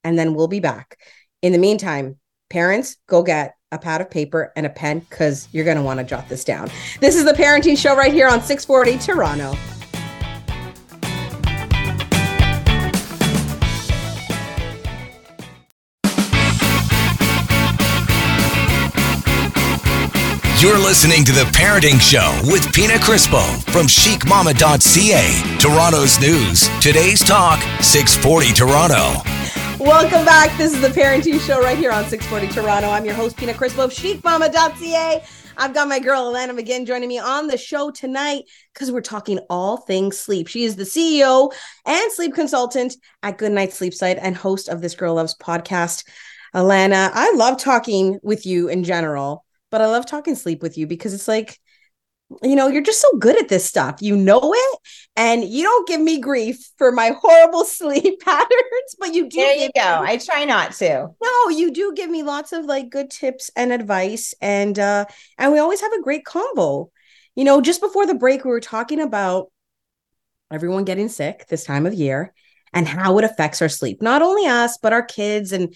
and 0.04 0.18
then 0.18 0.34
we'll 0.34 0.48
be 0.48 0.60
back 0.60 0.98
in 1.42 1.52
the 1.52 1.58
meantime 1.58 2.18
parents 2.50 2.98
go 3.08 3.24
get 3.24 3.56
a 3.72 3.80
pad 3.80 4.02
of 4.02 4.10
paper 4.10 4.52
and 4.56 4.66
a 4.66 4.70
pen 4.70 5.00
because 5.00 5.48
you're 5.52 5.66
going 5.66 5.78
to 5.78 5.84
want 5.84 6.00
to 6.00 6.04
jot 6.04 6.28
this 6.30 6.44
down. 6.44 6.70
This 7.00 7.16
is 7.16 7.24
the 7.24 7.32
Parenting 7.32 7.78
Show 7.78 7.96
right 7.96 8.14
here 8.14 8.28
on 8.28 8.42
640 8.42 8.98
Toronto. 8.98 9.58
You're 20.60 20.78
listening 20.78 21.26
to 21.26 21.32
The 21.32 21.50
Parenting 21.54 22.00
Show 22.00 22.40
with 22.44 22.72
Pina 22.72 22.94
Crispo 22.96 23.64
from 23.72 23.88
chicmama.ca, 23.88 25.58
Toronto's 25.58 26.20
news. 26.20 26.70
Today's 26.80 27.22
talk, 27.22 27.60
640 27.82 28.54
Toronto. 28.54 29.41
Welcome 29.82 30.26
back. 30.26 30.56
This 30.60 30.76
is 30.76 30.82
the 30.82 30.90
Parenting 30.90 31.40
Show 31.40 31.60
right 31.60 31.76
here 31.76 31.92
on 31.92 32.06
640 32.06 32.54
Toronto. 32.54 32.92
I'm 32.92 33.04
your 33.04 33.16
host, 33.16 33.36
Pina 33.36 33.52
Crispo 33.52 33.86
of 33.86 33.90
chicmama.ca. 33.90 35.24
I've 35.58 35.74
got 35.74 35.88
my 35.88 35.98
girl, 35.98 36.32
Alanna 36.32 36.52
McGinn, 36.52 36.86
joining 36.86 37.10
me 37.10 37.18
on 37.18 37.48
the 37.48 37.58
show 37.58 37.90
tonight 37.90 38.44
because 38.72 38.92
we're 38.92 39.02
talking 39.02 39.40
all 39.50 39.78
things 39.78 40.20
sleep. 40.20 40.48
She 40.48 40.66
is 40.66 40.76
the 40.76 40.84
CEO 40.84 41.52
and 41.84 42.12
sleep 42.12 42.36
consultant 42.36 42.96
at 43.24 43.40
Goodnight 43.40 43.74
Sleep 43.74 43.96
Site 43.96 44.20
and 44.22 44.36
host 44.36 44.70
of 44.70 44.82
This 44.82 44.94
Girl 44.94 45.16
Loves 45.16 45.36
podcast. 45.42 46.08
Alanna, 46.54 47.10
I 47.12 47.34
love 47.34 47.58
talking 47.58 48.20
with 48.22 48.46
you 48.46 48.68
in 48.68 48.84
general, 48.84 49.46
but 49.72 49.82
I 49.82 49.88
love 49.88 50.06
talking 50.06 50.36
sleep 50.36 50.62
with 50.62 50.78
you 50.78 50.86
because 50.86 51.16
it's 51.16 51.28
like 51.28 51.60
you 52.42 52.56
know, 52.56 52.68
you're 52.68 52.84
just 52.84 53.02
so 53.02 53.18
good 53.18 53.38
at 53.38 53.50
this 53.50 53.66
stuff. 53.66 54.02
You 54.02 54.16
know 54.16 54.40
it, 54.44 54.80
and 55.16 55.44
you 55.44 55.64
don't 55.64 55.88
give 55.88 56.02
me 56.02 56.20
grief 56.20 56.58
for 56.78 56.92
my 56.92 57.12
horrible 57.20 57.66
sleep 57.66 58.22
patterns, 58.22 58.96
but 59.00 59.14
you 59.14 59.30
do. 59.30 59.38
There 59.38 59.56
you 59.56 59.70
go. 59.76 60.02
Me- 60.02 60.10
I 60.10 60.18
try 60.18 60.46
not 60.46 60.74
to. 60.74 61.10
No, 61.22 61.50
you 61.50 61.72
do 61.72 61.94
give 61.96 62.10
me 62.10 62.24
lots 62.24 62.54
of 62.54 62.66
like 62.66 62.90
good 62.90 63.10
tips 63.10 63.50
and 63.56 63.72
advice, 63.72 64.34
and 64.42 64.78
uh, 64.78 65.06
and 65.38 65.52
we 65.52 65.60
always 65.60 65.82
have 65.82 65.94
a 65.94 66.02
great 66.02 66.26
combo. 66.26 66.92
You 67.36 67.44
know, 67.44 67.62
just 67.62 67.82
before 67.82 68.06
the 68.06 68.14
break, 68.16 68.44
we 68.44 68.52
were 68.52 68.60
talking 68.60 69.00
about 69.00 69.52
everyone 70.52 70.84
getting 70.84 71.10
sick 71.10 71.48
this 71.48 71.64
time 71.64 71.86
of 71.86 71.94
year 71.94 72.34
and 72.74 72.88
how 72.88 73.18
it 73.18 73.24
affects 73.24 73.62
our 73.62 73.70
sleep. 73.70 74.02
Not 74.02 74.22
only 74.22 74.48
us, 74.48 74.78
but 74.82 74.94
our 74.94 75.04
kids, 75.04 75.52
and 75.52 75.76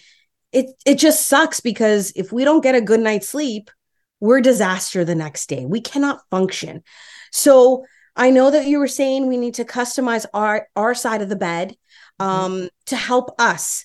it 0.52 0.66
it 0.84 0.98
just 0.98 1.26
sucks 1.28 1.60
because 1.60 2.12
if 2.16 2.32
we 2.32 2.44
don't 2.44 2.62
get 2.62 2.74
a 2.74 2.80
good 2.80 3.00
night's 3.00 3.28
sleep 3.28 3.70
we're 4.20 4.40
disaster 4.40 5.04
the 5.04 5.14
next 5.14 5.48
day. 5.48 5.64
We 5.66 5.80
cannot 5.80 6.22
function. 6.30 6.82
So 7.32 7.84
I 8.16 8.30
know 8.30 8.50
that 8.50 8.66
you 8.66 8.78
were 8.78 8.88
saying 8.88 9.26
we 9.26 9.36
need 9.36 9.54
to 9.54 9.64
customize 9.64 10.24
our 10.32 10.68
our 10.74 10.94
side 10.94 11.22
of 11.22 11.28
the 11.28 11.36
bed 11.36 11.76
mm-hmm. 12.20 12.26
um, 12.26 12.52
mm-hmm. 12.52 12.66
to 12.86 12.96
help 12.96 13.34
us 13.38 13.84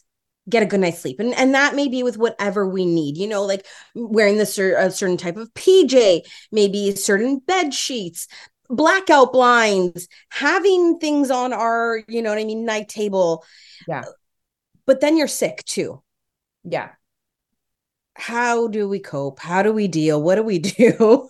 get 0.49 0.63
a 0.63 0.65
good 0.65 0.79
night's 0.79 0.99
sleep, 0.99 1.19
and 1.19 1.33
and 1.35 1.53
that 1.53 1.75
may 1.75 1.87
be 1.87 2.01
with 2.03 2.17
whatever 2.17 2.67
we 2.67 2.85
need. 2.85 3.17
You 3.17 3.27
know, 3.27 3.43
like 3.43 3.65
wearing 3.93 4.37
the 4.37 4.45
cer- 4.45 4.77
a 4.77 4.89
certain 4.89 5.17
type 5.17 5.37
of 5.37 5.53
PJ, 5.53 6.21
maybe 6.51 6.95
certain 6.95 7.39
bed 7.39 7.73
sheets, 7.73 8.27
blackout 8.69 9.33
blinds, 9.33 10.07
having 10.29 10.97
things 10.99 11.29
on 11.29 11.51
our 11.51 12.03
you 12.07 12.21
know 12.21 12.29
what 12.29 12.39
I 12.39 12.45
mean 12.45 12.65
night 12.65 12.87
table. 12.87 13.43
Yeah, 13.87 14.03
but 14.85 15.01
then 15.01 15.17
you're 15.17 15.27
sick 15.27 15.63
too. 15.65 16.01
Yeah, 16.63 16.91
how 18.15 18.67
do 18.67 18.87
we 18.87 18.99
cope? 18.99 19.39
How 19.39 19.63
do 19.63 19.71
we 19.73 19.87
deal? 19.87 20.21
What 20.21 20.35
do 20.35 20.43
we 20.43 20.59
do? 20.59 21.27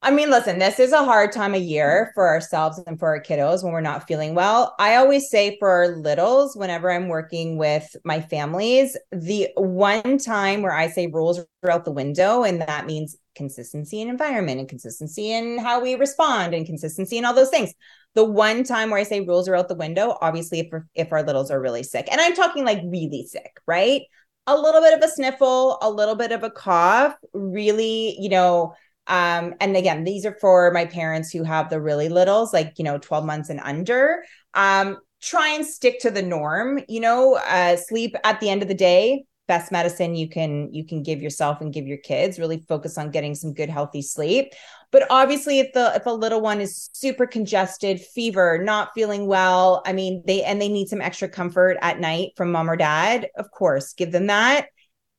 I 0.00 0.12
mean, 0.12 0.30
listen, 0.30 0.60
this 0.60 0.78
is 0.78 0.92
a 0.92 1.04
hard 1.04 1.32
time 1.32 1.54
of 1.54 1.62
year 1.62 2.04
mm-hmm. 2.04 2.14
for 2.14 2.28
ourselves 2.28 2.80
and 2.86 2.98
for 2.98 3.08
our 3.08 3.20
kiddos 3.20 3.64
when 3.64 3.72
we're 3.72 3.80
not 3.80 4.06
feeling 4.06 4.34
well. 4.34 4.76
I 4.78 4.94
always 4.94 5.28
say 5.28 5.56
for 5.58 5.68
our 5.68 5.88
littles, 5.88 6.56
whenever 6.56 6.90
I'm 6.90 7.08
working 7.08 7.58
with 7.58 7.96
my 8.04 8.20
families, 8.20 8.96
the 9.10 9.48
one 9.56 10.18
time 10.18 10.62
where 10.62 10.74
I 10.74 10.88
say 10.88 11.08
rules 11.08 11.40
are 11.64 11.70
out 11.70 11.84
the 11.84 11.90
window, 11.90 12.44
and 12.44 12.60
that 12.60 12.86
means 12.86 13.16
consistency 13.34 14.00
in 14.00 14.08
environment 14.08 14.60
and 14.60 14.68
consistency 14.68 15.32
in 15.32 15.58
how 15.58 15.80
we 15.80 15.96
respond 15.96 16.54
and 16.54 16.64
consistency 16.64 17.18
in 17.18 17.24
all 17.24 17.34
those 17.34 17.50
things. 17.50 17.74
The 18.14 18.24
one 18.24 18.62
time 18.62 18.90
where 18.90 19.00
I 19.00 19.04
say 19.04 19.20
rules 19.20 19.48
are 19.48 19.56
out 19.56 19.68
the 19.68 19.74
window, 19.74 20.16
obviously, 20.20 20.60
if, 20.60 20.82
if 20.94 21.12
our 21.12 21.24
littles 21.24 21.50
are 21.50 21.60
really 21.60 21.82
sick, 21.82 22.06
and 22.10 22.20
I'm 22.20 22.34
talking 22.34 22.64
like 22.64 22.82
really 22.84 23.26
sick, 23.26 23.58
right? 23.66 24.02
A 24.48 24.56
little 24.56 24.80
bit 24.80 24.94
of 24.94 25.02
a 25.02 25.12
sniffle, 25.12 25.78
a 25.82 25.90
little 25.90 26.14
bit 26.14 26.32
of 26.32 26.42
a 26.42 26.50
cough, 26.50 27.14
really, 27.34 28.16
you 28.18 28.30
know, 28.30 28.74
um, 29.06 29.54
and 29.60 29.76
again, 29.76 30.04
these 30.04 30.26
are 30.26 30.36
for 30.40 30.70
my 30.70 30.84
parents 30.84 31.30
who 31.30 31.42
have 31.42 31.70
the 31.70 31.80
really 31.80 32.08
littles, 32.08 32.52
like, 32.52 32.74
you 32.78 32.84
know, 32.84 32.98
12 32.98 33.24
months 33.24 33.50
and 33.50 33.60
under. 33.60 34.22
Um, 34.54 34.98
try 35.20 35.48
and 35.50 35.66
stick 35.66 36.00
to 36.00 36.10
the 36.10 36.22
norm, 36.22 36.80
you 36.88 37.00
know, 37.00 37.34
uh, 37.34 37.76
sleep 37.76 38.14
at 38.24 38.40
the 38.40 38.48
end 38.48 38.62
of 38.62 38.68
the 38.68 38.74
day, 38.74 39.24
best 39.48 39.72
medicine 39.72 40.14
you 40.14 40.28
can 40.28 40.72
you 40.72 40.84
can 40.84 41.02
give 41.02 41.20
yourself 41.20 41.60
and 41.60 41.72
give 41.72 41.86
your 41.86 41.98
kids 41.98 42.38
really 42.38 42.64
focus 42.68 42.96
on 42.98 43.10
getting 43.10 43.34
some 43.34 43.52
good 43.52 43.70
healthy 43.70 44.02
sleep. 44.02 44.52
But 44.92 45.06
obviously 45.10 45.58
if 45.58 45.72
the 45.72 45.92
if 45.96 46.06
a 46.06 46.10
little 46.10 46.40
one 46.40 46.60
is 46.60 46.90
super 46.92 47.26
congested 47.26 48.00
fever 48.00 48.60
not 48.62 48.90
feeling 48.94 49.26
well 49.26 49.82
i 49.86 49.92
mean 49.92 50.22
they 50.26 50.44
and 50.44 50.60
they 50.60 50.68
need 50.68 50.88
some 50.88 51.00
extra 51.00 51.28
comfort 51.28 51.78
at 51.82 51.98
night 51.98 52.30
from 52.36 52.52
mom 52.52 52.70
or 52.70 52.76
dad 52.76 53.28
of 53.36 53.50
course 53.50 53.94
give 53.94 54.12
them 54.12 54.28
that. 54.28 54.68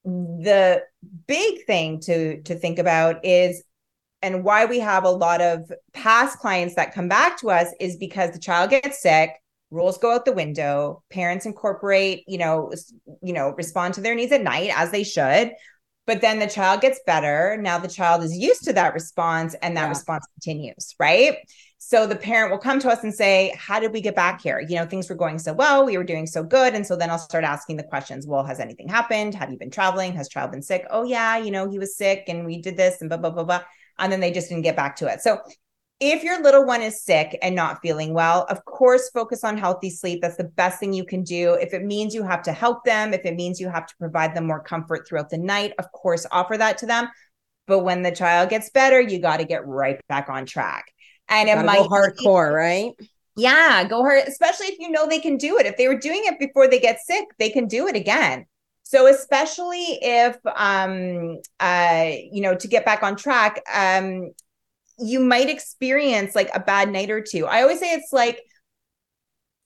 The 0.06 0.84
big 1.28 1.66
thing 1.66 1.99
to 2.01 2.41
to 2.43 2.56
think 2.56 2.80
about 2.80 3.26
is 3.26 3.64
and 4.22 4.43
why 4.43 4.66
we 4.66 4.80
have 4.80 5.03
a 5.06 5.10
lot 5.10 5.41
of 5.41 5.72
past 5.93 6.39
clients 6.39 6.76
that 6.76 6.93
come 6.93 7.08
back 7.08 7.39
to 7.39 7.49
us 7.49 7.68
is 7.80 7.97
because 7.97 8.32
the 8.32 8.39
child 8.39 8.70
gets 8.70 9.01
sick 9.01 9.32
rules 9.72 9.97
go 9.97 10.13
out 10.13 10.26
the 10.26 10.32
window 10.32 11.03
parents 11.09 11.45
incorporate 11.45 12.24
you 12.28 12.38
know 12.38 12.72
you 13.22 13.34
know 13.34 13.53
respond 13.57 13.93
to 13.93 14.01
their 14.01 14.15
needs 14.15 14.32
at 14.32 14.41
night 14.41 14.72
as 14.76 14.91
they 14.91 15.03
should 15.03 15.51
but 16.07 16.22
then 16.22 16.39
the 16.39 16.47
child 16.47 16.82
gets 16.82 16.99
better 17.05 17.57
now 17.61 17.78
the 17.78 17.88
child 17.88 18.24
is 18.24 18.36
used 18.36 18.63
to 18.63 18.74
that 18.74 18.93
response 18.93 19.55
and 19.61 19.78
that 19.78 19.84
yeah. 19.84 19.89
response 19.89 20.26
continues 20.36 20.95
right 20.99 21.38
So 21.82 22.05
the 22.05 22.15
parent 22.15 22.51
will 22.51 22.59
come 22.59 22.80
to 22.82 22.89
us 22.89 23.03
and 23.03 23.13
say, 23.13 23.55
How 23.57 23.80
did 23.80 23.93
we 23.93 24.01
get 24.01 24.13
back 24.13 24.41
here? 24.41 24.59
You 24.59 24.76
know, 24.76 24.86
things 24.86 25.09
were 25.09 25.15
going 25.15 25.39
so 25.39 25.53
well. 25.53 25.86
We 25.86 25.97
were 25.97 26.03
doing 26.03 26.28
so 26.28 26.43
good. 26.43 26.76
And 26.76 26.86
so 26.86 26.97
then 26.97 27.09
I'll 27.09 27.17
start 27.17 27.45
asking 27.45 27.78
the 27.78 27.84
questions 27.84 28.28
Well, 28.28 28.43
has 28.43 28.59
anything 28.59 28.89
happened? 28.89 29.34
Have 29.34 29.49
you 29.49 29.57
been 29.57 29.72
traveling? 29.72 30.13
Has 30.13 30.28
child 30.28 30.51
been 30.51 30.61
sick? 30.61 30.86
Oh, 30.91 31.03
yeah, 31.03 31.38
you 31.38 31.51
know, 31.51 31.70
he 31.70 31.80
was 31.80 31.95
sick 31.95 32.26
and 32.28 32.45
we 32.45 32.61
did 32.61 32.76
this 32.76 32.99
and 32.99 33.09
blah, 33.09 33.17
blah, 33.17 33.30
blah, 33.30 33.45
blah. 33.45 33.63
And 33.97 34.11
then 34.11 34.20
they 34.20 34.32
just 34.32 34.49
didn't 34.49 34.63
get 34.63 34.76
back 34.76 34.97
to 34.97 35.07
it. 35.07 35.22
So 35.22 35.39
if 36.00 36.24
your 36.24 36.41
little 36.41 36.66
one 36.66 36.82
is 36.82 37.04
sick 37.04 37.38
and 37.41 37.56
not 37.56 37.82
feeling 37.82 38.14
well, 38.14 38.45
of 38.50 38.64
course, 38.64 39.10
focus 39.10 39.43
on 39.43 39.58
healthy 39.58 39.89
sleep. 39.89 40.22
That's 40.22 40.38
the 40.38 40.45
best 40.45 40.80
thing 40.80 40.93
you 40.93 41.04
can 41.04 41.24
do. 41.24 41.54
If 41.56 41.74
it 41.74 41.84
means 41.84 42.16
you 42.16 42.24
have 42.24 42.41
to 42.43 42.54
help 42.54 42.86
them, 42.86 43.14
if 43.14 43.26
it 43.26 43.36
means 43.36 43.60
you 43.60 43.70
have 43.70 43.86
to 43.86 43.95
provide 43.97 44.34
them 44.34 44.47
more 44.47 44.64
comfort 44.64 45.08
throughout 45.08 45.30
the 45.30 45.38
night, 45.38 45.74
of 45.78 45.91
course, 45.91 46.26
offer 46.32 46.58
that 46.58 46.78
to 46.80 46.86
them. 46.86 47.10
But 47.68 47.80
when 47.80 48.02
the 48.02 48.12
child 48.12 48.50
gets 48.50 48.70
better, 48.70 49.00
you 49.00 49.20
got 49.20 49.38
to 49.38 49.45
get 49.45 49.68
right 49.68 50.00
back 50.08 50.30
on 50.30 50.45
track. 50.45 50.86
And 51.28 51.50
it 51.50 51.64
might 51.64 51.78
go 51.78 51.89
hardcore, 51.89 52.54
right? 52.54 52.93
Yeah, 53.36 53.84
go 53.88 54.02
hard, 54.02 54.24
especially 54.28 54.68
if 54.68 54.80
you 54.80 54.89
know 54.89 55.08
they 55.08 55.20
can 55.20 55.38
do 55.38 55.60
it. 55.60 55.66
If 55.66 55.78
they 55.78 55.88
were 55.88 55.97
doing 55.97 56.22
it 56.24 56.39
before 56.39 56.68
they 56.68 56.80
get 56.80 57.00
sick, 57.02 57.26
they 57.38 57.50
can 57.50 57.68
do 57.68 57.88
it 57.88 57.95
again. 57.95 58.45
So 58.84 59.06
especially 59.06 60.00
if 60.02 60.38
um 60.56 61.38
uh 61.60 62.10
you 62.32 62.41
know 62.41 62.56
to 62.56 62.68
get 62.68 62.86
back 62.86 63.04
on 63.04 63.16
track, 63.16 63.62
um 63.72 64.32
you 65.00 65.20
might 65.20 65.50
experience 65.50 66.36
like 66.36 66.50
a 66.54 66.60
bad 66.60 66.91
night 66.91 67.10
or 67.10 67.22
two. 67.22 67.45
I 67.45 67.62
always 67.62 67.80
say 67.80 67.93
it's 67.93 68.14
like 68.14 68.41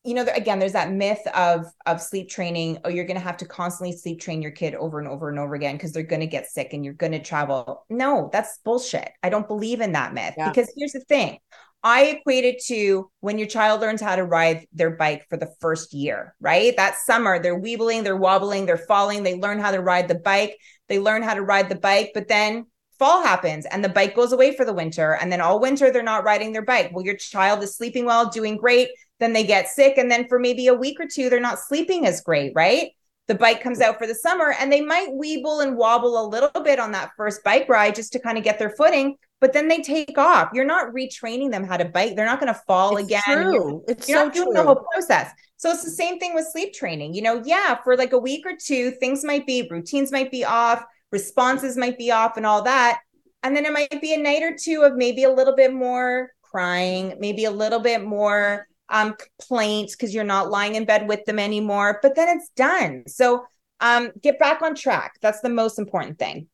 you 0.04 0.14
know 0.14 0.26
again 0.36 0.60
there's 0.60 0.74
that 0.74 0.92
myth 0.92 1.26
of 1.34 1.66
of 1.86 2.02
sleep 2.02 2.30
training. 2.30 2.80
Oh 2.84 2.90
you're 2.90 3.06
going 3.06 3.18
to 3.18 3.24
have 3.24 3.38
to 3.38 3.46
constantly 3.46 3.96
sleep 3.96 4.20
train 4.20 4.42
your 4.42 4.52
kid 4.52 4.76
over 4.76 5.00
and 5.00 5.08
over 5.08 5.30
and 5.30 5.40
over 5.40 5.56
again 5.56 5.76
because 5.76 5.92
they're 5.92 6.04
going 6.04 6.22
to 6.22 6.28
get 6.28 6.48
sick 6.48 6.74
and 6.74 6.84
you're 6.84 6.94
going 6.94 7.14
to 7.14 7.22
travel. 7.22 7.86
No 7.90 8.30
that's 8.32 8.60
bullshit. 8.64 9.10
I 9.22 9.30
don't 9.30 9.48
believe 9.48 9.82
in 9.82 9.94
that 9.94 10.14
myth 10.14 10.36
yeah. 10.38 10.50
because 10.50 10.72
here's 10.76 10.94
the 10.94 11.02
thing. 11.02 11.40
I 11.86 12.04
equate 12.04 12.46
it 12.46 12.64
to 12.68 13.12
when 13.20 13.38
your 13.38 13.48
child 13.48 13.82
learns 13.82 14.00
how 14.00 14.16
to 14.16 14.24
ride 14.24 14.68
their 14.72 14.92
bike 14.92 15.26
for 15.30 15.36
the 15.36 15.54
first 15.60 15.94
year 15.94 16.36
right? 16.40 16.76
That 16.76 16.98
summer 16.98 17.42
they're 17.42 17.60
weebling 17.60 18.04
they're 18.04 18.18
wobbling 18.18 18.66
they're 18.66 18.78
falling 18.78 19.24
they 19.24 19.36
learn 19.36 19.60
how 19.60 19.72
to 19.72 19.82
ride 19.82 20.08
the 20.08 20.16
bike 20.16 20.58
they 20.90 21.00
learn 21.00 21.24
how 21.24 21.34
to 21.34 21.42
ride 21.42 21.70
the 21.70 21.76
bike 21.76 22.12
but 22.14 22.28
then 22.28 22.66
fall 23.04 23.22
happens 23.22 23.66
and 23.66 23.84
the 23.84 23.90
bike 23.90 24.16
goes 24.16 24.32
away 24.32 24.56
for 24.56 24.64
the 24.64 24.72
winter 24.74 25.18
and 25.20 25.30
then 25.30 25.42
all 25.42 25.60
winter 25.60 25.92
they're 25.92 26.02
not 26.02 26.24
riding 26.24 26.54
their 26.54 26.62
bike. 26.62 26.90
Well 26.94 27.04
your 27.04 27.18
child 27.18 27.62
is 27.62 27.76
sleeping 27.76 28.06
well 28.06 28.30
doing 28.30 28.56
great 28.56 28.88
then 29.20 29.34
they 29.34 29.44
get 29.44 29.68
sick 29.68 29.98
and 29.98 30.10
then 30.10 30.26
for 30.30 30.40
maybe 30.40 30.68
a 30.68 30.74
week 30.74 31.02
or 31.02 31.06
two 31.06 31.30
they're 31.30 31.42
not 31.42 31.60
sleeping 31.60 32.06
as 32.06 32.22
great 32.22 32.54
right? 32.56 32.92
The 33.28 33.36
bike 33.36 33.62
comes 33.62 33.82
out 33.82 33.98
for 33.98 34.08
the 34.08 34.16
summer 34.16 34.56
and 34.58 34.72
they 34.72 34.80
might 34.80 35.10
weeble 35.10 35.62
and 35.64 35.76
wobble 35.76 36.18
a 36.18 36.30
little 36.30 36.62
bit 36.64 36.80
on 36.80 36.94
that 36.94 37.12
first 37.18 37.44
bike 37.44 37.68
ride 37.68 37.96
just 37.96 38.14
to 38.14 38.20
kind 38.20 38.38
of 38.38 38.46
get 38.46 38.58
their 38.58 38.70
footing 38.70 39.18
but 39.42 39.52
then 39.52 39.68
they 39.68 39.82
take 39.82 40.18
off. 40.18 40.52
You're 40.54 40.64
not 40.64 40.94
retraining 40.94 41.52
them 41.52 41.66
how 41.66 41.76
to 41.76 41.84
bike. 41.84 42.16
They're 42.16 42.26
not 42.26 42.40
going 42.40 42.54
to 42.54 42.62
fall 42.66 42.96
it's 42.96 43.08
again. 43.08 43.22
true. 43.26 43.84
it's 43.90 44.08
you're 44.08 44.20
so 44.20 44.24
not 44.24 44.34
doing 44.34 44.48
true. 44.48 44.54
the 44.54 44.64
whole 44.64 44.86
process. 44.94 45.30
So 45.58 45.70
it's 45.72 45.84
the 45.84 45.92
same 45.92 46.18
thing 46.18 46.34
with 46.34 46.48
sleep 46.50 46.72
training. 46.74 47.14
You 47.14 47.24
know 47.24 47.42
yeah 47.44 47.76
for 47.84 47.98
like 47.98 48.14
a 48.14 48.18
week 48.18 48.46
or 48.46 48.54
two 48.56 48.92
things 48.92 49.26
might 49.26 49.46
be 49.46 49.68
routines 49.70 50.10
might 50.10 50.32
be 50.32 50.46
off 50.46 50.86
responses 51.14 51.78
might 51.78 51.98
be 51.98 52.12
off 52.12 52.36
and 52.36 52.46
all 52.46 52.64
that 52.64 53.00
and 53.44 53.56
then 53.56 53.66
it 53.66 53.74
might 53.74 54.02
be 54.02 54.14
a 54.14 54.18
night 54.18 54.42
or 54.42 54.56
two 54.58 54.84
of 54.84 54.96
maybe 54.96 55.26
a 55.26 55.30
little 55.30 55.56
bit 55.56 55.74
more 55.74 56.32
crying, 56.42 57.16
maybe 57.20 57.46
a 57.46 57.52
little 57.52 57.80
bit 57.80 58.04
more 58.04 58.68
um, 58.90 59.16
complaints 59.16 59.96
because 59.96 60.14
you're 60.16 60.24
not 60.24 60.50
lying 60.50 60.76
in 60.76 60.86
bed 60.86 61.08
with 61.08 61.26
them 61.26 61.40
anymore. 61.40 62.00
But 62.02 62.16
then 62.16 62.38
it's 62.38 62.50
done. 62.56 63.04
So 63.08 63.44
um, 63.82 64.12
get 64.22 64.40
back 64.40 64.62
on 64.62 64.76
track. 64.76 65.16
That's 65.22 65.42
the 65.42 65.50
most 65.50 65.78
important 65.78 66.18
thing. 66.18 66.48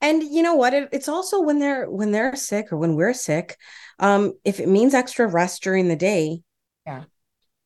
And 0.00 0.24
you 0.24 0.42
know 0.42 0.56
what? 0.56 0.74
It, 0.74 0.88
it's 0.90 1.08
also 1.08 1.40
when 1.40 1.60
they're 1.60 1.88
when 1.88 2.10
they're 2.10 2.34
sick 2.34 2.72
or 2.72 2.76
when 2.76 2.96
we're 2.96 3.14
sick. 3.14 3.56
Um, 4.00 4.32
if 4.44 4.58
it 4.58 4.66
means 4.66 4.94
extra 4.94 5.28
rest 5.28 5.62
during 5.62 5.86
the 5.86 5.94
day, 5.94 6.42
yeah, 6.84 7.04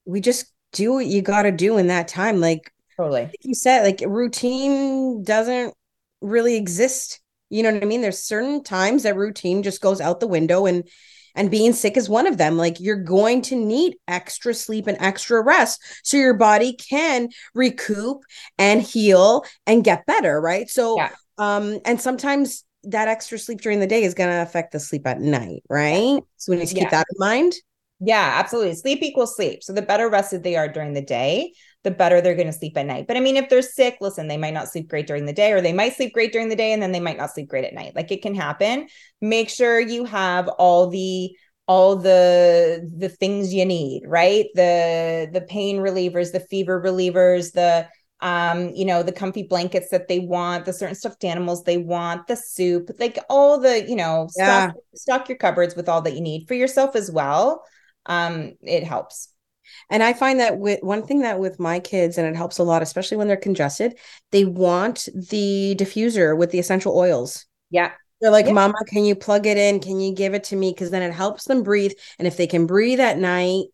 we 0.04 0.20
just 0.20 0.52
do 0.72 0.92
what 0.92 1.06
you 1.06 1.22
got 1.22 1.44
to 1.44 1.52
do 1.52 1.78
in 1.78 1.86
that 1.86 2.08
time. 2.08 2.38
Like 2.38 2.70
totally, 2.98 3.22
like 3.22 3.36
you 3.40 3.54
said, 3.54 3.84
like 3.84 4.02
routine 4.06 5.22
doesn't 5.22 5.72
really 6.20 6.56
exist 6.56 7.20
you 7.48 7.62
know 7.62 7.72
what 7.72 7.82
I 7.82 7.86
mean? 7.86 8.00
There's 8.00 8.22
certain 8.22 8.62
times 8.62 9.04
that 9.04 9.16
routine 9.16 9.62
just 9.62 9.80
goes 9.80 10.00
out 10.00 10.20
the 10.20 10.26
window 10.26 10.66
and 10.66 10.88
and 11.34 11.50
being 11.50 11.74
sick 11.74 11.98
is 11.98 12.08
one 12.08 12.26
of 12.26 12.38
them. 12.38 12.56
Like 12.56 12.80
you're 12.80 12.96
going 12.96 13.42
to 13.42 13.56
need 13.56 13.96
extra 14.08 14.54
sleep 14.54 14.86
and 14.86 14.96
extra 15.00 15.42
rest 15.42 15.82
so 16.02 16.16
your 16.16 16.34
body 16.34 16.72
can 16.72 17.28
recoup 17.54 18.22
and 18.58 18.80
heal 18.82 19.44
and 19.66 19.84
get 19.84 20.06
better, 20.06 20.40
right? 20.40 20.68
So 20.68 20.96
yeah. 20.96 21.10
um 21.38 21.78
and 21.84 22.00
sometimes 22.00 22.64
that 22.84 23.08
extra 23.08 23.38
sleep 23.38 23.60
during 23.60 23.80
the 23.80 23.86
day 23.86 24.02
is 24.02 24.14
going 24.14 24.30
to 24.30 24.42
affect 24.42 24.72
the 24.72 24.80
sleep 24.80 25.06
at 25.06 25.20
night, 25.20 25.62
right? 25.68 26.20
So 26.36 26.52
we 26.52 26.58
need 26.58 26.68
to 26.68 26.74
keep 26.74 26.84
yeah. 26.84 26.90
that 26.90 27.06
in 27.10 27.18
mind. 27.18 27.52
Yeah, 27.98 28.34
absolutely. 28.34 28.74
Sleep 28.74 29.02
equals 29.02 29.34
sleep. 29.34 29.62
So 29.62 29.72
the 29.72 29.82
better 29.82 30.08
rested 30.08 30.42
they 30.42 30.56
are 30.56 30.68
during 30.68 30.92
the 30.92 31.02
day, 31.02 31.52
the 31.86 31.90
better 31.92 32.20
they're 32.20 32.34
going 32.34 32.48
to 32.48 32.52
sleep 32.52 32.76
at 32.76 32.84
night. 32.84 33.06
But 33.06 33.16
I 33.16 33.20
mean, 33.20 33.36
if 33.36 33.48
they're 33.48 33.62
sick, 33.62 33.98
listen, 34.00 34.26
they 34.26 34.36
might 34.36 34.52
not 34.52 34.68
sleep 34.68 34.88
great 34.88 35.06
during 35.06 35.24
the 35.24 35.32
day, 35.32 35.52
or 35.52 35.60
they 35.60 35.72
might 35.72 35.94
sleep 35.94 36.12
great 36.12 36.32
during 36.32 36.48
the 36.48 36.56
day 36.56 36.72
and 36.72 36.82
then 36.82 36.90
they 36.90 36.98
might 36.98 37.16
not 37.16 37.30
sleep 37.30 37.48
great 37.48 37.64
at 37.64 37.74
night. 37.74 37.94
Like 37.94 38.10
it 38.10 38.22
can 38.22 38.34
happen. 38.34 38.88
Make 39.20 39.48
sure 39.48 39.78
you 39.78 40.04
have 40.04 40.48
all 40.48 40.88
the 40.88 41.30
all 41.68 41.94
the 41.94 42.90
the 42.98 43.08
things 43.08 43.54
you 43.54 43.64
need, 43.64 44.02
right? 44.04 44.46
The 44.54 45.30
the 45.32 45.42
pain 45.42 45.76
relievers, 45.76 46.32
the 46.32 46.40
fever 46.40 46.82
relievers, 46.82 47.52
the 47.52 47.88
um 48.20 48.70
you 48.70 48.84
know 48.84 49.04
the 49.04 49.12
comfy 49.12 49.44
blankets 49.44 49.90
that 49.90 50.08
they 50.08 50.18
want 50.18 50.64
the 50.64 50.72
certain 50.72 50.94
stuffed 50.94 51.22
animals 51.22 51.64
they 51.64 51.76
want 51.76 52.26
the 52.28 52.34
soup 52.34 52.88
like 52.98 53.18
all 53.28 53.60
the 53.60 53.86
you 53.86 53.94
know 53.94 54.26
yeah. 54.38 54.68
stock, 54.70 54.76
stock 54.94 55.28
your 55.28 55.36
cupboards 55.36 55.76
with 55.76 55.86
all 55.86 56.00
that 56.00 56.14
you 56.14 56.22
need 56.22 56.48
for 56.48 56.54
yourself 56.54 56.96
as 56.96 57.10
well 57.10 57.62
um 58.06 58.54
it 58.62 58.84
helps 58.84 59.34
and 59.90 60.02
I 60.02 60.12
find 60.12 60.40
that 60.40 60.58
with 60.58 60.82
one 60.82 61.06
thing 61.06 61.20
that 61.20 61.38
with 61.38 61.58
my 61.58 61.80
kids, 61.80 62.18
and 62.18 62.26
it 62.26 62.36
helps 62.36 62.58
a 62.58 62.62
lot, 62.62 62.82
especially 62.82 63.16
when 63.16 63.28
they're 63.28 63.36
congested, 63.36 63.98
they 64.32 64.44
want 64.44 65.08
the 65.14 65.76
diffuser 65.78 66.36
with 66.36 66.50
the 66.50 66.58
essential 66.58 66.96
oils. 66.96 67.46
Yeah. 67.70 67.92
They're 68.20 68.30
like, 68.30 68.46
yeah. 68.46 68.52
Mama, 68.52 68.78
can 68.86 69.04
you 69.04 69.14
plug 69.14 69.46
it 69.46 69.58
in? 69.58 69.80
Can 69.80 70.00
you 70.00 70.14
give 70.14 70.34
it 70.34 70.44
to 70.44 70.56
me? 70.56 70.72
Because 70.72 70.90
then 70.90 71.02
it 71.02 71.12
helps 71.12 71.44
them 71.44 71.62
breathe. 71.62 71.92
And 72.18 72.26
if 72.26 72.36
they 72.36 72.46
can 72.46 72.66
breathe 72.66 73.00
at 73.00 73.18
night, 73.18 73.66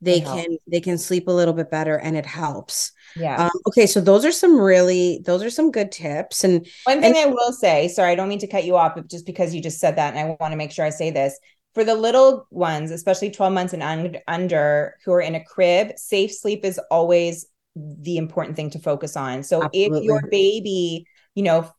they 0.00 0.16
it 0.16 0.24
can 0.24 0.38
helps. 0.38 0.64
they 0.66 0.80
can 0.80 0.98
sleep 0.98 1.28
a 1.28 1.32
little 1.32 1.54
bit 1.54 1.70
better 1.70 1.96
and 1.96 2.16
it 2.16 2.26
helps. 2.26 2.92
Yeah. 3.14 3.44
Um, 3.44 3.50
okay, 3.68 3.86
so 3.86 4.00
those 4.00 4.24
are 4.24 4.32
some 4.32 4.58
really 4.58 5.20
those 5.24 5.42
are 5.42 5.50
some 5.50 5.70
good 5.70 5.92
tips. 5.92 6.42
And 6.42 6.66
one 6.84 7.00
thing 7.00 7.16
and- 7.16 7.30
I 7.30 7.32
will 7.32 7.52
say, 7.52 7.88
sorry, 7.88 8.12
I 8.12 8.14
don't 8.14 8.28
mean 8.28 8.40
to 8.40 8.48
cut 8.48 8.64
you 8.64 8.76
off, 8.76 8.94
but 8.96 9.08
just 9.08 9.26
because 9.26 9.54
you 9.54 9.62
just 9.62 9.78
said 9.78 9.96
that, 9.96 10.14
and 10.14 10.18
I 10.18 10.36
want 10.40 10.52
to 10.52 10.56
make 10.56 10.72
sure 10.72 10.84
I 10.84 10.90
say 10.90 11.10
this 11.10 11.38
for 11.74 11.84
the 11.84 11.94
little 11.94 12.46
ones, 12.50 12.90
especially 12.90 13.30
12 13.30 13.52
months 13.52 13.72
and 13.72 14.18
under 14.28 14.96
who 15.04 15.12
are 15.12 15.20
in 15.20 15.34
a 15.34 15.44
crib, 15.44 15.98
safe 15.98 16.32
sleep 16.32 16.64
is 16.64 16.80
always 16.90 17.46
the 17.74 18.18
important 18.18 18.56
thing 18.56 18.70
to 18.70 18.78
focus 18.78 19.16
on. 19.16 19.42
So 19.42 19.62
Absolutely. 19.64 19.98
if 19.98 20.04
your 20.04 20.22
baby, 20.30 21.06
you 21.34 21.42
know, 21.42 21.70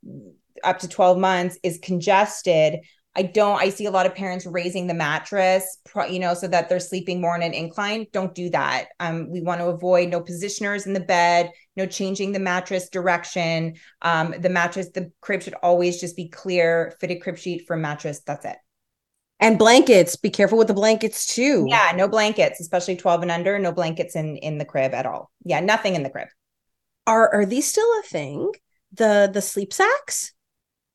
up 0.64 0.80
to 0.80 0.88
12 0.88 1.18
months 1.18 1.60
is 1.62 1.80
congested, 1.82 2.80
I 3.16 3.22
don't, 3.22 3.62
I 3.62 3.70
see 3.70 3.86
a 3.86 3.92
lot 3.92 4.08
of 4.08 4.16
parents 4.16 4.48
raising 4.48 4.88
the 4.88 4.96
mattress, 4.96 5.78
you 6.10 6.18
know, 6.18 6.34
so 6.34 6.48
that 6.48 6.68
they're 6.68 6.80
sleeping 6.80 7.22
more 7.22 7.36
on 7.36 7.44
an 7.44 7.54
incline. 7.54 8.08
Don't 8.12 8.34
do 8.34 8.50
that. 8.50 8.88
Um, 9.00 9.30
we 9.30 9.42
want 9.42 9.62
to 9.62 9.68
avoid 9.68 10.10
no 10.10 10.20
positioners 10.20 10.88
in 10.88 10.94
the 10.94 11.00
bed, 11.00 11.52
no 11.76 11.86
changing 11.86 12.32
the 12.32 12.40
mattress 12.40 12.90
direction. 12.90 13.76
Um, 14.02 14.34
the 14.40 14.50
mattress, 14.50 14.90
the 14.90 15.12
crib 15.22 15.44
should 15.44 15.54
always 15.62 16.02
just 16.02 16.16
be 16.16 16.28
clear, 16.28 16.96
fitted 17.00 17.22
crib 17.22 17.38
sheet 17.38 17.68
for 17.68 17.78
mattress. 17.78 18.22
That's 18.22 18.46
it. 18.46 18.58
And 19.44 19.60
blankets, 19.60 20.16
be 20.16 20.30
careful 20.30 20.58
with 20.58 20.70
the 20.70 20.74
blankets 20.74 21.26
too. 21.26 21.66
Yeah, 21.68 21.92
no 21.98 22.08
blankets, 22.08 22.62
especially 22.62 22.96
12 22.96 23.24
and 23.24 23.32
under, 23.32 23.60
no 23.60 23.74
blankets 23.74 24.16
in 24.16 24.38
in 24.38 24.58
the 24.58 24.64
crib 24.64 24.94
at 24.94 25.06
all. 25.06 25.32
Yeah, 25.44 25.60
nothing 25.60 25.96
in 25.96 26.04
the 26.04 26.10
crib. 26.10 26.30
Are 27.06 27.34
are 27.34 27.46
these 27.46 27.68
still 27.68 28.00
a 28.00 28.04
thing? 28.04 28.54
The 28.94 29.30
the 29.32 29.42
sleep 29.42 29.74
sacks? 29.74 30.34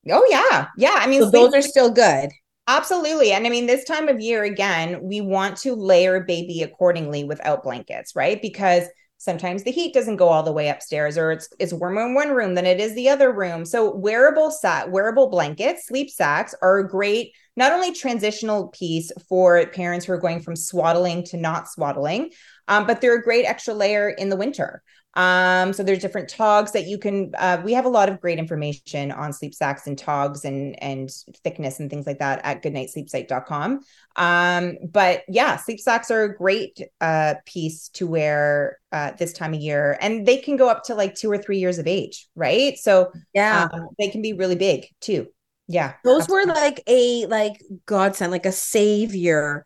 Oh 0.09 0.25
yeah. 0.31 0.67
Yeah, 0.77 0.95
I 0.95 1.05
mean 1.05 1.21
so 1.21 1.29
those 1.29 1.53
are 1.53 1.61
still 1.61 1.91
good. 1.91 2.31
Absolutely. 2.67 3.31
And 3.33 3.45
I 3.45 3.49
mean, 3.49 3.65
this 3.65 3.83
time 3.83 4.07
of 4.07 4.19
year, 4.19 4.43
again, 4.43 4.99
we 5.01 5.21
want 5.21 5.57
to 5.57 5.75
layer 5.75 6.19
baby 6.19 6.61
accordingly 6.61 7.23
without 7.23 7.63
blankets, 7.63 8.15
right? 8.15 8.39
Because 8.39 8.83
sometimes 9.19 9.63
the 9.63 9.71
heat 9.71 9.93
doesn't 9.93 10.15
go 10.15 10.29
all 10.29 10.41
the 10.41 10.51
way 10.51 10.69
upstairs 10.69 11.17
or 11.17 11.31
it's 11.31 11.49
it's 11.59 11.73
warmer 11.73 12.07
in 12.07 12.15
one 12.15 12.29
room 12.29 12.55
than 12.55 12.65
it 12.65 12.79
is 12.79 12.95
the 12.95 13.09
other 13.09 13.31
room. 13.31 13.65
So 13.65 13.93
wearable 13.95 14.49
set 14.49 14.89
wearable 14.89 15.29
blankets 15.29 15.87
sleep 15.87 16.09
sacks 16.09 16.55
are 16.61 16.79
a 16.79 16.89
great 16.89 17.33
not 17.55 17.73
only 17.73 17.93
transitional 17.93 18.69
piece 18.69 19.11
for 19.27 19.65
parents 19.67 20.05
who 20.05 20.13
are 20.13 20.17
going 20.17 20.39
from 20.39 20.55
swaddling 20.55 21.23
to 21.25 21.37
not 21.37 21.69
swaddling 21.69 22.31
um, 22.69 22.87
but 22.87 23.01
they're 23.01 23.17
a 23.17 23.23
great 23.23 23.45
extra 23.45 23.73
layer 23.73 24.09
in 24.09 24.29
the 24.29 24.37
winter. 24.37 24.81
Um, 25.15 25.73
so 25.73 25.81
there's 25.81 25.99
different 25.99 26.29
togs 26.29 26.71
that 26.73 26.85
you 26.85 26.99
can 26.99 27.31
uh, 27.37 27.59
we 27.65 27.73
have 27.73 27.85
a 27.85 27.89
lot 27.89 28.09
of 28.09 28.21
great 28.21 28.37
information 28.37 29.11
on 29.11 29.33
sleep 29.33 29.55
sacks 29.55 29.87
and 29.87 29.97
togs 29.97 30.45
and 30.45 30.81
and 30.83 31.09
thickness 31.43 31.79
and 31.79 31.89
things 31.89 32.05
like 32.05 32.19
that 32.19 32.41
at 32.43 32.61
goodnightsleepsite.com 32.61 33.79
um, 34.17 34.77
but 34.87 35.23
yeah 35.27 35.55
sleep 35.55 35.79
sacks 35.79 36.11
are 36.11 36.23
a 36.23 36.37
great 36.37 36.79
uh, 37.01 37.33
piece 37.45 37.89
to 37.89 38.05
wear 38.05 38.77
uh, 38.91 39.11
this 39.17 39.33
time 39.33 39.55
of 39.55 39.59
year. 39.59 39.97
And 39.99 40.27
they 40.27 40.37
can 40.37 40.57
go 40.57 40.69
up 40.69 40.83
to 40.85 40.95
like 40.95 41.15
two 41.15 41.31
or 41.31 41.39
three 41.39 41.57
years 41.57 41.79
of 41.79 41.87
age 41.87 42.27
right? 42.35 42.77
So 42.77 43.11
yeah. 43.33 43.67
um, 43.73 43.89
they 43.97 44.09
can 44.09 44.21
be 44.21 44.33
really 44.33 44.55
big 44.55 44.85
too. 45.01 45.27
Yeah 45.67 45.93
those 46.03 46.23
absolutely. 46.23 46.51
were 46.51 46.55
like 46.55 46.83
a 46.87 47.25
like 47.25 47.61
godsend 47.85 48.31
like 48.31 48.45
a 48.45 48.51
savior 48.51 49.65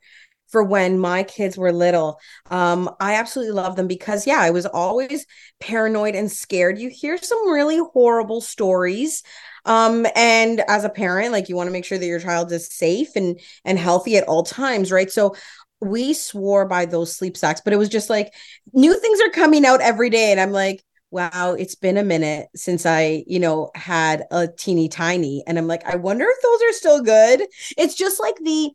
for 0.54 0.64
when 0.64 1.00
my 1.00 1.24
kids 1.24 1.58
were 1.58 1.74
little. 1.74 2.20
Um, 2.52 2.90
I 3.00 3.16
absolutely 3.16 3.54
love 3.54 3.76
them 3.76 3.88
because, 3.88 4.28
yeah, 4.28 4.40
I 4.40 4.52
was 4.52 4.68
always 4.68 5.26
paranoid 5.60 6.14
and 6.14 6.32
scared. 6.32 6.78
You 6.78 6.90
hear 6.90 7.18
some 7.18 7.50
really 7.50 7.80
horrible 7.92 8.40
stories. 8.40 9.24
Um, 9.66 10.06
and 10.16 10.64
as 10.68 10.84
a 10.84 10.90
parent, 10.90 11.32
like 11.32 11.50
you 11.50 11.56
want 11.56 11.68
to 11.68 11.72
make 11.72 11.86
sure 11.86 11.98
that 11.98 12.06
your 12.06 12.20
child 12.20 12.52
is 12.52 12.68
safe 12.72 13.16
and 13.16 13.40
and 13.66 13.80
healthy 13.80 14.16
at 14.16 14.28
all 14.28 14.44
times, 14.44 14.92
right? 14.92 15.10
So 15.12 15.36
we 15.82 16.14
swore 16.14 16.68
by 16.68 16.86
those 16.86 17.16
sleep 17.16 17.36
sacks, 17.36 17.62
but 17.64 17.74
it 17.74 17.78
was 17.78 17.90
just 17.90 18.12
like 18.12 18.32
new 18.74 18.98
things 19.00 19.22
are 19.22 19.32
coming 19.32 19.66
out 19.66 19.82
every 19.82 20.12
day. 20.12 20.32
And 20.32 20.40
I'm 20.40 20.52
like, 20.52 20.84
wow, 21.10 21.56
it's 21.58 21.76
been 21.76 21.98
a 21.98 22.04
minute 22.04 22.48
since 22.56 22.86
I, 22.86 23.24
you 23.26 23.40
know, 23.40 23.72
had 23.74 24.26
a 24.30 24.48
teeny 24.48 24.88
tiny. 24.88 25.44
And 25.48 25.58
I'm 25.58 25.68
like, 25.68 25.84
I 25.86 25.96
wonder 25.96 26.26
if 26.28 26.42
those 26.44 26.70
are 26.70 26.74
still 26.74 27.02
good. 27.02 27.48
It's 27.76 27.96
just 27.96 28.20
like 28.20 28.36
the 28.38 28.72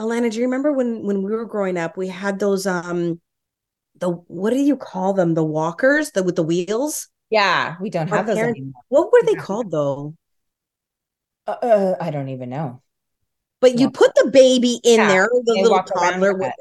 Alanna, 0.00 0.30
do 0.30 0.38
you 0.38 0.44
remember 0.44 0.72
when 0.72 1.04
when 1.04 1.22
we 1.22 1.30
were 1.30 1.44
growing 1.44 1.76
up, 1.76 1.96
we 1.98 2.08
had 2.08 2.38
those 2.38 2.66
um 2.66 3.20
the 3.96 4.08
what 4.08 4.50
do 4.50 4.56
you 4.56 4.76
call 4.76 5.12
them? 5.12 5.34
The 5.34 5.44
walkers, 5.44 6.12
the 6.12 6.22
with 6.22 6.36
the 6.36 6.42
wheels? 6.42 7.08
Yeah, 7.28 7.76
we 7.80 7.90
don't 7.90 8.08
Our 8.08 8.16
have 8.16 8.26
those 8.26 8.38
anymore. 8.38 8.82
What 8.88 9.12
were 9.12 9.22
they 9.26 9.34
called 9.34 9.70
though? 9.70 10.14
Uh, 11.46 11.50
uh, 11.62 11.96
I 12.00 12.10
don't 12.10 12.30
even 12.30 12.48
know. 12.48 12.82
But 13.60 13.78
you 13.78 13.90
put 13.90 14.14
the 14.14 14.30
baby 14.30 14.80
in 14.84 15.00
yeah, 15.00 15.08
there, 15.08 15.28
the 15.44 15.52
little 15.52 15.82
toddler 15.82 16.32
with 16.34 16.54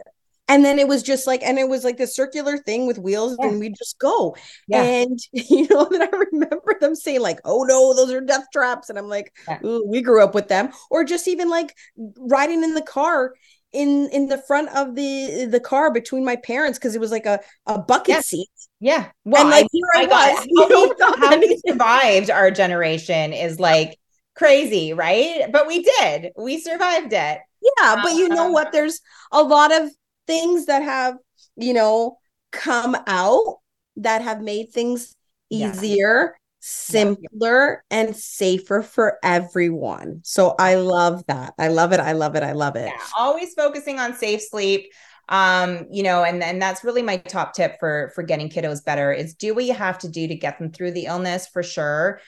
and 0.49 0.65
then 0.65 0.79
it 0.79 0.87
was 0.87 1.03
just 1.03 1.27
like 1.27 1.43
and 1.43 1.57
it 1.57 1.69
was 1.69 1.83
like 1.85 1.97
this 1.97 2.15
circular 2.15 2.57
thing 2.57 2.87
with 2.87 2.97
wheels 2.97 3.37
yeah. 3.39 3.47
and 3.47 3.59
we'd 3.59 3.77
just 3.77 3.97
go. 3.99 4.35
Yeah. 4.67 4.81
and 4.83 5.19
you 5.31 5.67
know 5.69 5.85
that 5.85 6.09
i 6.11 6.17
remember 6.31 6.75
them 6.81 6.95
saying 6.95 7.21
like 7.21 7.39
oh 7.45 7.63
no 7.63 7.93
those 7.93 8.11
are 8.11 8.19
death 8.19 8.47
traps. 8.51 8.89
And 8.89 8.99
i'm 8.99 9.07
like 9.07 9.33
yeah. 9.47 9.59
we 9.85 10.01
grew 10.01 10.21
up 10.21 10.35
with 10.35 10.49
them. 10.49 10.71
Or 10.89 11.05
just 11.05 11.27
even 11.27 11.49
like 11.49 11.73
riding 12.17 12.63
in 12.63 12.73
the 12.73 12.81
car 12.81 13.33
in 13.71 14.09
in 14.11 14.27
the 14.27 14.41
front 14.47 14.69
of 14.75 14.95
the 14.95 15.47
the 15.49 15.59
car 15.59 15.93
between 15.93 16.25
my 16.25 16.35
parents 16.35 16.79
because 16.79 16.95
it 16.95 17.01
was 17.01 17.11
like 17.11 17.27
a 17.27 17.39
a 17.67 17.77
bucket 17.77 18.25
seat. 18.25 18.49
Yeah. 18.79 19.11
Well 19.23 19.43
and 19.43 19.51
like 19.51 19.65
I, 19.65 19.69
here 19.71 19.85
i, 19.95 20.03
I 20.03 20.07
was 20.07 20.95
how, 20.99 21.15
we, 21.15 21.27
how 21.27 21.39
we 21.39 21.61
survived 21.67 22.31
our 22.31 22.49
generation 22.49 23.33
is 23.33 23.59
like 23.59 23.99
crazy 24.35 24.93
right? 24.93 25.45
But 25.51 25.67
we 25.67 25.83
did. 25.83 26.31
We 26.35 26.59
survived 26.59 27.13
it. 27.13 27.39
Yeah 27.77 28.01
but 28.01 28.13
you 28.13 28.29
know 28.29 28.47
um, 28.47 28.53
what? 28.53 28.71
There's 28.71 28.99
a 29.31 29.43
lot 29.43 29.71
of 29.71 29.91
things 30.29 30.67
that 30.67 30.83
have, 30.83 31.17
you 31.55 31.73
know, 31.73 32.19
come 32.51 32.95
out 33.07 33.57
that 33.95 34.21
have 34.21 34.43
made 34.43 34.71
things 34.71 35.15
easier, 35.49 36.33
yeah. 36.33 36.37
simpler, 36.59 37.83
yeah. 37.89 37.99
and 37.99 38.15
safer 38.15 38.83
for 38.83 39.17
everyone. 39.23 40.21
So 40.23 40.53
I 40.59 40.75
love 40.75 41.25
that. 41.27 41.55
I 41.57 41.69
love 41.69 41.93
it. 41.93 41.99
I 41.99 42.11
love 42.11 42.35
it. 42.35 42.43
I 42.43 42.51
love 42.51 42.75
it. 42.75 42.91
Yeah. 42.95 43.05
Always 43.17 43.55
focusing 43.55 43.99
on 43.99 44.13
safe 44.13 44.41
sleep 44.41 44.91
um 45.29 45.85
you 45.91 46.01
know 46.01 46.23
and 46.23 46.41
and 46.43 46.59
that's 46.59 46.83
really 46.83 47.03
my 47.03 47.17
top 47.17 47.53
tip 47.53 47.79
for 47.79 48.11
for 48.15 48.23
getting 48.23 48.49
kiddos 48.49 48.83
better 48.83 49.13
is 49.13 49.35
do 49.35 49.53
what 49.53 49.63
you 49.63 49.75
have 49.75 49.99
to 49.99 50.09
do 50.09 50.27
to 50.27 50.33
get 50.33 50.57
them 50.57 50.71
through 50.71 50.91
the 50.91 51.05
illness 51.05 51.47
for 51.47 51.61
sure 51.61 52.19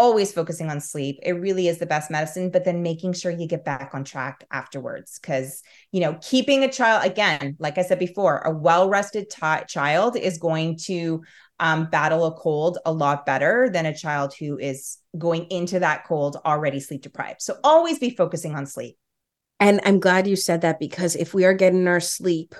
always 0.00 0.32
focusing 0.32 0.70
on 0.70 0.80
sleep. 0.80 1.18
It 1.22 1.32
really 1.32 1.68
is 1.68 1.76
the 1.76 1.84
best 1.84 2.10
medicine, 2.10 2.50
but 2.50 2.64
then 2.64 2.82
making 2.82 3.12
sure 3.12 3.30
you 3.30 3.46
get 3.46 3.66
back 3.66 3.90
on 3.92 4.02
track 4.02 4.46
afterwards. 4.50 5.18
Cause, 5.18 5.62
you 5.92 6.00
know, 6.00 6.18
keeping 6.22 6.64
a 6.64 6.72
child, 6.72 7.04
again, 7.04 7.54
like 7.58 7.76
I 7.76 7.82
said 7.82 7.98
before, 7.98 8.38
a 8.38 8.50
well 8.50 8.88
rested 8.88 9.28
t- 9.28 9.64
child 9.68 10.16
is 10.16 10.38
going 10.38 10.78
to 10.84 11.22
um, 11.58 11.90
battle 11.90 12.24
a 12.24 12.32
cold 12.32 12.78
a 12.86 12.92
lot 12.92 13.26
better 13.26 13.68
than 13.70 13.84
a 13.84 13.94
child 13.94 14.32
who 14.40 14.58
is 14.58 14.96
going 15.18 15.44
into 15.50 15.78
that 15.80 16.06
cold 16.06 16.38
already 16.46 16.80
sleep 16.80 17.02
deprived. 17.02 17.42
So 17.42 17.58
always 17.62 17.98
be 17.98 18.08
focusing 18.08 18.54
on 18.54 18.64
sleep. 18.64 18.96
And 19.60 19.82
I'm 19.84 20.00
glad 20.00 20.26
you 20.26 20.36
said 20.36 20.62
that 20.62 20.80
because 20.80 21.14
if 21.14 21.34
we 21.34 21.44
are 21.44 21.52
getting 21.52 21.86
our 21.86 22.00
sleep, 22.00 22.54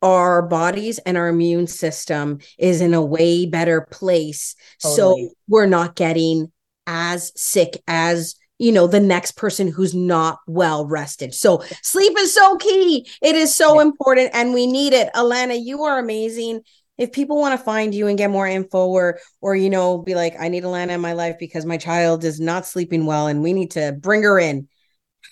our 0.00 0.42
bodies 0.42 0.98
and 0.98 1.16
our 1.16 1.26
immune 1.26 1.66
system 1.66 2.38
is 2.56 2.80
in 2.80 2.94
a 2.94 3.04
way 3.04 3.46
better 3.46 3.80
place. 3.80 4.54
Totally. 4.80 5.24
So 5.24 5.34
we're 5.48 5.66
not 5.66 5.96
getting 5.96 6.52
as 6.88 7.30
sick 7.36 7.80
as 7.86 8.34
you 8.58 8.72
know 8.72 8.88
the 8.88 8.98
next 8.98 9.32
person 9.32 9.68
who's 9.68 9.94
not 9.94 10.40
well 10.48 10.84
rested. 10.84 11.32
So 11.32 11.62
sleep 11.82 12.18
is 12.18 12.34
so 12.34 12.56
key. 12.56 13.08
It 13.22 13.36
is 13.36 13.54
so 13.54 13.78
important 13.78 14.30
and 14.32 14.52
we 14.52 14.66
need 14.66 14.92
it. 14.92 15.10
Alanna 15.14 15.56
you 15.62 15.84
are 15.84 16.00
amazing. 16.00 16.62
If 16.96 17.12
people 17.12 17.38
want 17.38 17.56
to 17.56 17.64
find 17.64 17.94
you 17.94 18.08
and 18.08 18.18
get 18.18 18.30
more 18.30 18.48
info 18.48 18.88
or 18.88 19.20
or 19.40 19.54
you 19.54 19.70
know 19.70 19.98
be 19.98 20.16
like 20.16 20.34
i 20.40 20.48
need 20.48 20.64
alanna 20.64 20.90
in 20.90 21.00
my 21.00 21.12
life 21.12 21.36
because 21.38 21.64
my 21.64 21.76
child 21.76 22.24
is 22.24 22.40
not 22.40 22.66
sleeping 22.66 23.06
well 23.06 23.28
and 23.28 23.40
we 23.40 23.52
need 23.52 23.70
to 23.70 23.96
bring 24.00 24.24
her 24.24 24.40
in 24.40 24.66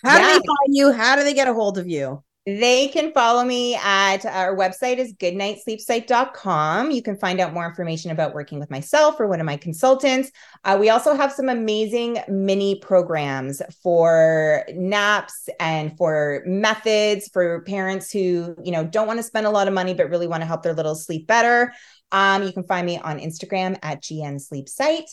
how 0.03 0.19
yeah. 0.19 0.27
do 0.27 0.27
they 0.27 0.47
find 0.47 0.77
you? 0.77 0.93
How 0.93 1.17
do 1.17 1.25
they 1.25 1.35
get 1.35 1.49
a 1.49 1.55
hold 1.55 1.79
of 1.79 1.89
you 1.89 2.23
they 2.47 2.87
can 2.87 3.13
follow 3.13 3.45
me 3.45 3.75
at 3.75 4.25
our 4.25 4.55
website 4.55 4.99
is 4.99 5.13
goodnightsleepsite.com. 5.15 6.93
You 6.93 7.03
can 7.03 7.17
find 7.19 7.41
out 7.41 7.53
more 7.53 7.67
information 7.67 8.13
about 8.13 8.35
working 8.35 8.61
with 8.61 8.71
myself 8.71 9.19
or 9.19 9.27
one 9.27 9.41
of 9.41 9.47
my 9.47 9.57
consultants. 9.57 10.31
Uh, 10.65 10.77
we 10.79 10.89
also 10.89 11.15
have 11.15 11.33
some 11.33 11.49
amazing 11.49 12.19
mini 12.29 12.77
programs 12.77 13.61
for 13.83 14.65
naps 14.73 15.49
and 15.59 15.97
for 15.99 16.45
methods 16.47 17.29
for 17.33 17.63
parents 17.63 18.13
who, 18.13 18.55
you 18.63 18.71
know, 18.71 18.85
don't 18.85 19.09
want 19.09 19.19
to 19.19 19.25
spend 19.25 19.49
a 19.49 19.51
lot 19.51 19.67
of 19.67 19.75
money 19.75 19.93
but 19.93 20.09
really 20.09 20.29
want 20.29 20.41
to 20.41 20.47
help 20.47 20.63
their 20.63 20.75
little 20.75 20.95
sleep 20.95 21.27
better. 21.27 21.73
Um, 22.13 22.45
you 22.45 22.53
can 22.53 22.63
find 22.63 22.87
me 22.87 22.97
on 22.99 23.19
Instagram 23.19 23.77
at 23.83 24.03
GN 24.03 24.41
Sleep 24.41 24.69
Site. 24.69 25.11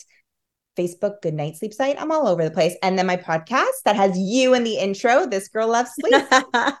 Facebook 0.76 1.20
Good 1.22 1.34
Night 1.34 1.56
Sleep 1.56 1.72
site. 1.72 2.00
I'm 2.00 2.10
all 2.10 2.26
over 2.26 2.44
the 2.44 2.50
place. 2.50 2.74
And 2.82 2.98
then 2.98 3.06
my 3.06 3.16
podcast 3.16 3.82
that 3.84 3.96
has 3.96 4.18
you 4.18 4.54
in 4.54 4.64
the 4.64 4.76
intro. 4.76 5.26
This 5.26 5.48
girl 5.48 5.68
loves 5.68 5.90
sleep. 5.94 6.22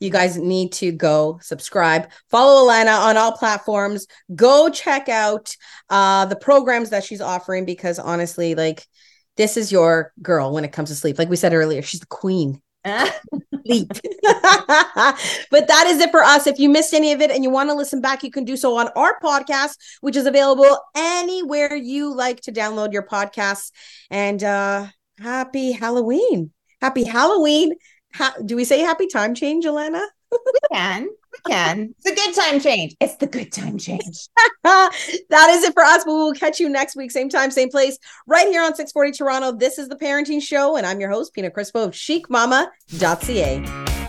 you 0.00 0.10
guys 0.10 0.36
need 0.36 0.72
to 0.72 0.92
go 0.92 1.38
subscribe, 1.42 2.10
follow 2.30 2.68
Alanna 2.68 2.98
on 2.98 3.16
all 3.16 3.32
platforms. 3.32 4.06
Go 4.34 4.68
check 4.68 5.08
out 5.08 5.54
uh, 5.90 6.26
the 6.26 6.36
programs 6.36 6.90
that 6.90 7.04
she's 7.04 7.20
offering 7.20 7.64
because 7.64 7.98
honestly, 7.98 8.54
like 8.54 8.86
this 9.36 9.56
is 9.56 9.72
your 9.72 10.12
girl 10.20 10.52
when 10.52 10.64
it 10.64 10.72
comes 10.72 10.90
to 10.90 10.94
sleep. 10.94 11.18
Like 11.18 11.30
we 11.30 11.36
said 11.36 11.54
earlier, 11.54 11.82
she's 11.82 12.00
the 12.00 12.06
queen. 12.06 12.60
Sleep. 12.84 13.88
but 15.50 15.68
that 15.68 15.84
is 15.88 16.00
it 16.00 16.10
for 16.10 16.22
us. 16.22 16.46
If 16.46 16.58
you 16.58 16.68
missed 16.68 16.94
any 16.94 17.12
of 17.12 17.20
it 17.20 17.30
and 17.30 17.44
you 17.44 17.50
want 17.50 17.70
to 17.70 17.74
listen 17.74 18.00
back, 18.00 18.22
you 18.22 18.30
can 18.30 18.44
do 18.44 18.56
so 18.56 18.76
on 18.76 18.88
our 18.96 19.18
podcast, 19.20 19.76
which 20.00 20.16
is 20.16 20.26
available 20.26 20.78
anywhere 20.94 21.74
you 21.74 22.14
like 22.14 22.40
to 22.42 22.52
download 22.52 22.92
your 22.92 23.04
podcasts. 23.04 23.70
And 24.10 24.42
uh 24.42 24.86
happy 25.18 25.72
Halloween. 25.72 26.52
Happy 26.80 27.04
Halloween. 27.04 27.74
Ha- 28.14 28.36
do 28.44 28.56
we 28.56 28.64
say 28.64 28.80
happy 28.80 29.06
time 29.06 29.34
change, 29.34 29.64
Elena? 29.64 30.02
we 30.30 30.38
can. 30.72 31.08
We 31.32 31.50
can. 31.50 31.94
It's 31.98 32.10
a 32.10 32.14
good 32.14 32.34
time 32.34 32.60
change. 32.60 32.96
It's 33.00 33.16
the 33.16 33.26
good 33.26 33.52
time 33.52 33.78
change. 33.78 34.28
that 34.64 35.48
is 35.50 35.64
it 35.64 35.72
for 35.72 35.82
us. 35.82 36.04
But 36.04 36.12
we'll 36.12 36.34
catch 36.34 36.60
you 36.60 36.68
next 36.68 36.96
week, 36.96 37.10
same 37.10 37.28
time, 37.28 37.50
same 37.50 37.70
place, 37.70 37.98
right 38.26 38.48
here 38.48 38.62
on 38.62 38.74
640 38.74 39.12
Toronto. 39.12 39.52
This 39.52 39.78
is 39.78 39.88
the 39.88 39.96
Parenting 39.96 40.42
Show, 40.42 40.76
and 40.76 40.86
I'm 40.86 41.00
your 41.00 41.10
host, 41.10 41.34
Pina 41.34 41.50
Crispo 41.50 41.84
of 41.84 41.92
chicmama.ca. 41.92 44.01